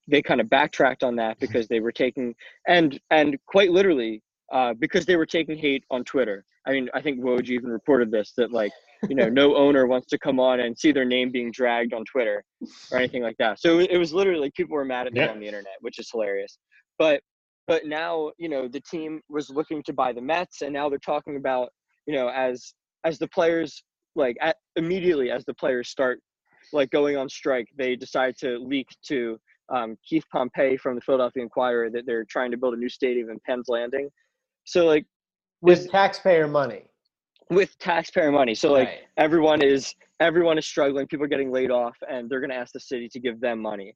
they 0.09 0.23
kind 0.23 0.41
of 0.41 0.49
backtracked 0.49 1.03
on 1.03 1.17
that 1.17 1.39
because 1.41 1.67
they 1.69 1.81
were 1.81 1.93
taking 1.93 2.35
and 2.69 3.01
and 3.11 3.37
quite 3.47 3.71
literally 3.71 4.23
uh, 4.53 4.75
because 4.75 5.05
they 5.07 5.17
were 5.17 5.27
taking 5.27 5.57
hate 5.59 5.85
on 5.91 6.05
Twitter. 6.05 6.45
I 6.67 6.73
mean, 6.73 6.89
I 6.95 7.01
think 7.03 7.21
Woj 7.21 7.49
even 7.49 7.71
reported 7.71 8.11
this 8.11 8.33
that 8.37 8.53
like 8.53 8.73
you 9.09 9.17
know 9.17 9.29
no 9.29 9.57
owner 9.57 9.87
wants 9.87 10.07
to 10.09 10.19
come 10.19 10.39
on 10.39 10.61
and 10.61 10.79
see 10.79 10.93
their 10.93 11.05
name 11.05 11.31
being 11.33 11.51
dragged 11.51 11.93
on 11.93 12.05
Twitter 12.05 12.45
or 12.93 12.99
anything 12.99 13.23
like 13.23 13.37
that. 13.39 13.61
So 13.61 13.81
it 13.81 13.99
was 13.99 14.13
literally 14.13 14.41
like 14.41 14.55
people 14.55 14.77
were 14.77 14.85
mad 14.85 15.07
at 15.09 15.15
them 15.15 15.25
Yeah. 15.25 15.31
on 15.31 15.41
the 15.41 15.47
internet, 15.47 15.75
which 15.81 15.99
is 15.99 16.09
hilarious. 16.11 16.59
But 16.99 17.21
but 17.67 17.87
now 17.87 18.31
you 18.39 18.49
know 18.49 18.69
the 18.69 18.81
team 18.83 19.21
was 19.29 19.51
looking 19.51 19.83
to 19.85 19.93
buy 19.93 20.13
the 20.13 20.23
Mets, 20.23 20.63
and 20.63 20.73
now 20.73 20.89
they're 20.89 20.99
talking 20.99 21.37
about 21.37 21.71
you 22.07 22.15
know 22.15 22.29
as 22.29 22.75
as 23.05 23.19
the 23.19 23.29
players 23.29 23.83
like 24.15 24.37
at, 24.41 24.57
immediately 24.77 25.31
as 25.31 25.45
the 25.45 25.55
players 25.55 25.89
start 25.89 26.21
like 26.73 26.91
going 26.91 27.17
on 27.17 27.29
strike, 27.29 27.69
they 27.77 27.97
decide 27.97 28.37
to 28.39 28.59
leak 28.59 28.89
to 29.07 29.39
um, 29.73 29.97
Keith 30.09 30.25
Pompey 30.33 30.77
from 30.77 30.95
the 30.95 31.01
Philadelphia 31.01 31.43
Inquirer 31.43 31.91
that 31.91 32.05
they're 32.07 32.25
trying 32.25 32.51
to 32.51 32.57
build 32.57 32.75
a 32.75 32.77
new 32.77 32.89
stadium 32.89 33.31
in 33.31 33.39
Penn's 33.47 33.69
Landing. 33.69 34.09
So 34.65 34.85
like 34.87 35.07
with 35.61 35.91
taxpayer 35.91 36.47
money. 36.49 36.85
with 37.51 37.77
taxpayer 37.79 38.33
money, 38.33 38.55
so 38.55 38.73
like 38.73 38.89
Right. 38.89 39.01
everyone 39.17 39.63
is 39.63 39.95
everyone 40.21 40.59
is 40.59 40.67
struggling. 40.67 41.07
People 41.07 41.25
are 41.25 41.29
getting 41.29 41.51
laid 41.51 41.71
off, 41.71 41.97
and 42.09 42.29
they're 42.29 42.41
going 42.41 42.51
to 42.51 42.57
ask 42.57 42.73
the 42.73 42.81
city 42.81 43.09
to 43.11 43.21
give 43.21 43.41
them 43.41 43.61
money 43.61 43.95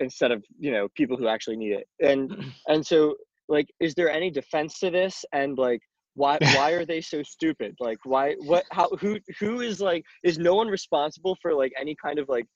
instead 0.00 0.30
of 0.32 0.44
you 0.58 0.72
know 0.72 0.88
people 0.96 1.16
who 1.16 1.28
actually 1.28 1.56
need 1.56 1.72
it. 1.72 1.86
And 2.00 2.34
and 2.68 2.84
so 2.86 3.14
like, 3.48 3.68
is 3.80 3.94
there 3.94 4.10
any 4.10 4.30
defense 4.30 4.78
to 4.80 4.90
this? 4.90 5.24
And 5.32 5.58
like, 5.58 5.80
why 6.14 6.38
why 6.56 6.72
are 6.72 6.84
they 6.84 7.00
so 7.00 7.22
stupid? 7.22 7.74
Like, 7.80 7.98
why 8.04 8.34
what 8.40 8.64
how 8.70 8.88
who 9.00 9.18
who 9.40 9.60
is 9.60 9.80
like 9.80 10.04
is 10.22 10.38
no 10.38 10.54
one 10.54 10.68
responsible 10.68 11.36
for 11.40 11.54
like 11.54 11.72
any 11.80 11.96
kind 12.02 12.18
of 12.18 12.28
like 12.28 12.46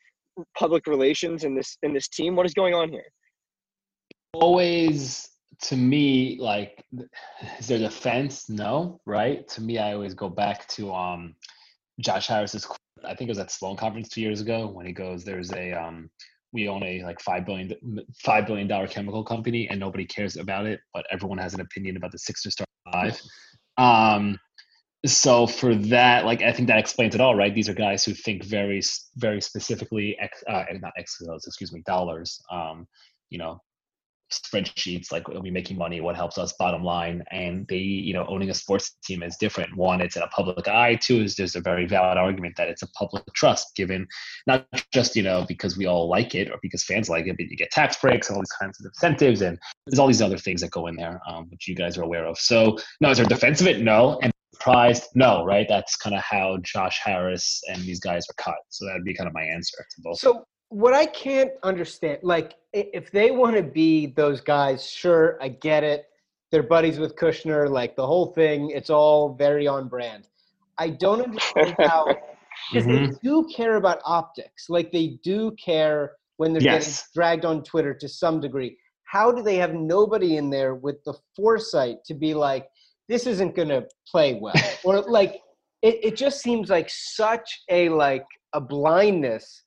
public 0.59 0.87
relations 0.87 1.45
in 1.45 1.55
this 1.55 1.79
in 1.83 1.93
this 1.93 2.09
team? 2.09 2.37
What 2.37 2.47
is 2.47 2.55
going 2.55 2.75
on 2.75 2.91
here? 2.91 3.07
always 4.41 5.31
to 5.63 5.77
me 5.77 6.37
like 6.39 6.85
is 7.59 7.67
there 7.67 7.79
defense 7.79 8.49
no 8.51 9.01
right 9.07 9.49
to 9.49 9.63
me 9.63 9.79
i 9.79 9.93
always 9.95 10.13
go 10.13 10.29
back 10.29 10.69
to 10.69 10.93
um 10.93 11.35
josh 12.01 12.27
harris's 12.27 12.67
i 13.05 13.15
think 13.15 13.29
it 13.29 13.31
was 13.31 13.39
at 13.39 13.51
sloan 13.51 13.77
conference 13.77 14.09
two 14.09 14.21
years 14.21 14.43
ago 14.43 14.67
when 14.67 14.85
he 14.85 14.93
goes 14.93 15.25
there's 15.25 15.53
a 15.53 15.73
um 15.73 16.11
we 16.53 16.69
own 16.69 16.83
a 16.83 17.03
like 17.03 17.21
five 17.21 17.45
billion 17.45 17.73
five 18.25 18.47
billion 18.47 18.67
dollar 18.69 18.87
chemical 18.87 19.25
company 19.25 19.69
and 19.69 19.79
nobody 19.79 20.05
cares 20.05 20.37
about 20.37 20.67
it 20.67 20.81
but 20.95 21.05
everyone 21.11 21.39
has 21.39 21.55
an 21.55 21.61
opinion 21.61 21.97
about 21.97 22.13
the 22.13 22.19
Sixers 22.19 22.55
star 22.55 22.67
five. 22.93 23.21
Um 23.79 24.39
so 25.05 25.47
for 25.47 25.75
that 25.75 26.25
like 26.25 26.41
i 26.41 26.51
think 26.51 26.67
that 26.67 26.79
explains 26.79 27.15
it 27.15 27.21
all 27.21 27.35
right? 27.35 27.55
These 27.55 27.69
are 27.69 27.75
guys 27.75 28.07
who 28.07 28.15
think 28.15 28.43
very 28.43 28.81
very 29.17 29.43
specifically 29.43 30.17
ex, 30.19 30.43
uh, 30.49 30.65
not 30.81 30.93
x 30.97 31.21
excuse 31.47 31.73
me 31.73 31.83
dollars. 31.85 32.41
Um 32.51 32.89
you 33.29 33.39
know 33.39 33.61
spreadsheets 34.33 35.13
like 35.13 35.29
are 35.29 35.41
we 35.41 35.51
making 35.51 35.79
money 35.79 36.01
what 36.01 36.17
helps 36.17 36.37
us 36.37 36.53
bottom 36.59 36.83
line 36.83 37.23
and 37.31 37.67
they 37.69 37.77
you 37.77 38.13
know 38.13 38.27
owning 38.29 38.51
a 38.51 38.55
sports 38.55 38.97
team 39.05 39.23
is 39.23 39.37
different. 39.37 39.77
One 39.77 40.01
it's 40.01 40.17
in 40.17 40.23
a 40.23 40.29
public 40.29 40.67
eye. 40.67 40.97
Two 40.97 41.21
is 41.21 41.37
there's 41.37 41.55
a 41.55 41.61
very 41.61 41.87
valid 41.87 42.19
argument 42.19 42.57
that 42.57 42.69
it's 42.69 42.83
a 42.83 42.89
public 42.89 43.23
trust 43.35 43.77
given 43.77 44.07
not 44.47 44.67
just 44.93 45.15
you 45.15 45.23
know 45.23 45.45
because 45.47 45.77
we 45.77 45.87
all 45.87 46.09
like 46.09 46.35
it 46.35 46.51
or 46.51 46.59
because 46.61 46.83
fans 46.83 47.09
like 47.09 47.27
it 47.27 47.37
but 47.37 47.47
you 47.47 47.57
get 47.57 47.71
tax 47.71 47.97
breaks 48.01 48.29
and 48.29 48.37
all 48.37 48.43
these 48.43 48.53
kinds 48.61 48.81
of 48.81 48.87
incentives 48.87 49.43
and 49.43 49.59
there's 49.87 49.99
all 49.99 50.09
these 50.09 50.23
other 50.23 50.39
things 50.39 50.61
that 50.61 50.71
go 50.71 50.89
in 50.89 50.97
there 50.97 51.21
um, 51.29 51.47
which 51.51 51.69
you 51.69 51.77
guys 51.77 51.97
are 51.97 52.03
aware 52.03 52.27
of. 52.27 52.37
So 52.39 52.79
no 53.01 53.11
is 53.11 53.19
there 53.19 53.27
defense 53.27 53.61
of 53.61 53.69
it? 53.69 53.81
No 53.81 54.19
and 54.23 54.33
surprised 54.55 55.05
no 55.15 55.45
right? 55.45 55.67
That's 55.69 55.95
kind 55.97 56.17
of 56.17 56.23
how 56.23 56.59
josh 56.63 56.99
harris 57.05 57.63
and 57.69 57.81
these 57.83 58.01
guys 58.01 58.27
are 58.29 58.43
cut. 58.43 58.59
So 58.71 58.87
that'd 58.87 59.05
be 59.05 59.15
kind 59.15 59.29
of 59.29 59.35
my 59.35 59.45
answer 59.45 59.77
to 59.79 60.03
both. 60.03 60.19
So 60.19 60.45
what 60.69 60.95
I 60.95 61.07
can't 61.07 61.53
understand, 61.63 62.19
like, 62.23 62.55
if 62.73 63.11
they 63.11 63.31
want 63.31 63.57
to 63.57 63.63
be 63.63 64.07
those 64.07 64.41
guys, 64.41 64.89
sure, 64.89 65.39
I 65.41 65.49
get 65.49 65.85
it. 65.85 66.07
They're 66.51 66.63
buddies 66.63 66.99
with 66.99 67.17
Kushner, 67.17 67.69
like 67.71 67.97
the 67.97 68.07
whole 68.07 68.27
thing. 68.27 68.71
It's 68.71 68.91
all 68.91 69.35
very 69.35 69.67
on 69.67 69.89
brand. 69.89 70.29
I 70.79 70.91
don't 70.91 71.23
understand 71.23 71.77
how 71.81 72.17
because 72.71 72.87
they 72.87 72.99
Mhm. 72.99 73.21
do 73.23 73.49
care 73.55 73.77
about 73.77 74.01
optics. 74.05 74.69
Like 74.69 74.91
they 74.93 75.19
do 75.23 75.53
care 75.53 76.13
when 76.37 76.53
they're 76.53 76.63
getting 76.79 76.93
dragged 77.15 77.45
on 77.45 77.63
Twitter 77.63 77.95
to 77.95 78.09
some 78.09 78.41
degree. 78.41 78.77
How 79.05 79.31
do 79.33 79.43
they 79.43 79.57
have 79.57 79.75
nobody 79.75 80.37
in 80.37 80.51
there 80.51 80.75
with 80.75 81.03
the 81.05 81.15
foresight 81.37 81.99
to 82.07 82.15
be 82.15 82.35
like, 82.35 82.69
this 83.09 83.27
isn't 83.27 83.55
going 83.55 83.69
to 83.69 83.87
play 84.11 84.35
well, 84.35 84.55
or 84.85 85.01
like 85.03 85.41
it, 85.83 85.99
it 86.03 86.17
just 86.17 86.41
seems 86.43 86.71
like 86.71 86.89
such 86.91 87.63
a 87.71 87.89
like 87.89 88.27
a 88.53 88.61
blindness 88.61 89.63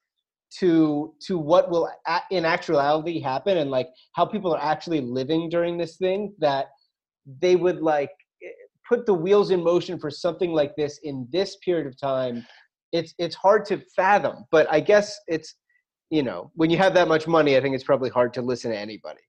to 0.58 1.14
to 1.22 1.38
what 1.38 1.70
will 1.70 1.90
a- 2.08 2.22
in 2.32 2.46
actuality 2.46 3.20
happen 3.20 3.58
and 3.58 3.70
like 3.70 3.88
how 4.14 4.26
people 4.26 4.54
are 4.54 4.64
actually 4.64 5.02
living 5.02 5.50
during 5.50 5.78
this 5.78 5.98
thing 5.98 6.34
that 6.40 6.68
they 7.42 7.56
would 7.56 7.82
like 7.82 8.10
eh, 8.44 8.48
put 8.88 9.06
the 9.06 9.14
wheels 9.14 9.52
in 9.52 9.64
motion 9.64 10.00
for 10.00 10.10
something 10.10 10.52
like 10.54 10.76
this 10.76 11.00
in 11.04 11.28
this 11.32 11.58
period 11.58 11.86
of 11.86 12.00
time 12.00 12.46
it's 12.92 13.14
it's 13.20 13.36
hard 13.36 13.64
to 13.66 13.80
fathom 13.96 14.46
but 14.52 14.68
i 14.72 14.80
guess 14.80 15.20
it's 15.28 15.56
you 16.10 16.24
know 16.24 16.52
when 16.56 16.70
you 16.72 16.78
have 16.78 16.94
that 16.96 17.08
much 17.08 17.28
money 17.28 17.56
i 17.56 17.62
think 17.62 17.76
it's 17.76 17.84
probably 17.84 18.10
hard 18.10 18.34
to 18.34 18.42
listen 18.42 18.72
to 18.72 18.78
anybody 18.78 19.22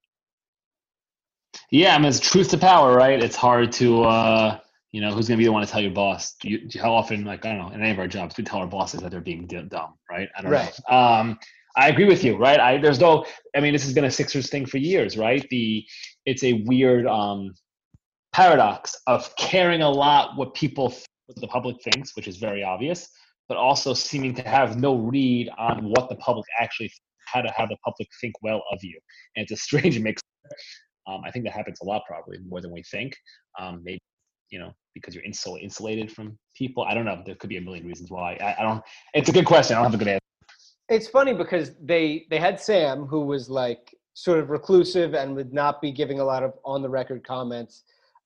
Yeah, 1.70 1.94
I 1.94 1.98
mean, 1.98 2.08
it's 2.08 2.20
truth 2.20 2.50
to 2.50 2.58
power, 2.58 2.94
right? 2.96 3.22
It's 3.22 3.36
hard 3.36 3.72
to, 3.72 4.02
uh, 4.04 4.58
you 4.92 5.00
know, 5.00 5.12
who's 5.12 5.28
going 5.28 5.38
to 5.38 5.40
be 5.40 5.44
the 5.44 5.52
one 5.52 5.64
to 5.64 5.70
tell 5.70 5.80
your 5.80 5.92
boss? 5.92 6.34
Do 6.40 6.48
you, 6.48 6.68
how 6.80 6.92
often, 6.92 7.24
like, 7.24 7.44
I 7.46 7.50
don't 7.50 7.58
know, 7.58 7.74
in 7.74 7.80
any 7.80 7.90
of 7.90 7.98
our 7.98 8.08
jobs, 8.08 8.36
we 8.36 8.44
tell 8.44 8.58
our 8.58 8.66
bosses 8.66 9.00
that 9.00 9.10
they're 9.10 9.20
being 9.20 9.46
d- 9.46 9.62
dumb, 9.68 9.94
right? 10.10 10.28
I 10.36 10.42
don't 10.42 10.50
Right. 10.50 10.80
know. 10.90 10.96
Um, 10.96 11.38
I 11.76 11.88
agree 11.88 12.06
with 12.06 12.24
you, 12.24 12.36
right? 12.36 12.58
I 12.58 12.78
there's 12.78 12.98
no, 12.98 13.24
I 13.56 13.60
mean, 13.60 13.72
this 13.72 13.84
has 13.84 13.94
been 13.94 14.04
a 14.04 14.10
Sixers 14.10 14.50
thing 14.50 14.66
for 14.66 14.78
years, 14.78 15.16
right? 15.16 15.46
The 15.50 15.84
it's 16.26 16.42
a 16.42 16.64
weird 16.66 17.06
um, 17.06 17.54
paradox 18.32 18.96
of 19.06 19.34
caring 19.36 19.82
a 19.82 19.88
lot 19.88 20.36
what 20.36 20.54
people, 20.54 20.92
what 21.26 21.40
the 21.40 21.46
public 21.46 21.76
thinks, 21.82 22.16
which 22.16 22.26
is 22.26 22.38
very 22.38 22.64
obvious, 22.64 23.08
but 23.48 23.56
also 23.56 23.94
seeming 23.94 24.34
to 24.34 24.42
have 24.42 24.78
no 24.78 24.96
read 24.96 25.48
on 25.58 25.84
what 25.90 26.08
the 26.08 26.16
public 26.16 26.44
actually, 26.58 26.90
how 27.26 27.40
to 27.40 27.50
have 27.56 27.68
the 27.68 27.76
public 27.84 28.08
think 28.20 28.34
well 28.42 28.64
of 28.72 28.80
you, 28.82 28.98
and 29.36 29.44
it's 29.44 29.52
a 29.52 29.56
strange 29.56 29.98
mix. 30.06 30.20
Um, 31.06 31.22
I 31.24 31.30
think 31.30 31.44
that 31.44 31.52
happens 31.52 31.78
a 31.82 31.84
lot, 31.84 32.02
probably 32.06 32.38
more 32.46 32.60
than 32.60 32.72
we 32.72 32.82
think. 32.90 33.16
Um, 33.58 33.80
maybe 33.84 34.00
you 34.50 34.58
know 34.58 34.72
because 34.94 35.14
you're 35.14 35.24
insul- 35.24 35.62
insulated 35.62 36.10
from 36.10 36.38
people. 36.54 36.84
I 36.84 36.94
don't 36.94 37.04
know. 37.04 37.22
There 37.24 37.34
could 37.36 37.50
be 37.50 37.56
a 37.56 37.60
million 37.60 37.86
reasons 37.86 38.10
why. 38.10 38.38
I, 38.40 38.56
I 38.58 38.62
don't. 38.62 38.82
It's 39.14 39.28
a 39.28 39.32
good 39.32 39.46
question. 39.46 39.76
I 39.76 39.82
don't 39.82 39.90
have 39.90 40.00
a 40.00 40.04
good 40.04 40.08
answer. 40.08 40.20
it's 40.88 41.08
funny 41.08 41.34
because 41.34 41.72
they 41.82 42.26
they 42.30 42.38
had 42.38 42.60
sam 42.60 43.06
who 43.06 43.20
was 43.24 43.48
like 43.48 43.94
sort 44.14 44.38
of 44.38 44.50
reclusive 44.50 45.14
and 45.14 45.34
would 45.34 45.52
not 45.52 45.80
be 45.80 45.92
giving 45.92 46.20
a 46.20 46.24
lot 46.24 46.42
of 46.42 46.52
on 46.64 46.82
the 46.82 46.88
record 46.88 47.24
comments 47.26 47.84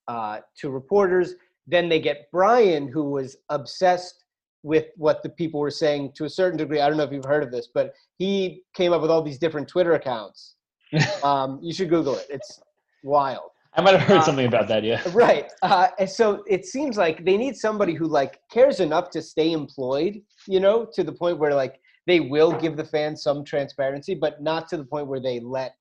uh, 0.08 0.38
to 0.58 0.70
reporters 0.70 1.34
then 1.66 1.88
they 1.88 2.00
get 2.00 2.30
Bryan, 2.30 2.88
who 2.88 3.04
was 3.10 3.36
obsessed 3.48 4.24
with 4.62 4.86
what 4.96 5.22
the 5.22 5.28
people 5.28 5.60
were 5.60 5.70
saying 5.70 6.12
to 6.16 6.24
a 6.24 6.30
certain 6.30 6.56
degree. 6.56 6.80
I 6.80 6.88
don't 6.88 6.96
know 6.96 7.04
if 7.04 7.12
you've 7.12 7.24
heard 7.24 7.42
of 7.42 7.50
this, 7.50 7.68
but 7.72 7.92
he 8.16 8.62
came 8.74 8.92
up 8.92 9.02
with 9.02 9.10
all 9.10 9.22
these 9.22 9.38
different 9.38 9.68
Twitter 9.68 9.94
accounts. 9.94 10.56
um, 11.22 11.58
you 11.62 11.72
should 11.72 11.90
Google 11.90 12.16
it. 12.16 12.26
It's 12.30 12.60
wild. 13.02 13.50
I 13.76 13.80
might 13.80 13.98
have 13.98 14.08
heard 14.08 14.18
Uh, 14.18 14.22
something 14.22 14.46
about 14.46 14.68
that. 14.68 14.84
Yeah. 14.84 15.02
Right. 15.12 15.50
Uh, 15.62 15.88
and 15.98 16.08
so 16.08 16.44
it 16.46 16.64
seems 16.64 16.96
like 16.96 17.24
they 17.24 17.36
need 17.36 17.56
somebody 17.56 17.94
who 17.94 18.06
like 18.06 18.40
cares 18.50 18.80
enough 18.80 19.10
to 19.10 19.22
stay 19.22 19.52
employed, 19.52 20.22
you 20.46 20.60
know, 20.60 20.86
to 20.94 21.02
the 21.02 21.12
point 21.12 21.38
where 21.38 21.54
like 21.54 21.80
they 22.06 22.20
will 22.20 22.52
give 22.52 22.76
the 22.76 22.84
fans 22.84 23.22
some 23.22 23.44
transparency, 23.44 24.14
but 24.14 24.42
not 24.42 24.68
to 24.68 24.76
the 24.76 24.84
point 24.84 25.06
where 25.08 25.20
they 25.20 25.40
let 25.40 25.74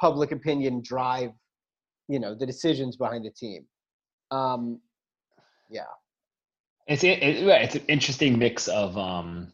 public 0.00 0.30
opinion 0.32 0.82
drive, 0.82 1.32
you 2.08 2.20
know, 2.20 2.34
the 2.34 2.46
decisions 2.46 2.96
behind 2.96 3.24
the 3.24 3.30
team. 3.30 3.64
Um, 4.30 4.80
yeah. 5.70 5.82
It's 6.86 7.04
it, 7.04 7.22
it, 7.22 7.46
it's 7.46 7.74
an 7.74 7.84
interesting 7.88 8.38
mix 8.38 8.68
of 8.68 8.96
um, 8.96 9.52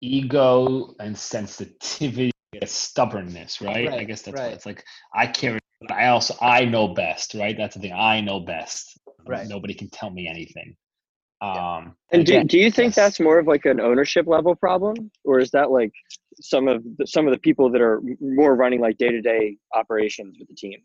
ego 0.00 0.94
and 1.00 1.16
sensitivity, 1.16 2.30
and 2.54 2.68
stubbornness, 2.68 3.60
right? 3.60 3.88
I 3.92 4.04
guess 4.04 4.22
that's 4.22 4.38
right. 4.38 4.46
what 4.46 4.54
it's 4.54 4.66
like. 4.66 4.84
I 5.14 5.26
care, 5.26 5.58
but 5.80 5.92
I 5.92 6.08
also 6.08 6.34
I 6.40 6.64
know 6.64 6.88
best, 6.88 7.34
right? 7.34 7.56
That's 7.56 7.74
the 7.74 7.80
thing. 7.80 7.92
I 7.92 8.20
know 8.20 8.40
best. 8.40 8.98
Right. 9.26 9.46
Nobody 9.46 9.74
can 9.74 9.88
tell 9.90 10.10
me 10.10 10.28
anything. 10.28 10.76
Yeah. 11.42 11.76
Um, 11.76 11.96
And 12.12 12.26
do, 12.26 12.32
again, 12.32 12.46
do 12.46 12.58
you 12.58 12.70
think 12.70 12.90
yes. 12.90 12.96
that's 12.96 13.20
more 13.20 13.38
of 13.38 13.46
like 13.46 13.64
an 13.64 13.80
ownership 13.80 14.26
level 14.26 14.54
problem, 14.54 15.10
or 15.24 15.40
is 15.40 15.50
that 15.52 15.70
like 15.70 15.92
some 16.40 16.68
of 16.68 16.82
the, 16.98 17.06
some 17.06 17.26
of 17.26 17.32
the 17.32 17.38
people 17.40 17.70
that 17.70 17.80
are 17.80 18.02
more 18.20 18.54
running 18.54 18.80
like 18.80 18.98
day 18.98 19.10
to 19.10 19.20
day 19.20 19.56
operations 19.74 20.36
with 20.38 20.48
the 20.48 20.54
team? 20.54 20.80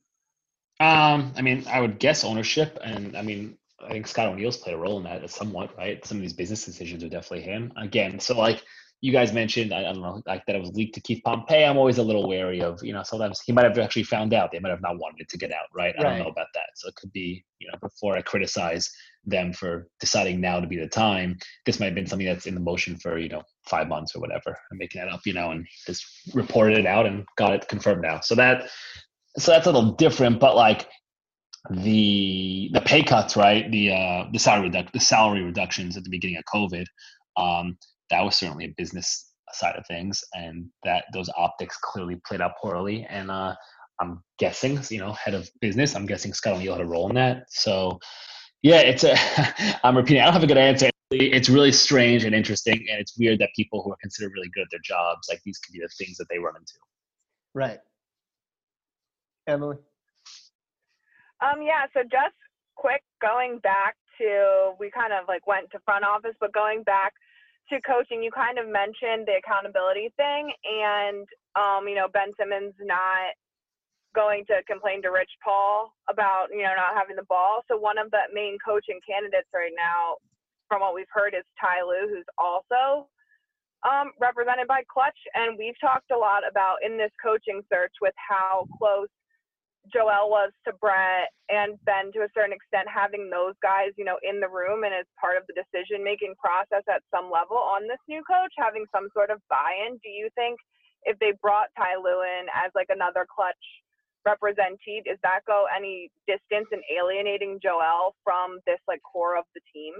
Um, 0.79 1.33
I 1.37 1.41
mean, 1.41 1.65
I 1.69 1.79
would 1.79 1.99
guess 1.99 2.23
ownership, 2.23 2.77
and 2.83 3.17
I 3.17 3.21
mean, 3.21 3.57
I 3.83 3.91
think 3.91 4.07
Scott 4.07 4.27
O'Neill's 4.27 4.57
played 4.57 4.75
a 4.75 4.77
role 4.77 4.97
in 4.97 5.03
that 5.03 5.29
somewhat, 5.29 5.77
right? 5.77 6.05
Some 6.05 6.17
of 6.17 6.21
these 6.21 6.33
business 6.33 6.65
decisions 6.65 7.03
are 7.03 7.09
definitely 7.09 7.41
him. 7.41 7.71
Again, 7.77 8.19
so 8.19 8.37
like 8.37 8.63
you 9.05 9.11
guys 9.11 9.31
mentioned, 9.31 9.71
I, 9.71 9.81
I 9.81 9.93
don't 9.93 10.01
know, 10.01 10.23
like 10.25 10.43
that 10.47 10.55
it 10.55 10.59
was 10.59 10.71
leaked 10.71 10.95
to 10.95 11.01
Keith 11.01 11.21
Pompey. 11.23 11.63
I'm 11.63 11.77
always 11.77 11.99
a 11.99 12.03
little 12.03 12.27
wary 12.27 12.59
of, 12.59 12.83
you 12.83 12.91
know, 12.91 13.03
sometimes 13.03 13.39
he 13.39 13.51
might 13.51 13.65
have 13.65 13.77
actually 13.77 14.01
found 14.01 14.33
out. 14.33 14.51
They 14.51 14.57
might 14.57 14.71
have 14.71 14.81
not 14.81 14.97
wanted 14.97 15.21
it 15.21 15.29
to 15.29 15.37
get 15.37 15.51
out, 15.51 15.67
right? 15.75 15.93
I 15.99 16.01
don't 16.01 16.17
know 16.17 16.29
about 16.29 16.47
that. 16.55 16.69
So 16.73 16.87
it 16.87 16.95
could 16.95 17.13
be, 17.13 17.45
you 17.59 17.67
know, 17.67 17.77
before 17.79 18.17
I 18.17 18.23
criticize 18.23 18.89
them 19.23 19.53
for 19.53 19.87
deciding 19.99 20.41
now 20.41 20.59
to 20.59 20.65
be 20.65 20.79
the 20.79 20.87
time, 20.87 21.37
this 21.67 21.79
might 21.79 21.85
have 21.85 21.93
been 21.93 22.07
something 22.07 22.25
that's 22.25 22.47
in 22.47 22.55
the 22.55 22.59
motion 22.59 22.97
for, 22.97 23.19
you 23.19 23.29
know, 23.29 23.43
five 23.69 23.87
months 23.87 24.15
or 24.15 24.21
whatever. 24.21 24.57
I'm 24.71 24.79
making 24.79 25.01
that 25.01 25.13
up, 25.13 25.21
you 25.23 25.33
know, 25.33 25.51
and 25.51 25.67
just 25.85 26.03
reported 26.33 26.79
it 26.79 26.87
out 26.87 27.05
and 27.05 27.25
got 27.37 27.53
it 27.53 27.67
confirmed 27.67 28.01
now. 28.01 28.21
So 28.21 28.33
that 28.33 28.71
so 29.37 29.51
that's 29.51 29.67
a 29.67 29.71
little 29.71 29.91
different, 29.91 30.39
but 30.39 30.55
like 30.55 30.87
the 31.69 32.71
the 32.73 32.81
pay 32.81 33.03
cuts, 33.03 33.37
right? 33.37 33.69
The 33.69 33.91
uh, 33.91 34.25
the 34.33 34.39
salary 34.39 34.71
the 34.71 34.99
salary 34.99 35.43
reductions 35.43 35.95
at 35.95 36.03
the 36.03 36.09
beginning 36.09 36.37
of 36.37 36.43
COVID, 36.51 36.85
um, 37.37 37.77
that 38.09 38.23
was 38.23 38.37
certainly 38.37 38.65
a 38.65 38.73
business 38.77 39.31
side 39.53 39.75
of 39.75 39.85
things, 39.87 40.23
and 40.33 40.67
that 40.83 41.05
those 41.13 41.29
optics 41.37 41.77
clearly 41.81 42.19
played 42.27 42.41
out 42.41 42.53
poorly. 42.61 43.05
And 43.09 43.31
uh, 43.31 43.55
I'm 44.01 44.23
guessing, 44.39 44.79
you 44.89 44.99
know, 44.99 45.13
head 45.13 45.33
of 45.33 45.49
business, 45.61 45.95
I'm 45.95 46.05
guessing 46.05 46.33
Scott 46.33 46.55
O'Neill 46.55 46.73
had 46.73 46.81
a 46.81 46.85
role 46.85 47.09
in 47.09 47.15
that. 47.15 47.45
So 47.49 47.99
yeah, 48.61 48.79
it's 48.79 49.03
a. 49.03 49.15
I'm 49.83 49.95
repeating. 49.95 50.21
I 50.21 50.25
don't 50.25 50.33
have 50.33 50.43
a 50.43 50.47
good 50.47 50.57
answer. 50.57 50.89
It's 51.11 51.49
really 51.49 51.71
strange 51.71 52.23
and 52.23 52.33
interesting, 52.33 52.85
and 52.89 52.99
it's 52.99 53.17
weird 53.17 53.39
that 53.39 53.49
people 53.55 53.83
who 53.83 53.91
are 53.91 53.97
considered 54.01 54.31
really 54.33 54.49
good 54.55 54.63
at 54.63 54.67
their 54.71 54.79
jobs, 54.83 55.27
like 55.29 55.39
these, 55.45 55.59
could 55.59 55.71
be 55.71 55.79
the 55.79 55.89
things 56.03 56.17
that 56.17 56.25
they 56.31 56.39
run 56.39 56.55
into. 56.57 56.73
Right. 57.53 57.77
Emily. 59.47 59.77
Um, 61.41 61.61
yeah, 61.61 61.85
so 61.93 62.01
just 62.01 62.35
quick 62.75 63.03
going 63.21 63.59
back 63.59 63.95
to 64.17 64.73
we 64.79 64.89
kind 64.89 65.13
of 65.13 65.27
like 65.27 65.45
went 65.45 65.69
to 65.71 65.79
front 65.85 66.03
office, 66.03 66.35
but 66.39 66.51
going 66.53 66.81
back 66.83 67.13
to 67.69 67.81
coaching, 67.81 68.21
you 68.21 68.31
kind 68.31 68.59
of 68.59 68.67
mentioned 68.67 69.27
the 69.27 69.39
accountability 69.41 70.13
thing 70.17 70.51
and 70.63 71.27
um, 71.55 71.87
you 71.87 71.95
know, 71.95 72.07
Ben 72.11 72.31
Simmons 72.37 72.73
not 72.81 73.31
going 74.15 74.45
to 74.47 74.63
complain 74.67 75.01
to 75.03 75.09
Rich 75.09 75.31
Paul 75.43 75.91
about, 76.09 76.47
you 76.51 76.63
know, 76.63 76.75
not 76.75 76.95
having 76.95 77.15
the 77.15 77.27
ball. 77.27 77.61
So 77.67 77.77
one 77.77 77.97
of 77.97 78.11
the 78.11 78.23
main 78.33 78.57
coaching 78.63 78.99
candidates 79.03 79.51
right 79.53 79.75
now, 79.75 80.15
from 80.67 80.81
what 80.81 80.95
we've 80.95 81.11
heard, 81.11 81.35
is 81.35 81.43
Ty 81.59 81.83
Lue, 81.83 82.07
who's 82.07 82.27
also 82.39 83.07
um, 83.83 84.11
represented 84.19 84.67
by 84.67 84.83
Clutch. 84.91 85.19
And 85.35 85.59
we've 85.59 85.79
talked 85.79 86.11
a 86.11 86.17
lot 86.17 86.47
about 86.47 86.79
in 86.83 86.97
this 86.97 87.11
coaching 87.23 87.61
search 87.71 87.91
with 88.01 88.15
how 88.15 88.67
close 88.79 89.11
Joel 89.91 90.29
was 90.29 90.51
to 90.65 90.73
Brett 90.81 91.29
and 91.49 91.77
Ben 91.85 92.11
to 92.13 92.25
a 92.25 92.31
certain 92.33 92.53
extent, 92.53 92.87
having 92.89 93.29
those 93.29 93.53
guys, 93.61 93.91
you 93.97 94.05
know, 94.05 94.17
in 94.23 94.39
the 94.39 94.49
room 94.49 94.83
and 94.83 94.93
as 94.93 95.05
part 95.19 95.37
of 95.37 95.43
the 95.47 95.53
decision 95.53 96.03
making 96.03 96.33
process 96.39 96.83
at 96.89 97.03
some 97.13 97.29
level 97.29 97.57
on 97.57 97.87
this 97.87 98.01
new 98.07 98.23
coach, 98.25 98.53
having 98.57 98.85
some 98.93 99.09
sort 99.13 99.29
of 99.29 99.41
buy 99.49 99.73
in. 99.85 99.97
Do 100.01 100.09
you 100.09 100.29
think 100.35 100.59
if 101.03 101.17
they 101.19 101.33
brought 101.41 101.69
Ty 101.77 102.01
Lue 102.01 102.23
in 102.23 102.47
as 102.53 102.71
like 102.73 102.87
another 102.89 103.25
clutch 103.29 103.61
representee, 104.25 105.01
does 105.05 105.17
that 105.21 105.41
go 105.45 105.65
any 105.75 106.09
distance 106.27 106.67
in 106.71 106.81
alienating 106.89 107.59
Joel 107.61 108.15
from 108.23 108.59
this 108.65 108.79
like 108.87 109.01
core 109.03 109.37
of 109.37 109.45
the 109.53 109.61
team? 109.71 109.93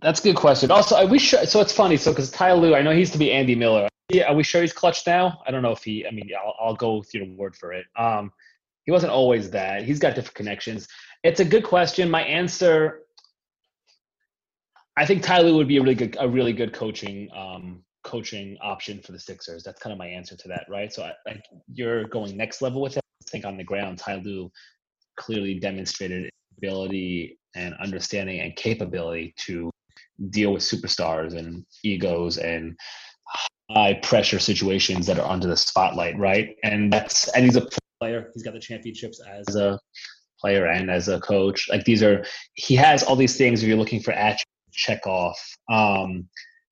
That's 0.00 0.20
a 0.20 0.22
good 0.22 0.36
question. 0.36 0.70
Also, 0.70 0.96
I 0.96 1.04
wish? 1.04 1.30
So 1.30 1.60
it's 1.60 1.72
funny. 1.72 1.96
So 1.98 2.12
because 2.12 2.30
Ty 2.30 2.54
Lue, 2.54 2.74
I 2.74 2.80
know 2.82 2.92
he 2.92 3.00
used 3.00 3.12
to 3.12 3.18
be 3.18 3.30
Andy 3.30 3.54
Miller. 3.54 3.88
Yeah, 4.12 4.30
are 4.30 4.34
we 4.34 4.42
sure 4.42 4.60
he's 4.60 4.74
clutch 4.74 5.06
now? 5.06 5.40
I 5.46 5.50
don't 5.50 5.62
know 5.62 5.72
if 5.72 5.82
he. 5.82 6.06
I 6.06 6.10
mean, 6.10 6.28
I'll, 6.38 6.54
I'll 6.60 6.76
go 6.76 6.98
with 6.98 7.14
your 7.14 7.24
word 7.24 7.56
for 7.56 7.72
it. 7.72 7.86
Um, 7.96 8.30
he 8.84 8.92
wasn't 8.92 9.10
always 9.10 9.50
that. 9.52 9.84
He's 9.84 9.98
got 9.98 10.14
different 10.14 10.34
connections. 10.34 10.86
It's 11.24 11.40
a 11.40 11.44
good 11.46 11.64
question. 11.64 12.10
My 12.10 12.22
answer, 12.22 13.04
I 14.98 15.06
think 15.06 15.22
Ty 15.22 15.40
Lue 15.40 15.56
would 15.56 15.68
be 15.68 15.78
a 15.78 15.80
really 15.80 15.94
good, 15.94 16.16
a 16.20 16.28
really 16.28 16.52
good 16.52 16.74
coaching, 16.74 17.30
um, 17.34 17.82
coaching 18.04 18.58
option 18.60 19.00
for 19.00 19.12
the 19.12 19.18
Sixers. 19.18 19.62
That's 19.62 19.80
kind 19.80 19.92
of 19.92 19.98
my 19.98 20.08
answer 20.08 20.36
to 20.36 20.48
that, 20.48 20.66
right? 20.68 20.92
So 20.92 21.10
I, 21.26 21.40
you're 21.72 22.04
going 22.04 22.36
next 22.36 22.60
level 22.60 22.82
with 22.82 22.98
it. 22.98 23.02
I 23.26 23.30
think 23.30 23.46
on 23.46 23.56
the 23.56 23.64
ground, 23.64 23.96
Ty 23.96 24.16
Lue 24.16 24.52
clearly 25.16 25.58
demonstrated 25.58 26.28
ability 26.58 27.38
and 27.54 27.74
understanding 27.80 28.40
and 28.40 28.54
capability 28.56 29.34
to 29.46 29.70
deal 30.28 30.52
with 30.52 30.62
superstars 30.62 31.34
and 31.34 31.64
egos 31.82 32.36
and 32.36 32.76
high 33.74 33.94
pressure 33.94 34.38
situations 34.38 35.06
that 35.06 35.18
are 35.18 35.28
under 35.28 35.46
the 35.46 35.56
spotlight, 35.56 36.18
right? 36.18 36.56
And 36.64 36.92
that's 36.92 37.28
and 37.28 37.44
he's 37.44 37.56
a 37.56 37.68
player. 38.00 38.30
He's 38.34 38.42
got 38.42 38.54
the 38.54 38.60
championships 38.60 39.20
as 39.20 39.56
a 39.56 39.78
player 40.40 40.66
and 40.66 40.90
as 40.90 41.08
a 41.08 41.20
coach. 41.20 41.68
Like 41.68 41.84
these 41.84 42.02
are 42.02 42.24
he 42.54 42.74
has 42.76 43.02
all 43.02 43.16
these 43.16 43.36
things 43.36 43.62
if 43.62 43.68
you're 43.68 43.78
looking 43.78 44.02
for 44.02 44.12
to 44.12 44.36
check 44.72 45.06
off. 45.06 45.38
Um, 45.70 46.28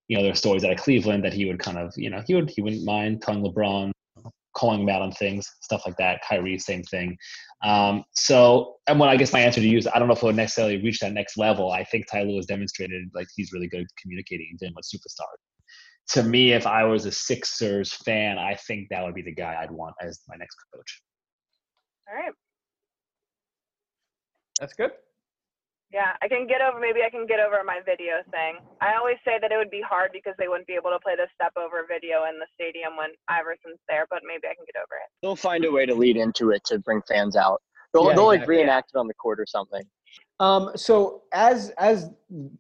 you 0.09 0.17
know, 0.17 0.23
there 0.23 0.33
are 0.33 0.37
stories 0.37 0.65
out 0.65 0.73
of 0.73 0.79
Cleveland 0.79 1.25
that 1.25 1.33
he 1.33 1.45
would 1.45 1.61
kind 1.61 1.79
of, 1.79 1.93
you 1.97 2.11
know, 2.11 2.23
he 2.27 2.35
would 2.35 2.51
he 2.51 2.63
wouldn't 2.63 2.85
mind 2.85 3.23
telling 3.23 3.45
LeBron, 3.45 3.93
calling 4.57 4.81
him 4.81 4.89
out 4.89 5.03
on 5.03 5.13
things, 5.13 5.47
stuff 5.63 5.83
like 5.87 5.97
that. 5.99 6.21
Kyrie, 6.29 6.59
same 6.59 6.83
thing. 6.85 7.17
Um, 7.63 8.05
so, 8.15 8.77
and 8.89 8.99
when 8.99 9.09
I 9.09 9.17
guess 9.17 9.33
my 9.33 9.41
answer 9.41 9.61
to 9.61 9.69
you 9.69 9.79
is, 9.79 9.87
I 9.87 9.99
don't 9.99 10.09
know 10.09 10.15
if 10.15 10.23
would 10.23 10.35
necessarily 10.35 10.83
reach 10.83 10.99
that 11.01 11.13
next 11.13 11.37
level. 11.39 11.71
I 11.71 11.85
think 11.85 12.07
Ty 12.11 12.25
Lue 12.25 12.37
has 12.37 12.47
demonstrated 12.47 13.09
like 13.15 13.29
he's 13.37 13.53
really 13.53 13.69
good 13.69 13.83
at 13.83 13.87
communicating 14.03 14.57
dealing 14.59 14.75
with 14.75 14.87
superstars. 14.87 15.39
To 16.11 16.23
me, 16.25 16.53
if 16.53 16.67
I 16.67 16.85
was 16.85 17.07
a 17.07 17.13
Sixers 17.13 17.93
fan, 17.93 18.37
I 18.37 18.55
think 18.55 18.89
that 18.91 19.05
would 19.05 19.15
be 19.15 19.23
the 19.23 19.35
guy 19.35 19.57
I'd 19.63 19.71
want 19.71 19.95
as 20.01 20.21
my 20.29 20.37
next 20.37 20.57
coach. 20.75 21.03
All 22.09 22.17
right. 22.17 22.33
That's 24.59 24.75
good. 24.75 24.91
Yeah, 25.93 26.15
I 26.23 26.29
can 26.29 26.47
get 26.47 26.61
over. 26.63 26.79
Maybe 26.79 27.01
I 27.05 27.11
can 27.11 27.27
get 27.27 27.41
over 27.41 27.63
my 27.65 27.81
video 27.85 28.23
thing. 28.31 28.59
I 28.81 28.95
always 28.95 29.17
say 29.25 29.39
that 29.41 29.51
it 29.51 29.57
would 29.57 29.71
be 29.71 29.83
hard 29.83 30.11
because 30.13 30.35
they 30.39 30.47
wouldn't 30.47 30.69
be 30.69 30.75
able 30.75 30.91
to 30.91 31.01
play 31.03 31.15
the 31.17 31.27
step 31.35 31.53
over 31.57 31.87
video 31.89 32.25
in 32.31 32.39
the 32.39 32.47
stadium 32.55 32.97
when 32.97 33.11
Iverson's 33.29 33.79
there. 33.89 34.07
But 34.11 34.21
maybe 34.25 34.47
I 34.47 34.55
can 34.55 34.65
get 34.67 34.79
over 34.79 34.95
it. 35.03 35.11
They'll 35.23 35.35
find 35.35 35.65
a 35.65 35.71
way 35.71 35.87
to 35.87 35.95
lead 35.95 36.17
into 36.17 36.51
it 36.51 36.63
to 36.67 36.79
bring 36.79 37.03
fans 37.09 37.35
out. 37.35 37.61
They'll, 37.93 38.07
Yeah, 38.07 38.15
they'll 38.15 38.27
like 38.27 38.41
exactly. 38.43 38.57
reenact 38.57 38.91
it 38.95 38.99
on 38.99 39.09
the 39.09 39.15
court 39.15 39.41
or 39.41 39.47
something. 39.47 39.83
Um, 40.41 40.71
so 40.75 41.23
as 41.35 41.69
as 41.79 42.09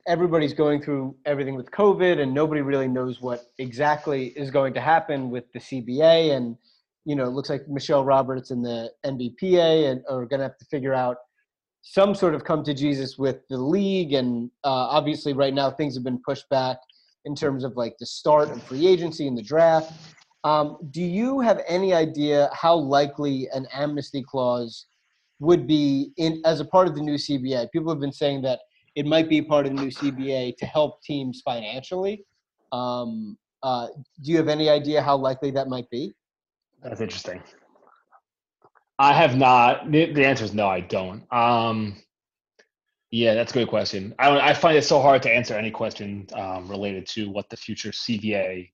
everybody's 0.06 0.52
going 0.52 0.82
through 0.82 1.16
everything 1.24 1.54
with 1.54 1.70
COVID 1.70 2.20
and 2.20 2.32
nobody 2.32 2.60
really 2.60 2.86
knows 2.86 3.22
what 3.22 3.46
exactly 3.58 4.28
is 4.36 4.50
going 4.50 4.74
to 4.74 4.80
happen 4.80 5.30
with 5.30 5.50
the 5.52 5.58
CBA 5.58 6.36
and 6.36 6.58
you 7.06 7.16
know 7.16 7.24
it 7.24 7.30
looks 7.30 7.48
like 7.48 7.66
Michelle 7.68 8.04
Roberts 8.04 8.50
and 8.50 8.62
the 8.62 8.92
NBPA 9.06 9.90
and 9.90 10.02
are 10.10 10.26
going 10.26 10.40
to 10.40 10.44
have 10.44 10.58
to 10.58 10.66
figure 10.66 10.92
out 10.92 11.16
some 11.80 12.14
sort 12.14 12.34
of 12.34 12.44
come 12.44 12.62
to 12.64 12.74
Jesus 12.74 13.16
with 13.16 13.38
the 13.48 13.56
league 13.56 14.12
and 14.12 14.50
uh, 14.62 14.68
obviously 14.68 15.32
right 15.32 15.54
now 15.54 15.70
things 15.70 15.94
have 15.94 16.04
been 16.04 16.20
pushed 16.22 16.50
back 16.50 16.76
in 17.24 17.34
terms 17.34 17.64
of 17.64 17.76
like 17.76 17.96
the 17.98 18.04
start 18.04 18.50
of 18.50 18.62
free 18.62 18.86
agency 18.86 19.26
and 19.26 19.38
the 19.38 19.42
draft. 19.42 19.90
Um, 20.44 20.76
do 20.90 21.02
you 21.02 21.40
have 21.40 21.62
any 21.66 21.94
idea 21.94 22.50
how 22.52 22.74
likely 22.74 23.48
an 23.54 23.66
amnesty 23.72 24.22
clause 24.22 24.86
would 25.40 25.66
be 25.66 26.12
in 26.18 26.40
as 26.44 26.60
a 26.60 26.64
part 26.64 26.86
of 26.86 26.94
the 26.94 27.00
new 27.00 27.14
CBA. 27.14 27.70
People 27.72 27.90
have 27.90 28.00
been 28.00 28.12
saying 28.12 28.42
that 28.42 28.60
it 28.94 29.06
might 29.06 29.28
be 29.28 29.42
part 29.42 29.66
of 29.66 29.74
the 29.74 29.82
new 29.82 29.90
CBA 29.90 30.56
to 30.58 30.66
help 30.66 31.02
teams 31.02 31.42
financially. 31.44 32.24
Um, 32.72 33.36
uh, 33.62 33.88
do 34.22 34.30
you 34.30 34.36
have 34.36 34.48
any 34.48 34.68
idea 34.68 35.02
how 35.02 35.16
likely 35.16 35.50
that 35.52 35.68
might 35.68 35.88
be? 35.90 36.14
That's 36.82 37.00
interesting. 37.00 37.42
I 38.98 39.14
have 39.14 39.36
not. 39.36 39.90
The, 39.90 40.24
answer 40.24 40.44
is 40.44 40.54
no. 40.54 40.68
I 40.68 40.80
don't. 40.80 41.24
Um, 41.32 41.96
Yeah, 43.10 43.34
that's 43.34 43.50
a 43.52 43.54
good 43.54 43.68
question. 43.68 44.14
I, 44.18 44.50
I 44.50 44.54
find 44.54 44.76
it 44.76 44.84
so 44.84 45.00
hard 45.00 45.22
to 45.22 45.34
answer 45.34 45.54
any 45.54 45.70
question 45.70 46.28
um, 46.34 46.68
related 46.68 47.06
to 47.08 47.30
what 47.30 47.48
the 47.50 47.56
future 47.56 47.90
CBA 47.90 48.70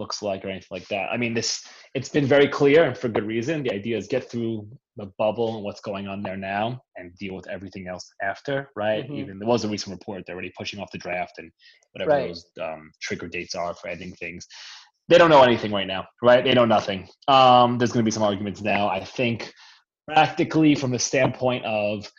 looks 0.00 0.22
like 0.22 0.44
or 0.44 0.48
anything 0.48 0.68
like 0.72 0.88
that. 0.88 1.10
I 1.12 1.16
mean, 1.16 1.34
this 1.34 1.64
it's 1.94 2.08
been 2.08 2.26
very 2.26 2.48
clear 2.48 2.84
and 2.84 2.96
for 2.96 3.08
good 3.08 3.26
reason. 3.26 3.62
The 3.62 3.72
idea 3.72 3.96
is 3.96 4.08
get 4.08 4.28
through 4.30 4.66
the 4.96 5.06
bubble 5.18 5.54
and 5.56 5.64
what's 5.64 5.80
going 5.80 6.08
on 6.08 6.22
there 6.22 6.36
now 6.36 6.80
and 6.96 7.14
deal 7.16 7.34
with 7.34 7.46
everything 7.48 7.86
else 7.86 8.10
after, 8.22 8.70
right? 8.74 9.08
Mhm. 9.08 9.18
Even 9.18 9.38
there 9.38 9.48
was 9.48 9.64
a 9.64 9.68
recent 9.68 9.92
report 9.96 10.24
they're 10.26 10.34
already 10.34 10.52
pushing 10.58 10.80
off 10.80 10.90
the 10.90 10.98
draft 10.98 11.38
and 11.38 11.52
whatever 11.92 12.10
Right. 12.10 12.28
those 12.28 12.46
um, 12.60 12.90
trigger 13.00 13.28
dates 13.28 13.54
are 13.54 13.74
for 13.74 13.88
ending 13.88 14.12
things. 14.14 14.46
They 15.08 15.18
don't 15.18 15.30
know 15.30 15.42
anything 15.42 15.72
right 15.72 15.86
now, 15.86 16.06
right? 16.22 16.42
They 16.44 16.54
know 16.54 16.64
nothing. 16.64 17.08
Um, 17.28 17.78
there's 17.78 17.92
going 17.92 18.04
to 18.04 18.10
be 18.10 18.10
some 18.12 18.22
arguments 18.22 18.60
now. 18.60 18.88
I 18.88 19.04
think 19.04 19.52
practically 20.06 20.74
from 20.74 20.90
the 20.92 20.98
standpoint 20.98 21.64
of 21.64 22.10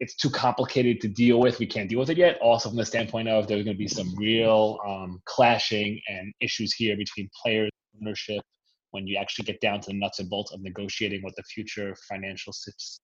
it's 0.00 0.14
too 0.14 0.30
complicated 0.30 1.00
to 1.00 1.08
deal 1.08 1.40
with. 1.40 1.58
We 1.58 1.66
can't 1.66 1.88
deal 1.88 1.98
with 1.98 2.10
it 2.10 2.18
yet. 2.18 2.38
Also, 2.40 2.68
from 2.68 2.76
the 2.76 2.84
standpoint 2.84 3.28
of 3.28 3.46
there's 3.46 3.64
going 3.64 3.76
to 3.76 3.78
be 3.78 3.88
some 3.88 4.14
real 4.16 4.78
um, 4.86 5.20
clashing 5.24 6.00
and 6.08 6.32
issues 6.40 6.74
here 6.74 6.96
between 6.96 7.30
players 7.42 7.70
ownership 8.00 8.42
when 8.90 9.06
you 9.06 9.16
actually 9.16 9.44
get 9.44 9.60
down 9.60 9.80
to 9.80 9.88
the 9.88 9.98
nuts 9.98 10.18
and 10.18 10.28
bolts 10.28 10.52
of 10.52 10.62
negotiating 10.62 11.22
what 11.22 11.34
the 11.36 11.42
future 11.42 11.94
financial 12.08 12.52
sys- 12.52 13.00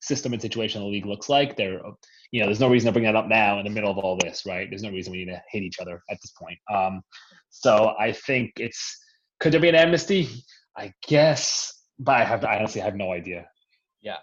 system 0.00 0.32
and 0.32 0.42
situation 0.42 0.80
of 0.80 0.86
the 0.86 0.90
league 0.90 1.06
looks 1.06 1.28
like. 1.28 1.56
There, 1.56 1.80
you 2.30 2.40
know, 2.40 2.46
there's 2.46 2.60
no 2.60 2.68
reason 2.68 2.86
to 2.86 2.92
bring 2.92 3.04
that 3.04 3.16
up 3.16 3.28
now 3.28 3.58
in 3.58 3.64
the 3.64 3.70
middle 3.70 3.90
of 3.90 3.98
all 3.98 4.16
this, 4.16 4.44
right? 4.46 4.68
There's 4.68 4.82
no 4.82 4.90
reason 4.90 5.12
we 5.12 5.24
need 5.24 5.32
to 5.32 5.42
hate 5.50 5.62
each 5.62 5.80
other 5.80 6.02
at 6.10 6.18
this 6.22 6.32
point. 6.32 6.58
Um, 6.72 7.02
so 7.50 7.94
I 7.98 8.12
think 8.12 8.52
it's 8.56 8.98
could 9.40 9.52
there 9.52 9.60
be 9.60 9.68
an 9.68 9.74
amnesty? 9.74 10.28
I 10.76 10.92
guess, 11.06 11.72
but 11.98 12.16
I 12.16 12.24
have 12.24 12.44
I 12.44 12.58
honestly 12.58 12.80
have 12.80 12.94
no 12.94 13.12
idea. 13.12 13.46
Yeah. 14.00 14.18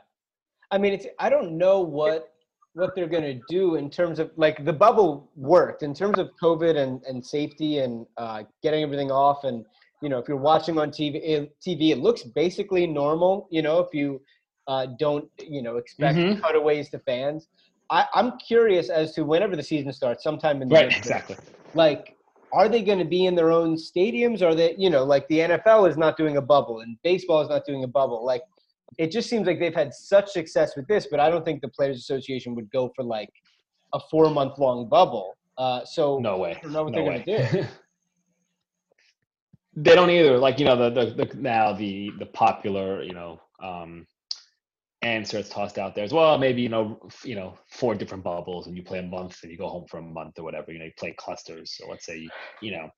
I 0.74 0.80
mean, 0.80 0.94
it's 0.94 1.06
I 1.20 1.30
don't 1.30 1.56
know 1.58 1.80
what 1.82 2.30
what 2.74 2.96
they're 2.96 3.08
going 3.08 3.24
to 3.24 3.40
do 3.48 3.76
in 3.76 3.92
terms 3.92 4.18
of 4.18 4.32
like 4.36 4.66
the 4.66 4.74
bubble 4.74 5.30
worked 5.36 5.84
in 5.84 5.94
terms 5.94 6.18
of 6.18 6.32
COVID 6.42 6.76
and 6.76 7.02
and 7.08 7.24
safety 7.24 7.78
and 7.80 8.08
uh, 8.18 8.44
getting 8.64 8.82
everything 8.84 9.12
off 9.12 9.44
and 9.44 9.64
you 10.02 10.10
know 10.10 10.18
if 10.18 10.28
you're 10.28 10.38
watching 10.52 10.80
on 10.80 10.90
TV 10.90 11.16
it, 11.24 11.56
TV 11.66 11.92
it 11.92 12.00
looks 12.00 12.24
basically 12.24 12.88
normal. 12.88 13.48
You 13.52 13.62
know 13.62 13.80
if 13.80 13.94
you 13.94 14.20
uh, 14.68 14.88
don't 14.98 15.26
you 15.40 15.62
know 15.62 15.78
expect 15.78 16.18
Mhm. 16.18 16.42
cutaways 16.42 16.90
to 16.90 17.00
fans. 17.00 17.48
I, 17.92 18.08
I'm 18.16 18.40
curious 18.40 18.90
as 18.90 19.14
to 19.14 19.24
whenever 19.24 19.56
the 19.56 19.62
season 19.62 19.94
starts, 19.94 20.24
sometime 20.24 20.62
in 20.64 20.70
the 20.70 20.76
Right, 20.76 20.98
exactly. 20.98 21.38
like 21.76 22.16
are 22.52 22.70
they 22.70 22.82
going 22.82 23.00
to 23.00 23.06
be 23.06 23.26
in 23.26 23.36
their 23.36 23.52
own 23.52 23.76
stadiums 23.76 24.42
are 24.42 24.56
they 24.56 24.76
you 24.78 24.90
know 24.90 25.04
like 25.04 25.28
the 25.28 25.40
nfl 25.40 25.90
is 25.90 25.98
not 25.98 26.18
doing 26.18 26.38
a 26.38 26.42
bubble 26.42 26.80
and 26.82 26.98
baseball 27.04 27.42
is 27.42 27.50
not 27.50 27.66
doing 27.66 27.84
a 27.84 27.88
bubble 27.88 28.24
like 28.26 28.44
it 28.98 29.12
just 29.12 29.30
seems 29.30 29.46
like 29.48 29.60
they've 29.60 29.74
had 29.76 29.94
such 29.94 30.30
success 30.32 30.76
with 30.76 30.88
this 30.88 31.08
but 31.10 31.20
i 31.20 31.30
don't 31.30 31.46
think 31.46 31.62
the 31.62 31.68
players 31.70 31.98
association 31.98 32.56
would 32.56 32.70
go 32.72 32.92
for 32.96 33.04
like 33.04 33.30
a 33.94 34.00
four 34.12 34.30
month 34.30 34.58
long 34.58 34.88
bubble 34.90 35.36
uh, 35.58 35.86
so 35.86 36.18
No 36.20 36.38
way. 36.38 36.56
I 36.58 36.62
don't 36.62 36.72
know 36.72 36.84
what 36.84 36.94
no 36.94 37.04
they're 37.04 37.12
way. 37.12 37.24
gonna 37.28 37.52
do. 37.62 37.68
they 39.76 39.96
don't 39.96 40.10
either. 40.10 40.38
Like 40.38 40.60
you 40.60 40.66
know 40.66 40.76
the, 40.76 40.90
the 40.90 41.26
the 41.26 41.38
now 41.38 41.74
the 41.74 42.12
the 42.20 42.26
popular 42.26 43.04
you 43.04 43.14
know 43.14 43.40
um 43.62 44.06
answer 45.04 45.38
is 45.38 45.50
tossed 45.50 45.78
out 45.78 45.96
there 45.96 46.04
as 46.04 46.14
well. 46.14 46.38
Maybe 46.38 46.62
you 46.62 46.70
know 46.70 47.00
you 47.24 47.36
know 47.36 47.56
four 47.70 47.94
different 47.94 48.24
bubbles 48.24 48.68
and 48.68 48.76
you 48.76 48.84
play 48.84 49.00
a 49.00 49.04
month 49.04 49.40
and 49.44 49.52
you 49.52 49.58
go 49.58 49.68
home 49.68 49.86
for 49.90 49.98
a 49.98 50.02
month 50.02 50.40
or 50.40 50.44
whatever. 50.44 50.72
You 50.72 50.80
know 50.80 50.86
you 50.86 50.92
play 50.98 51.14
clusters. 51.18 51.76
So 51.78 51.90
let's 51.90 52.06
say 52.06 52.28
you 52.62 52.72
know 52.72 52.90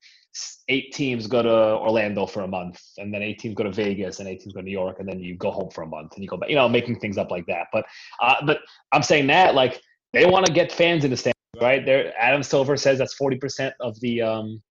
eight 0.68 0.92
teams 0.92 1.26
go 1.26 1.42
to 1.42 1.50
Orlando 1.50 2.26
for 2.26 2.42
a 2.42 2.48
month 2.48 2.80
and 2.98 3.12
then 3.12 3.22
eight 3.22 3.38
teams 3.38 3.54
go 3.54 3.64
to 3.64 3.72
Vegas 3.72 4.20
and 4.20 4.28
eight 4.28 4.40
teams 4.40 4.54
go 4.54 4.60
to 4.60 4.66
New 4.66 4.72
York 4.72 4.96
and 5.00 5.08
then 5.08 5.20
you 5.20 5.36
go 5.36 5.50
home 5.50 5.70
for 5.70 5.82
a 5.82 5.86
month 5.86 6.14
and 6.14 6.22
you 6.22 6.28
go 6.28 6.36
back. 6.36 6.48
You 6.48 6.56
know 6.56 6.68
making 6.68 7.00
things 7.00 7.18
up 7.18 7.30
like 7.30 7.46
that. 7.46 7.66
But 7.72 7.84
uh, 8.22 8.36
but 8.46 8.60
I'm 8.92 9.02
saying 9.02 9.26
that 9.28 9.54
like 9.54 9.80
they 10.12 10.26
want 10.26 10.46
to 10.46 10.52
get 10.52 10.72
fans 10.72 11.04
in 11.04 11.10
the 11.10 11.16
stands, 11.16 11.36
right? 11.60 11.84
There, 11.84 12.12
Adam 12.18 12.42
Silver 12.42 12.76
says 12.76 12.98
that's 12.98 13.14
forty 13.14 13.36
percent 13.36 13.74
of 13.80 13.98
the 14.00 14.22
um 14.22 14.62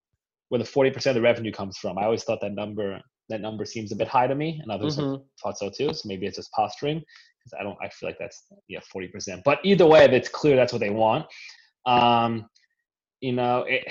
where 0.49 0.59
the 0.59 0.65
forty 0.65 0.91
percent 0.91 1.17
of 1.17 1.21
the 1.21 1.27
revenue 1.27 1.51
comes 1.51 1.77
from. 1.77 1.97
I 1.97 2.05
always 2.05 2.23
thought 2.23 2.39
that 2.41 2.53
number 2.53 3.01
that 3.29 3.41
number 3.41 3.65
seems 3.65 3.91
a 3.91 3.95
bit 3.95 4.07
high 4.07 4.27
to 4.27 4.35
me, 4.35 4.59
and 4.61 4.71
others 4.71 4.95
have 4.97 5.05
Mhm. 5.05 5.25
thought 5.41 5.57
so 5.57 5.69
too. 5.69 5.93
So 5.93 6.07
maybe 6.07 6.25
it's 6.25 6.37
just 6.37 6.51
posturing 6.51 6.99
because 6.99 7.53
I 7.59 7.63
don't. 7.63 7.77
I 7.81 7.89
feel 7.89 8.09
like 8.09 8.17
that's 8.19 8.47
yeah 8.67 8.81
forty 8.91 9.07
percent. 9.07 9.41
But 9.43 9.59
either 9.63 9.85
way, 9.85 10.05
it's 10.05 10.29
clear 10.29 10.55
that's 10.55 10.73
what 10.73 10.79
they 10.79 10.89
want. 10.89 11.25
Um, 11.85 12.49
you 13.21 13.33
know, 13.33 13.63
it 13.63 13.87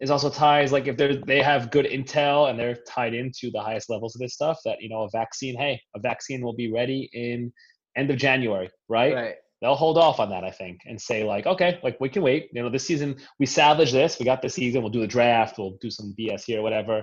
is 0.00 0.10
also 0.10 0.30
ties 0.30 0.72
like 0.72 0.86
if 0.86 0.96
they're 0.96 1.16
they 1.16 1.42
have 1.42 1.70
good 1.70 1.86
intel 1.86 2.50
and 2.50 2.58
they're 2.58 2.76
tied 2.86 3.14
into 3.14 3.50
the 3.50 3.60
highest 3.60 3.88
levels 3.88 4.14
of 4.14 4.20
this 4.20 4.34
stuff. 4.34 4.58
That 4.64 4.80
you 4.80 4.88
know, 4.88 5.02
a 5.02 5.10
vaccine. 5.10 5.56
Hey, 5.56 5.80
a 5.94 6.00
vaccine 6.00 6.42
will 6.42 6.54
be 6.54 6.70
ready 6.72 7.08
in 7.12 7.52
end 7.96 8.10
of 8.10 8.16
January, 8.16 8.70
right? 8.88 9.14
right 9.14 9.34
they'll 9.64 9.74
hold 9.74 9.96
off 9.96 10.20
on 10.20 10.28
that, 10.28 10.44
I 10.44 10.50
think, 10.50 10.80
and 10.84 11.00
say 11.00 11.24
like, 11.24 11.46
okay, 11.46 11.80
like 11.82 11.98
we 11.98 12.10
can 12.10 12.22
wait. 12.22 12.50
You 12.52 12.62
know, 12.62 12.68
this 12.68 12.86
season 12.86 13.16
we 13.38 13.46
salvage 13.46 13.92
this. 13.92 14.18
We 14.18 14.26
got 14.26 14.42
the 14.42 14.48
season. 14.50 14.82
We'll 14.82 14.90
do 14.90 15.00
the 15.00 15.06
draft. 15.06 15.56
We'll 15.58 15.78
do 15.80 15.90
some 15.90 16.14
BS 16.18 16.44
here, 16.44 16.60
whatever. 16.60 17.02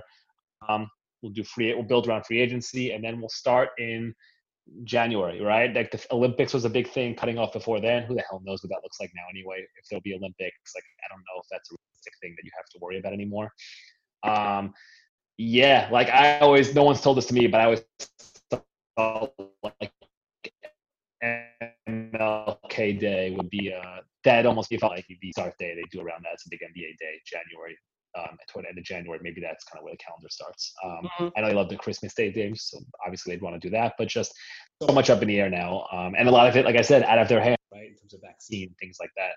Um, 0.68 0.88
we'll 1.22 1.32
do 1.32 1.44
free. 1.44 1.72
We'll 1.74 1.84
build 1.84 2.08
around 2.08 2.26
free 2.26 2.40
agency, 2.40 2.92
and 2.92 3.02
then 3.02 3.20
we'll 3.20 3.28
start 3.28 3.70
in 3.78 4.14
January, 4.84 5.40
right? 5.40 5.74
Like 5.74 5.90
the 5.90 6.04
Olympics 6.10 6.52
was 6.54 6.64
a 6.64 6.70
big 6.70 6.88
thing. 6.88 7.14
Cutting 7.14 7.38
off 7.38 7.52
before 7.52 7.80
then, 7.80 8.04
who 8.04 8.14
the 8.14 8.22
hell 8.28 8.42
knows 8.44 8.62
what 8.62 8.70
that 8.70 8.80
looks 8.82 8.98
like 9.00 9.10
now? 9.14 9.22
Anyway, 9.30 9.64
if 9.78 9.88
there'll 9.88 10.02
be 10.02 10.14
Olympics, 10.14 10.72
like 10.74 10.84
I 11.04 11.08
don't 11.08 11.18
know 11.18 11.40
if 11.40 11.46
that's 11.50 11.70
a 11.70 11.74
realistic 11.74 12.12
thing 12.20 12.34
that 12.36 12.44
you 12.44 12.50
have 12.56 12.66
to 12.66 12.78
worry 12.80 12.98
about 12.98 13.12
anymore. 13.12 13.50
Um, 14.22 14.72
yeah, 15.38 15.88
like 15.90 16.08
I 16.08 16.38
always, 16.40 16.74
no 16.74 16.84
one's 16.84 17.00
told 17.00 17.16
this 17.16 17.26
to 17.26 17.34
me, 17.34 17.46
but 17.46 17.60
I 17.60 17.64
always 17.64 17.84
felt 18.96 19.34
like 19.62 19.92
MLK 21.88 23.00
Day 23.00 23.34
would 23.36 23.50
be 23.50 23.72
uh 23.72 24.00
that 24.24 24.46
almost 24.46 24.70
be 24.70 24.76
felt 24.76 24.92
like 24.92 25.06
be 25.20 25.32
start 25.32 25.56
day 25.58 25.74
they 25.74 25.82
do 25.90 26.04
around 26.04 26.22
that. 26.24 26.34
It's 26.34 26.46
a 26.46 26.50
big 26.50 26.60
NBA 26.60 26.96
day, 26.98 27.20
January. 27.26 27.76
Um, 28.14 28.36
toward 28.48 28.66
the 28.66 28.68
end 28.68 28.78
of 28.78 28.84
January, 28.84 29.18
maybe 29.22 29.40
that's 29.40 29.64
kind 29.64 29.78
of 29.78 29.84
where 29.84 29.94
the 29.94 29.96
calendar 29.96 30.28
starts. 30.28 30.74
Um, 30.84 31.08
Mhm. 31.18 31.32
I 31.34 31.40
know 31.40 31.48
they 31.48 31.54
love 31.54 31.70
the 31.70 31.76
Christmas 31.76 32.12
Day 32.12 32.30
games, 32.30 32.64
so 32.64 32.78
obviously 33.04 33.34
they'd 33.34 33.40
want 33.42 33.54
to 33.56 33.60
do 33.60 33.70
that, 33.70 33.94
but 33.96 34.06
just 34.08 34.34
so 34.82 34.92
much 34.92 35.08
up 35.08 35.22
in 35.22 35.28
the 35.28 35.40
air 35.40 35.48
now, 35.48 35.86
um, 35.92 36.14
and 36.18 36.28
a 36.28 36.30
lot 36.30 36.46
of 36.46 36.54
it, 36.56 36.66
like 36.66 36.76
I 36.76 36.82
said, 36.82 37.04
out 37.04 37.18
of 37.18 37.28
their 37.28 37.40
hands, 37.40 37.56
right, 37.72 37.88
in 37.88 37.96
terms 37.96 38.12
of 38.12 38.20
vaccine, 38.20 38.74
things 38.78 38.98
like 39.00 39.10
that. 39.16 39.34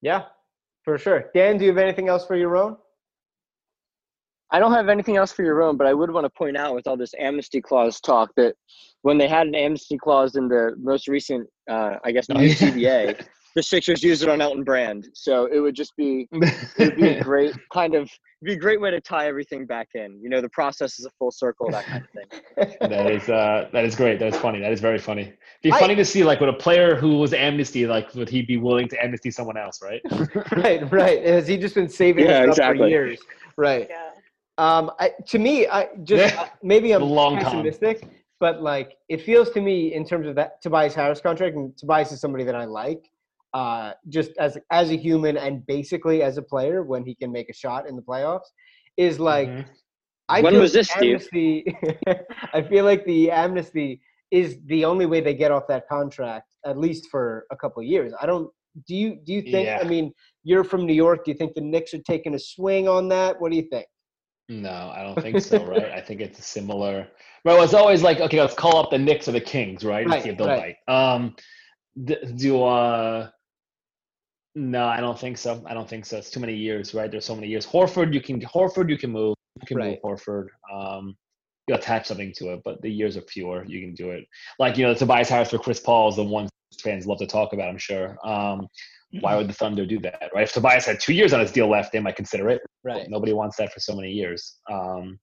yeah 0.00 0.26
for 0.84 0.96
sure 0.96 1.28
dan 1.34 1.58
do 1.58 1.64
you 1.64 1.70
have 1.70 1.78
anything 1.78 2.08
else 2.08 2.24
for 2.24 2.36
your 2.36 2.56
own 2.56 2.76
I 4.50 4.58
don't 4.60 4.72
have 4.72 4.88
anything 4.88 5.16
else 5.16 5.30
for 5.30 5.42
your 5.44 5.62
own, 5.62 5.76
but 5.76 5.86
I 5.86 5.92
would 5.92 6.10
want 6.10 6.24
to 6.24 6.30
point 6.30 6.56
out 6.56 6.74
with 6.74 6.86
all 6.86 6.96
this 6.96 7.12
amnesty 7.18 7.60
clause 7.60 8.00
talk 8.00 8.30
that 8.36 8.54
when 9.02 9.18
they 9.18 9.28
had 9.28 9.46
an 9.46 9.54
amnesty 9.54 9.98
clause 9.98 10.36
in 10.36 10.48
the 10.48 10.74
most 10.78 11.06
recent, 11.06 11.46
uh, 11.70 11.96
I 12.02 12.12
guess, 12.12 12.28
new 12.30 12.48
CBA, 12.48 13.26
the 13.54 13.62
Sixers 13.62 14.02
used 14.02 14.22
it 14.22 14.28
on 14.28 14.40
Elton 14.40 14.64
Brand. 14.64 15.08
So 15.14 15.46
it 15.46 15.58
would 15.58 15.74
just 15.74 15.96
be 15.96 16.28
it 16.32 16.78
would 16.78 16.96
be 16.96 17.08
a 17.08 17.22
great 17.30 17.54
kind 17.72 17.94
of 17.94 18.10
be 18.42 18.52
a 18.52 18.56
great 18.56 18.80
way 18.80 18.90
to 18.92 19.00
tie 19.00 19.26
everything 19.26 19.66
back 19.66 19.88
in. 19.94 20.20
You 20.22 20.28
know, 20.28 20.40
the 20.40 20.48
process 20.50 20.98
is 21.00 21.06
a 21.06 21.10
full 21.18 21.32
circle, 21.32 21.68
that 21.70 21.84
kind 21.86 22.04
of 22.04 22.10
thing. 22.10 22.76
that 22.80 23.10
is 23.10 23.28
uh, 23.28 23.68
that 23.72 23.84
is 23.84 23.96
great. 23.96 24.18
That 24.18 24.32
is 24.34 24.36
funny. 24.36 24.60
That 24.60 24.72
is 24.72 24.80
very 24.80 24.98
funny. 24.98 25.22
It'd 25.22 25.36
be 25.62 25.72
I- 25.72 25.80
funny 25.80 25.94
to 25.96 26.04
see 26.04 26.22
like 26.24 26.40
with 26.40 26.50
a 26.50 26.52
player 26.54 26.94
who 26.94 27.18
was 27.18 27.32
amnesty, 27.34 27.86
like 27.86 28.14
would 28.14 28.28
he 28.28 28.42
be 28.42 28.56
willing 28.56 28.88
to 28.88 29.02
amnesty 29.04 29.30
someone 29.30 29.56
else, 29.56 29.80
right? 29.82 30.00
right 30.56 30.90
right 30.92 31.24
has 31.24 31.46
he 31.48 31.56
just 31.56 31.74
been 31.74 31.88
saving 31.88 32.24
Yeah, 32.26 32.46
this 32.46 32.58
up 32.58 32.76
for 32.76 32.86
years 32.86 33.20
right 33.56 33.88
Yeah. 33.90 34.10
Um, 34.58 34.90
I, 34.98 35.12
to 35.28 35.38
me, 35.38 35.68
I 35.68 35.88
just 36.02 36.34
Yeah. 36.34 36.42
uh, 36.42 36.48
maybe 36.64 36.90
I'm 36.92 37.02
Long 37.02 37.36
con. 37.36 37.44
pessimistic, 37.44 38.08
but 38.40 38.60
like 38.60 38.96
it 39.08 39.22
feels 39.22 39.50
to 39.50 39.60
me 39.60 39.94
in 39.94 40.04
terms 40.04 40.26
of 40.26 40.34
that 40.34 40.60
Tobias 40.62 40.94
Harris 40.94 41.20
contract, 41.20 41.54
and 41.56 41.76
Tobias 41.76 42.10
is 42.10 42.20
somebody 42.20 42.42
that 42.44 42.56
I 42.56 42.64
like, 42.64 43.08
uh, 43.54 43.92
just 44.08 44.32
as 44.38 44.58
as 44.70 44.90
a 44.90 44.96
human 44.96 45.36
and 45.36 45.66
basically 45.66 46.22
as 46.22 46.36
a 46.38 46.42
player 46.42 46.82
when 46.82 47.04
he 47.04 47.14
can 47.14 47.32
make 47.32 47.48
a 47.48 47.54
shot 47.54 47.88
in 47.88 47.96
the 47.96 48.02
playoffs, 48.02 48.48
is 48.96 49.18
like 49.18 49.48
Mhm. 49.48 49.64
I 50.28 50.42
When 50.42 50.52
feel 50.52 50.60
was 50.60 50.72
like 50.72 50.80
this, 50.80 50.90
Steve? 50.90 51.14
amnesty, 51.14 51.76
I 52.52 52.62
feel 52.62 52.84
like 52.84 53.04
the 53.06 53.30
amnesty 53.30 54.00
is 54.30 54.58
the 54.66 54.84
only 54.84 55.06
way 55.06 55.20
they 55.22 55.32
get 55.32 55.50
off 55.50 55.66
that 55.68 55.88
contract, 55.88 56.54
at 56.66 56.76
least 56.76 57.08
for 57.10 57.46
a 57.50 57.56
couple 57.56 57.80
of 57.82 57.86
years. 57.88 58.12
I 58.20 58.26
don't. 58.26 58.50
Do 58.86 58.94
you 58.94 59.16
do 59.24 59.32
you 59.32 59.40
think? 59.42 59.66
Yeah. 59.66 59.78
I 59.80 59.84
mean, 59.84 60.12
you're 60.44 60.64
from 60.64 60.84
New 60.86 60.92
York. 60.92 61.24
Do 61.24 61.30
you 61.30 61.36
think 61.36 61.54
the 61.54 61.62
Knicks 61.62 61.94
are 61.94 62.02
taking 62.02 62.34
a 62.34 62.38
swing 62.38 62.88
on 62.88 63.08
that? 63.08 63.40
What 63.40 63.50
do 63.50 63.56
you 63.56 63.66
think? 63.70 63.86
No, 64.50 64.92
I 64.94 65.02
don't 65.02 65.20
think 65.20 65.40
so, 65.40 65.64
right? 65.64 65.90
I 65.92 66.00
think 66.00 66.20
it's 66.20 66.38
a 66.38 66.42
similar. 66.42 67.08
Well, 67.44 67.62
it's 67.62 67.74
always 67.74 68.02
like, 68.02 68.20
okay, 68.20 68.40
let's 68.40 68.54
call 68.54 68.76
up 68.78 68.90
the 68.90 68.98
Knicks 68.98 69.28
or 69.28 69.32
the 69.32 69.40
Kings, 69.40 69.84
right? 69.84 70.02
And 70.02 70.10
Right, 70.10 70.22
see 70.22 70.28
if 70.30 70.38
they'll 70.38 70.46
right. 70.46 70.76
bite. 70.86 70.94
Um, 70.94 71.36
do 72.36 72.64
uh, 72.64 73.28
no, 74.58 74.86
I 74.86 75.00
don't 75.00 75.18
think 75.18 75.38
so. 75.38 75.62
I 75.66 75.74
don't 75.74 75.88
think 75.88 76.04
so. 76.04 76.16
It's 76.18 76.30
too 76.30 76.40
many 76.40 76.54
years, 76.54 76.92
right? 76.92 77.10
There's 77.10 77.24
so 77.24 77.34
many 77.34 77.46
years. 77.46 77.64
Horford, 77.64 78.12
you 78.12 78.20
can 78.20 78.40
Horford, 78.40 78.90
you 78.90 78.98
can 78.98 79.10
move. 79.10 79.34
You 79.60 79.66
can 79.66 79.76
Right. 79.76 80.00
move 80.04 80.18
Horford. 80.18 80.48
Um, 80.72 81.16
you 81.68 81.74
attach 81.74 82.06
something 82.06 82.32
to 82.38 82.54
it, 82.54 82.62
but 82.64 82.80
the 82.82 82.90
years 82.90 83.16
are 83.16 83.22
fewer. 83.22 83.64
You 83.64 83.80
can 83.80 83.94
do 83.94 84.10
it. 84.10 84.24
Like 84.58 84.76
you 84.76 84.84
know, 84.84 84.94
Tobias 84.94 85.28
Harris 85.28 85.50
for 85.50 85.58
Chris 85.58 85.80
Paul 85.80 86.08
is 86.08 86.16
the 86.16 86.24
one 86.24 86.48
fans 86.82 87.06
love 87.06 87.18
to 87.18 87.26
talk 87.26 87.52
about. 87.52 87.68
I'm 87.68 87.78
sure. 87.78 88.16
Um, 88.26 88.66
why 89.20 89.36
would 89.36 89.48
the 89.48 89.54
Thunder 89.54 89.86
do 89.86 89.98
that, 90.00 90.30
right? 90.34 90.42
If 90.44 90.52
Tobias 90.52 90.84
had 90.84 91.00
two 91.00 91.14
years 91.14 91.32
on 91.32 91.40
his 91.40 91.50
deal 91.50 91.68
left, 91.68 91.92
they 91.92 92.00
might 92.00 92.16
consider 92.16 92.50
it. 92.50 92.60
Right. 92.84 93.08
Nobody 93.08 93.32
wants 93.32 93.56
that 93.56 93.72
for 93.72 93.80
so 93.80 93.94
many 93.96 94.10
years. 94.10 94.58
Um, 94.70 95.18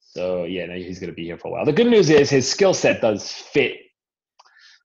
so 0.00 0.44
yeah, 0.44 0.66
no, 0.66 0.74
he's 0.74 0.98
going 0.98 1.10
to 1.10 1.14
be 1.14 1.24
here 1.24 1.38
for 1.38 1.48
a 1.48 1.50
while. 1.52 1.64
The 1.64 1.72
good 1.72 1.86
news 1.86 2.10
is 2.10 2.28
his 2.30 2.50
skill 2.50 2.74
set 2.74 3.00
does 3.00 3.30
fit 3.30 3.74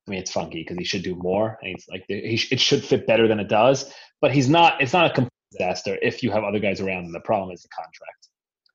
I 0.08 0.12
mean, 0.12 0.20
it's 0.20 0.32
funky 0.32 0.60
because 0.62 0.78
he 0.78 0.84
should 0.84 1.04
do 1.04 1.16
more. 1.16 1.58
And 1.62 1.72
he's 1.76 1.86
like, 1.90 2.04
he 2.08 2.42
it 2.52 2.60
should 2.60 2.84
fit 2.84 3.08
better 3.08 3.28
than 3.28 3.40
it 3.40 3.48
does. 3.48 3.92
But 4.22 4.32
he's 4.32 4.50
not. 4.50 4.82
It's 4.82 4.94
not 4.94 5.06
a 5.10 5.14
complete 5.14 5.30
disaster 5.52 5.98
if 6.02 6.24
you 6.24 6.32
have 6.32 6.44
other 6.44 6.60
guys 6.60 6.82
around. 6.82 7.06
him. 7.06 7.12
the 7.12 7.20
problem 7.22 7.52
is 7.52 7.62
the 7.62 7.70
contract. 7.70 8.30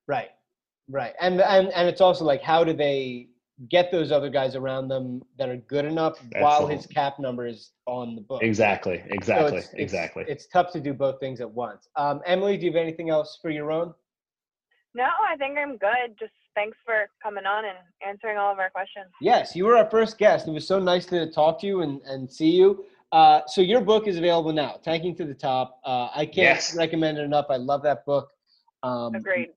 Right, 0.07 0.31
right, 0.89 1.15
and 1.21 1.41
and 1.41 1.69
and 1.69 1.89
it's 1.89 2.01
also 2.01 2.25
like 2.25 2.43
how 2.43 2.65
do 2.65 2.73
they 2.73 3.29
get 3.69 3.91
those 3.91 4.13
other 4.13 4.31
guys 4.31 4.55
around 4.55 4.87
them 4.87 5.21
that 5.37 5.49
are 5.49 5.57
good 5.57 5.85
enough 5.85 6.19
That's 6.31 6.43
while 6.43 6.67
his 6.69 6.87
cap 6.87 7.19
number 7.19 7.45
is 7.47 7.73
on 7.87 8.15
the 8.15 8.21
book. 8.21 8.41
Exactly. 8.43 8.99
So 9.01 9.07
Exactly. 9.11 9.47
it's- 9.49 9.65
it's- 9.65 9.83
exactly. 9.83 10.25
It's 10.29 10.47
tough 10.47 10.71
to 10.73 10.81
do 10.81 10.95
both 10.95 11.19
things 11.19 11.41
at 11.41 11.51
once. 11.51 11.89
Um, 11.97 12.23
Emily, 12.25 12.57
do 12.57 12.67
you 12.67 12.73
have 12.73 12.81
anything 12.81 13.11
else 13.11 13.37
for 13.43 13.51
your 13.51 13.73
own? 13.73 13.93
No, 14.95 15.09
I 15.29 15.37
think 15.37 15.59
I'm 15.59 15.77
good. 15.77 16.17
Just 16.19 16.33
thanks 16.55 16.77
for 16.85 17.09
coming 17.23 17.47
on 17.47 17.65
and 17.65 17.77
answering 18.07 18.37
all 18.37 18.53
of 18.53 18.59
our 18.59 18.71
questions. 18.71 19.07
Yes, 19.21 19.55
you 19.55 19.65
were 19.65 19.77
our 19.77 19.89
first 19.91 20.19
guest. 20.19 20.49
It 20.49 20.53
was 20.53 20.67
so 20.67 20.79
nice 20.79 21.07
to 21.07 21.31
talk 21.31 21.61
to 21.61 21.67
you 21.67 21.83
and, 21.83 22.01
and 22.03 22.31
see 22.31 22.51
you. 22.51 22.85
Uh, 23.13 23.41
so 23.47 23.61
your 23.61 23.81
book 23.81 24.07
is 24.07 24.19
available 24.19 24.53
now, 24.53 24.77
Tanking 24.83 25.15
to 25.17 25.25
the 25.25 25.35
Top. 25.35 25.81
Uh, 25.85 26.09
I 26.15 26.25
can't 26.27 26.37
Yes. 26.37 26.77
recommend 26.77 27.19
it 27.19 27.23
enough. 27.23 27.47
I 27.49 27.57
love 27.57 27.83
that 27.83 28.05
book. 28.05 28.29
Um, 28.83 29.15
Agreed. 29.15 29.49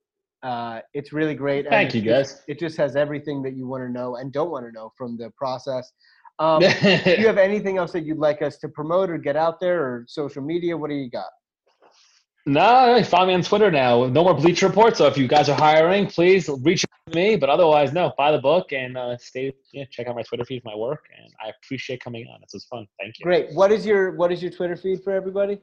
Uh, 0.41 0.79
it's 0.93 1.11
really 1.13 1.35
great. 1.35 1.67
Thank 1.69 1.87
it's 1.87 1.95
you, 1.95 2.01
just- 2.01 2.35
guys. 2.37 2.43
it 2.47 2.59
just 2.59 2.77
has 2.77 2.95
everything 2.95 3.41
that 3.43 3.55
you 3.55 3.67
want 3.67 3.83
to 3.83 3.89
know 3.89 4.15
and 4.15 4.31
don't 4.31 4.49
want 4.49 4.65
to 4.65 4.71
know 4.71 4.91
from 4.97 5.17
the 5.17 5.29
process. 5.31 5.91
Um, 6.39 6.61
do 6.81 7.15
you 7.19 7.27
have 7.27 7.37
anything 7.37 7.77
else 7.77 7.91
that 7.91 8.05
you'd 8.05 8.17
like 8.17 8.41
us 8.41 8.57
to 8.59 8.69
promote 8.69 9.09
or 9.11 9.17
get 9.17 9.35
out 9.35 9.59
there 9.59 9.81
or 9.83 10.05
social 10.07 10.41
media? 10.41 10.75
What 10.75 10.89
do 10.89 10.95
you 10.95 11.09
got? 11.09 11.29
No, 12.45 13.03
follow 13.03 13.27
me 13.27 13.33
on 13.35 13.43
Twitter 13.43 13.69
now. 13.69 14.07
No 14.07 14.23
more 14.23 14.33
Bleacher 14.33 14.67
Report. 14.67 14.97
So 14.97 15.05
if 15.05 15.15
you 15.15 15.27
guys 15.27 15.47
are 15.47 15.55
hiring, 15.55 16.07
please 16.07 16.49
reach 16.63 16.83
out 16.85 17.11
to 17.11 17.15
me. 17.15 17.35
But 17.35 17.49
otherwise, 17.49 17.93
no, 17.93 18.13
buy 18.17 18.31
the 18.31 18.39
book 18.39 18.73
and 18.73 18.97
uh, 18.97 19.15
stay. 19.17 19.53
Yeah, 19.73 19.85
check 19.91 20.07
out 20.07 20.15
my 20.15 20.23
Twitter 20.23 20.43
feed, 20.43 20.63
for 20.63 20.69
my 20.69 20.75
work, 20.75 21.05
and 21.15 21.31
I 21.39 21.49
appreciate 21.49 22.03
coming 22.03 22.25
on. 22.33 22.41
This 22.41 22.53
was 22.53 22.65
fun. 22.65 22.87
Thank 22.99 23.19
you. 23.19 23.25
Great. 23.25 23.53
What 23.53 23.71
is 23.71 23.85
your 23.85 24.15
What 24.15 24.31
is 24.31 24.41
your 24.41 24.51
Twitter 24.51 24.75
feed 24.75 25.03
for 25.03 25.13
everybody? 25.13 25.59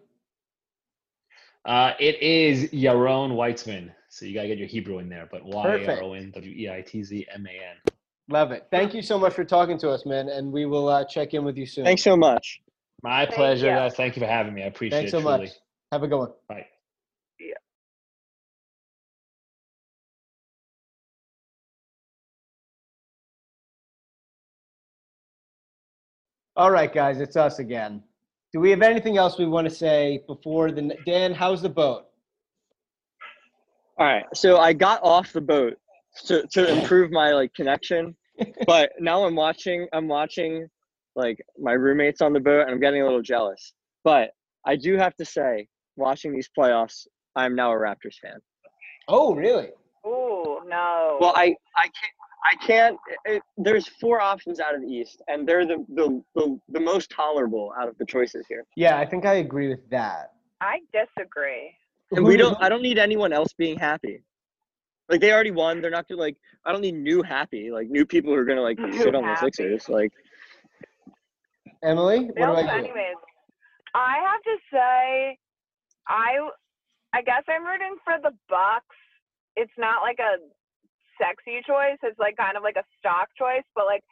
Uh, 1.65 1.95
it 1.99 2.23
is 2.23 2.71
Yaron 2.71 3.33
Weitzman. 3.33 3.91
So 4.09 4.25
you 4.25 4.35
gotta 4.35 4.49
get 4.49 4.59
your 4.59 4.69
Hebrew 4.69 4.99
in 4.99 5.09
there, 5.09 5.29
but 5.31 5.45
Y 5.45 5.63
Perfect. 5.63 6.01
R 6.01 6.05
O 6.05 6.13
N 6.15 6.31
W 6.31 6.53
E 6.53 6.71
I 6.71 6.81
T 6.83 7.03
Z 7.03 7.27
M 7.35 7.45
A 7.47 7.51
N. 7.51 7.95
Love 8.31 8.53
it. 8.53 8.69
Thank 8.71 8.95
you 8.95 9.03
so 9.03 9.19
much 9.19 9.35
for 9.35 9.45
talking 9.45 9.79
to 9.79 9.91
us, 9.91 10.07
man. 10.07 10.29
And 10.29 10.53
we 10.53 10.65
will 10.65 10.89
uh, 10.89 11.05
check 11.05 11.35
in 11.35 11.45
with 11.45 11.57
you 11.57 11.67
soon. 11.67 11.85
Thanks 11.85 12.03
so 12.03 12.17
much. 12.17 12.61
My 13.03 13.25
Thank 13.25 13.35
pleasure, 13.35 13.67
you. 13.67 13.73
guys. 13.73 13.95
Thank 13.95 14.17
you 14.17 14.21
for 14.21 14.29
having 14.29 14.55
me. 14.55 14.63
I 14.63 14.67
appreciate 14.67 14.99
Thanks 14.99 15.13
it. 15.13 15.17
so 15.17 15.21
truly. 15.23 15.39
much. 15.47 15.51
Have 15.93 16.03
a 16.03 16.09
good 16.09 16.19
one. 16.19 16.33
Bye. 16.49 16.67
Yeah. 17.41 17.55
All 26.57 26.71
right, 26.71 26.93
guys, 26.93 27.21
it's 27.21 27.37
us 27.37 27.59
again. 27.59 28.03
Do 28.53 28.61
we 28.61 28.71
have 28.71 28.83
anything 28.83 29.17
else 29.17 29.39
we 29.39 29.47
want 29.47 29.69
to 29.69 29.75
say 29.75 30.23
before 30.27 30.71
the 30.71 30.97
Dan? 31.07 31.33
How's 31.33 31.63
the 31.63 31.69
boat? 31.69 32.07
All 33.99 34.07
right, 34.07 34.25
so 34.35 34.59
I 34.59 34.73
got 34.73 35.01
off 35.03 35.33
the 35.33 35.41
boat 35.41 35.77
to 36.27 36.47
to 36.49 36.79
improve 36.79 37.11
my 37.11 37.33
like 37.33 37.53
connection, 37.55 38.17
but 38.67 38.93
now 38.99 39.25
I'm 39.25 39.35
watching. 39.35 39.89
I'm 39.93 40.09
watching 40.09 40.69
like 41.17 41.39
my 41.59 41.73
roommates 41.73 42.21
on 42.21 42.33
the 42.33 42.41
boat, 42.41 42.63
and 42.63 42.71
I'm 42.71 42.81
getting 42.81 43.03
a 43.03 43.05
little 43.05 43.23
jealous. 43.23 43.73
But 44.05 44.31
I 44.67 44.77
do 44.77 44.97
have 44.97 45.15
to 45.17 45.25
say, 45.25 45.67
watching 45.99 46.33
these 46.33 46.49
playoffs, 46.57 47.07
I'm 47.37 47.55
now 47.55 47.73
a 47.73 47.77
Raptors 47.77 48.19
fan. 48.23 48.39
Oh, 49.09 49.35
really? 49.35 49.69
Ooh, 50.07 50.61
no. 50.67 51.19
Well, 51.21 51.33
I 51.37 51.55
I 51.77 51.85
can't. 51.85 52.15
I 52.45 52.67
can't. 52.67 52.97
It, 53.25 53.43
there's 53.57 53.89
four 54.01 54.21
options 54.21 54.61
out 54.61 54.75
of 54.75 54.81
the 54.81 54.87
East, 54.87 55.23
and 55.29 55.47
they're 55.47 55.67
the, 55.67 55.85
the 55.95 56.23
the 56.35 56.59
the 56.69 56.81
most 56.81 57.11
tolerable 57.11 57.73
out 57.81 57.89
of 57.89 57.99
the 57.99 58.07
choices 58.07 58.47
here. 58.49 58.65
Yeah, 58.77 58.97
I 58.97 59.05
think 59.05 59.27
I 59.27 59.35
agree 59.35 59.69
with 59.69 59.89
that. 59.91 60.33
I 60.61 60.79
disagree. 60.93 61.75
And 62.13 62.25
we 62.25 62.37
don't. 62.37 62.57
I 62.61 62.69
don't 62.69 62.83
need 62.83 62.99
anyone 62.99 63.33
else 63.33 63.53
being 63.53 63.79
happy. 63.79 64.23
Like 65.09 65.21
they 65.21 65.33
already 65.33 65.51
won. 65.51 65.81
They're 65.81 65.91
not 65.91 66.09
gonna 66.09 66.21
like. 66.21 66.37
I 66.65 66.73
don't 66.73 66.81
need 66.81 66.95
new 66.95 67.23
happy. 67.23 67.71
Like 67.71 67.89
new 67.89 68.07
people 68.07 68.33
who 68.33 68.39
are 68.39 68.45
gonna 68.45 68.63
like 68.63 68.79
New 68.79 68.93
shit 68.97 69.15
on 69.15 69.25
the. 69.25 69.37
Sixers. 69.37 69.89
Like 69.89 70.13
Emily, 71.83 72.27
what 72.27 72.35
Bills, 72.35 72.59
about 72.61 72.79
you? 72.79 72.85
anyways. 72.85 73.17
I 73.95 74.17
have 74.25 74.43
to 74.43 74.57
say, 74.73 75.39
I 76.09 76.39
I 77.13 77.23
guess 77.23 77.43
I'm 77.49 77.65
rooting 77.65 77.97
for 78.05 78.15
the 78.23 78.33
Bucks. 78.49 78.97
It's 79.57 79.73
not 79.79 80.03
like 80.03 80.19
a 80.19 80.37
sexy 81.21 81.61
choice. 81.67 81.99
It's 82.03 82.19
like 82.19 82.37
kind 82.37 82.57
of 82.57 82.63
like 82.63 82.77
a 82.77 82.85
stock 82.99 83.29
choice, 83.39 83.65
but 83.75 83.87
like 83.87 84.03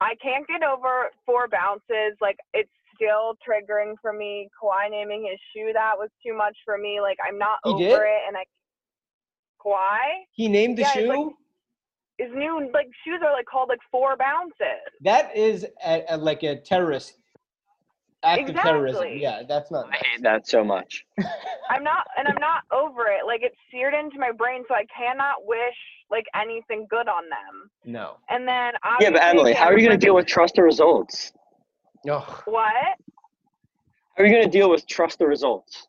I 0.00 0.14
can't 0.22 0.46
get 0.46 0.62
over 0.62 1.08
four 1.24 1.48
bounces. 1.48 2.16
Like 2.20 2.36
it's 2.54 2.70
still 2.94 3.34
triggering 3.46 3.94
for 4.00 4.12
me. 4.12 4.48
Kawhi 4.62 4.90
naming 4.90 5.26
his 5.30 5.40
shoe 5.54 5.72
that 5.74 5.94
was 5.98 6.10
too 6.24 6.36
much 6.36 6.56
for 6.64 6.78
me. 6.78 7.00
Like 7.00 7.18
I'm 7.26 7.38
not 7.38 7.58
He 7.64 7.70
over 7.70 7.78
did? 7.80 7.92
it, 7.92 8.22
and 8.28 8.36
I 8.36 8.44
Kawhi 9.64 10.24
He 10.32 10.48
named 10.48 10.78
the 10.78 10.82
Yeah, 10.82 10.92
shoe. 10.92 11.08
like- 11.08 11.34
his 12.18 12.30
new 12.34 12.70
like 12.72 12.88
shoes 13.04 13.20
are 13.22 13.32
like 13.32 13.44
called 13.44 13.68
like 13.68 13.80
four 13.90 14.16
bounces. 14.16 14.80
that 15.02 15.36
is 15.36 15.66
a, 15.84 16.02
a, 16.08 16.16
like 16.16 16.42
a 16.44 16.56
terrorist 16.56 17.18
act 18.26 18.48
of 18.50 18.56
terrorism. 18.56 19.02
Exactly. 19.02 19.22
Yeah, 19.22 19.42
that's 19.46 19.70
not. 19.70 19.86
I 19.86 19.96
hate 19.96 20.22
that 20.22 20.46
so 20.46 20.64
much. 20.64 21.04
I'm 21.70 21.82
not, 21.84 22.06
and 22.18 22.28
I'm 22.28 22.40
not 22.40 22.62
over 22.72 23.02
it. 23.02 23.26
Like 23.26 23.40
it's 23.42 23.56
seared 23.70 23.94
into 23.94 24.18
my 24.18 24.32
brain, 24.32 24.64
so 24.68 24.74
I 24.74 24.84
cannot 24.96 25.46
wish 25.46 25.76
like 26.10 26.26
anything 26.34 26.86
good 26.88 27.08
on 27.08 27.24
them. 27.28 27.70
No. 27.84 28.16
And 28.28 28.46
then 28.46 28.72
Yeah, 29.00 29.10
but 29.10 29.22
obviously, 29.22 29.28
Emily, 29.30 29.52
how 29.54 29.66
are 29.66 29.78
you 29.78 29.86
gonna 29.86 29.98
deal 29.98 30.14
with 30.14 30.26
trust 30.26 30.56
the 30.56 30.62
results? 30.62 31.32
No. 32.04 32.20
what? 32.44 32.72
How 34.16 34.22
are 34.22 34.26
you 34.26 34.32
gonna 34.32 34.50
deal 34.50 34.70
with 34.70 34.86
trust 34.86 35.18
the 35.18 35.26
results? 35.26 35.86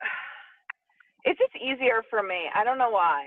It's 1.26 1.38
just 1.38 1.56
easier 1.56 2.02
for 2.10 2.22
me. 2.22 2.50
I 2.54 2.64
don't 2.64 2.76
know 2.76 2.90
why. 2.90 3.24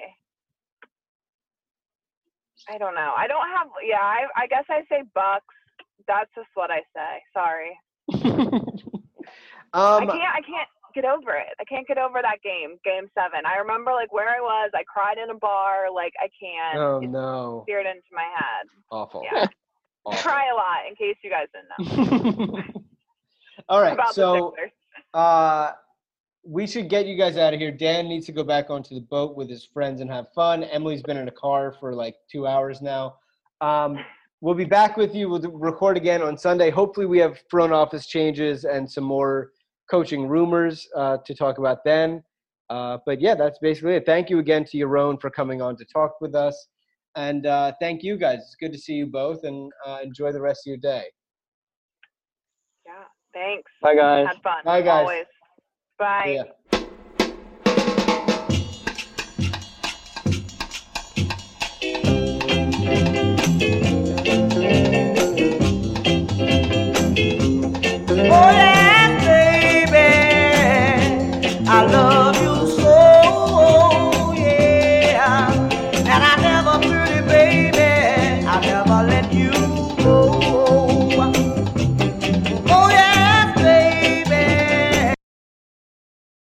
I 2.69 2.77
don't 2.77 2.93
know. 2.93 3.13
I 3.17 3.27
don't 3.27 3.47
have. 3.57 3.67
Yeah, 3.83 4.01
I 4.01 4.27
I 4.35 4.47
guess 4.47 4.65
I 4.69 4.81
say 4.89 5.01
Bucks. 5.15 5.55
That's 6.07 6.29
just 6.35 6.49
what 6.53 6.69
I 6.69 6.81
say. 6.93 7.23
Sorry. 7.33 7.77
I 8.13 8.17
um, 9.73 10.07
can't. 10.07 10.21
I 10.35 10.41
can't 10.41 10.69
get 10.95 11.05
over 11.05 11.35
it. 11.35 11.53
I 11.59 11.63
can't 11.65 11.87
get 11.87 11.97
over 11.97 12.19
that 12.21 12.41
game, 12.43 12.77
Game 12.83 13.07
Seven. 13.13 13.45
I 13.45 13.57
remember 13.57 13.91
like 13.91 14.11
where 14.13 14.29
I 14.29 14.39
was. 14.39 14.71
I 14.73 14.83
cried 14.83 15.17
in 15.21 15.29
a 15.29 15.35
bar. 15.35 15.91
Like 15.93 16.13
I 16.19 16.29
can't. 16.39 16.77
oh 16.77 16.99
It's 17.01 17.11
no, 17.11 17.63
seared 17.67 17.85
into 17.85 18.07
my 18.13 18.23
head. 18.35 18.67
awful. 18.91 19.23
Yeah. 19.31 19.45
I 19.45 19.47
Awful. 20.05 20.21
cry 20.21 20.45
a 20.49 20.55
lot. 20.55 20.87
In 20.89 20.95
case 20.95 21.17
you 21.21 21.29
guys 21.29 21.47
didn't 21.53 21.67
know 22.47 22.63
All 23.69 23.81
right, 23.81 23.91
about 23.93 24.15
so 24.15 24.55
uh, 25.13 25.71
we 26.45 26.65
should 26.65 26.89
get 26.89 27.05
you 27.07 27.17
guys 27.17 27.35
out 27.35 27.53
of 27.53 27.59
here. 27.59 27.71
Dan 27.71 28.07
needs 28.07 28.25
to 28.27 28.31
go 28.31 28.43
back 28.43 28.69
onto 28.69 28.95
the 28.95 29.01
boat 29.01 29.35
with 29.35 29.49
his 29.49 29.65
friends 29.65 29.99
and 29.99 30.09
have 30.09 30.31
fun. 30.33 30.63
Emily's 30.63 31.01
been 31.01 31.17
in 31.17 31.27
a 31.27 31.31
car 31.31 31.73
for 31.77 31.93
like 31.93 32.15
two 32.31 32.47
hours 32.47 32.81
now. 32.81 33.17
Um, 33.59 33.99
we'll 34.41 34.55
be 34.55 34.65
back 34.65 34.97
with 34.97 35.15
you. 35.15 35.29
We'll 35.29 35.41
record 35.41 35.97
again 35.97 36.21
on 36.21 36.37
Sunday. 36.37 36.69
Hopefully, 36.69 37.05
we 37.05 37.19
have 37.19 37.39
front 37.49 37.73
office 37.73 38.07
changes 38.07 38.65
and 38.65 38.89
some 38.89 39.03
more 39.03 39.51
coaching 39.89 40.27
rumors 40.27 40.87
uh, 40.95 41.17
to 41.25 41.33
talk 41.33 41.57
about 41.57 41.83
then. 41.83 42.23
Uh, 42.69 42.97
but 43.05 43.21
yeah, 43.21 43.33
that's 43.33 43.59
basically 43.59 43.95
it. 43.95 44.05
Thank 44.05 44.29
you 44.29 44.39
again 44.39 44.65
to 44.65 44.77
Yaron 44.77 45.19
for 45.19 45.29
coming 45.29 45.61
on 45.61 45.77
to 45.77 45.85
talk 45.85 46.19
with 46.19 46.35
us. 46.35 46.67
And 47.15 47.45
uh, 47.45 47.71
thank 47.79 48.03
you 48.03 48.17
guys. 48.17 48.39
It's 48.39 48.55
good 48.59 48.73
to 48.73 48.77
see 48.77 48.93
you 48.93 49.07
both 49.07 49.43
and 49.43 49.71
uh, 49.85 49.99
enjoy 50.03 50.31
the 50.33 50.41
rest 50.41 50.67
of 50.67 50.71
your 50.71 50.77
day. 50.77 51.05
Yeah. 52.85 52.91
Thanks. 53.33 53.71
Bye 53.81 53.95
guys. 53.95 54.27
Had 54.27 54.43
fun. 54.43 54.63
Bye, 54.65 54.81
guys. 54.81 55.01
Always. 55.01 55.25
Bye. 55.97 56.43
Yeah. 56.71 56.79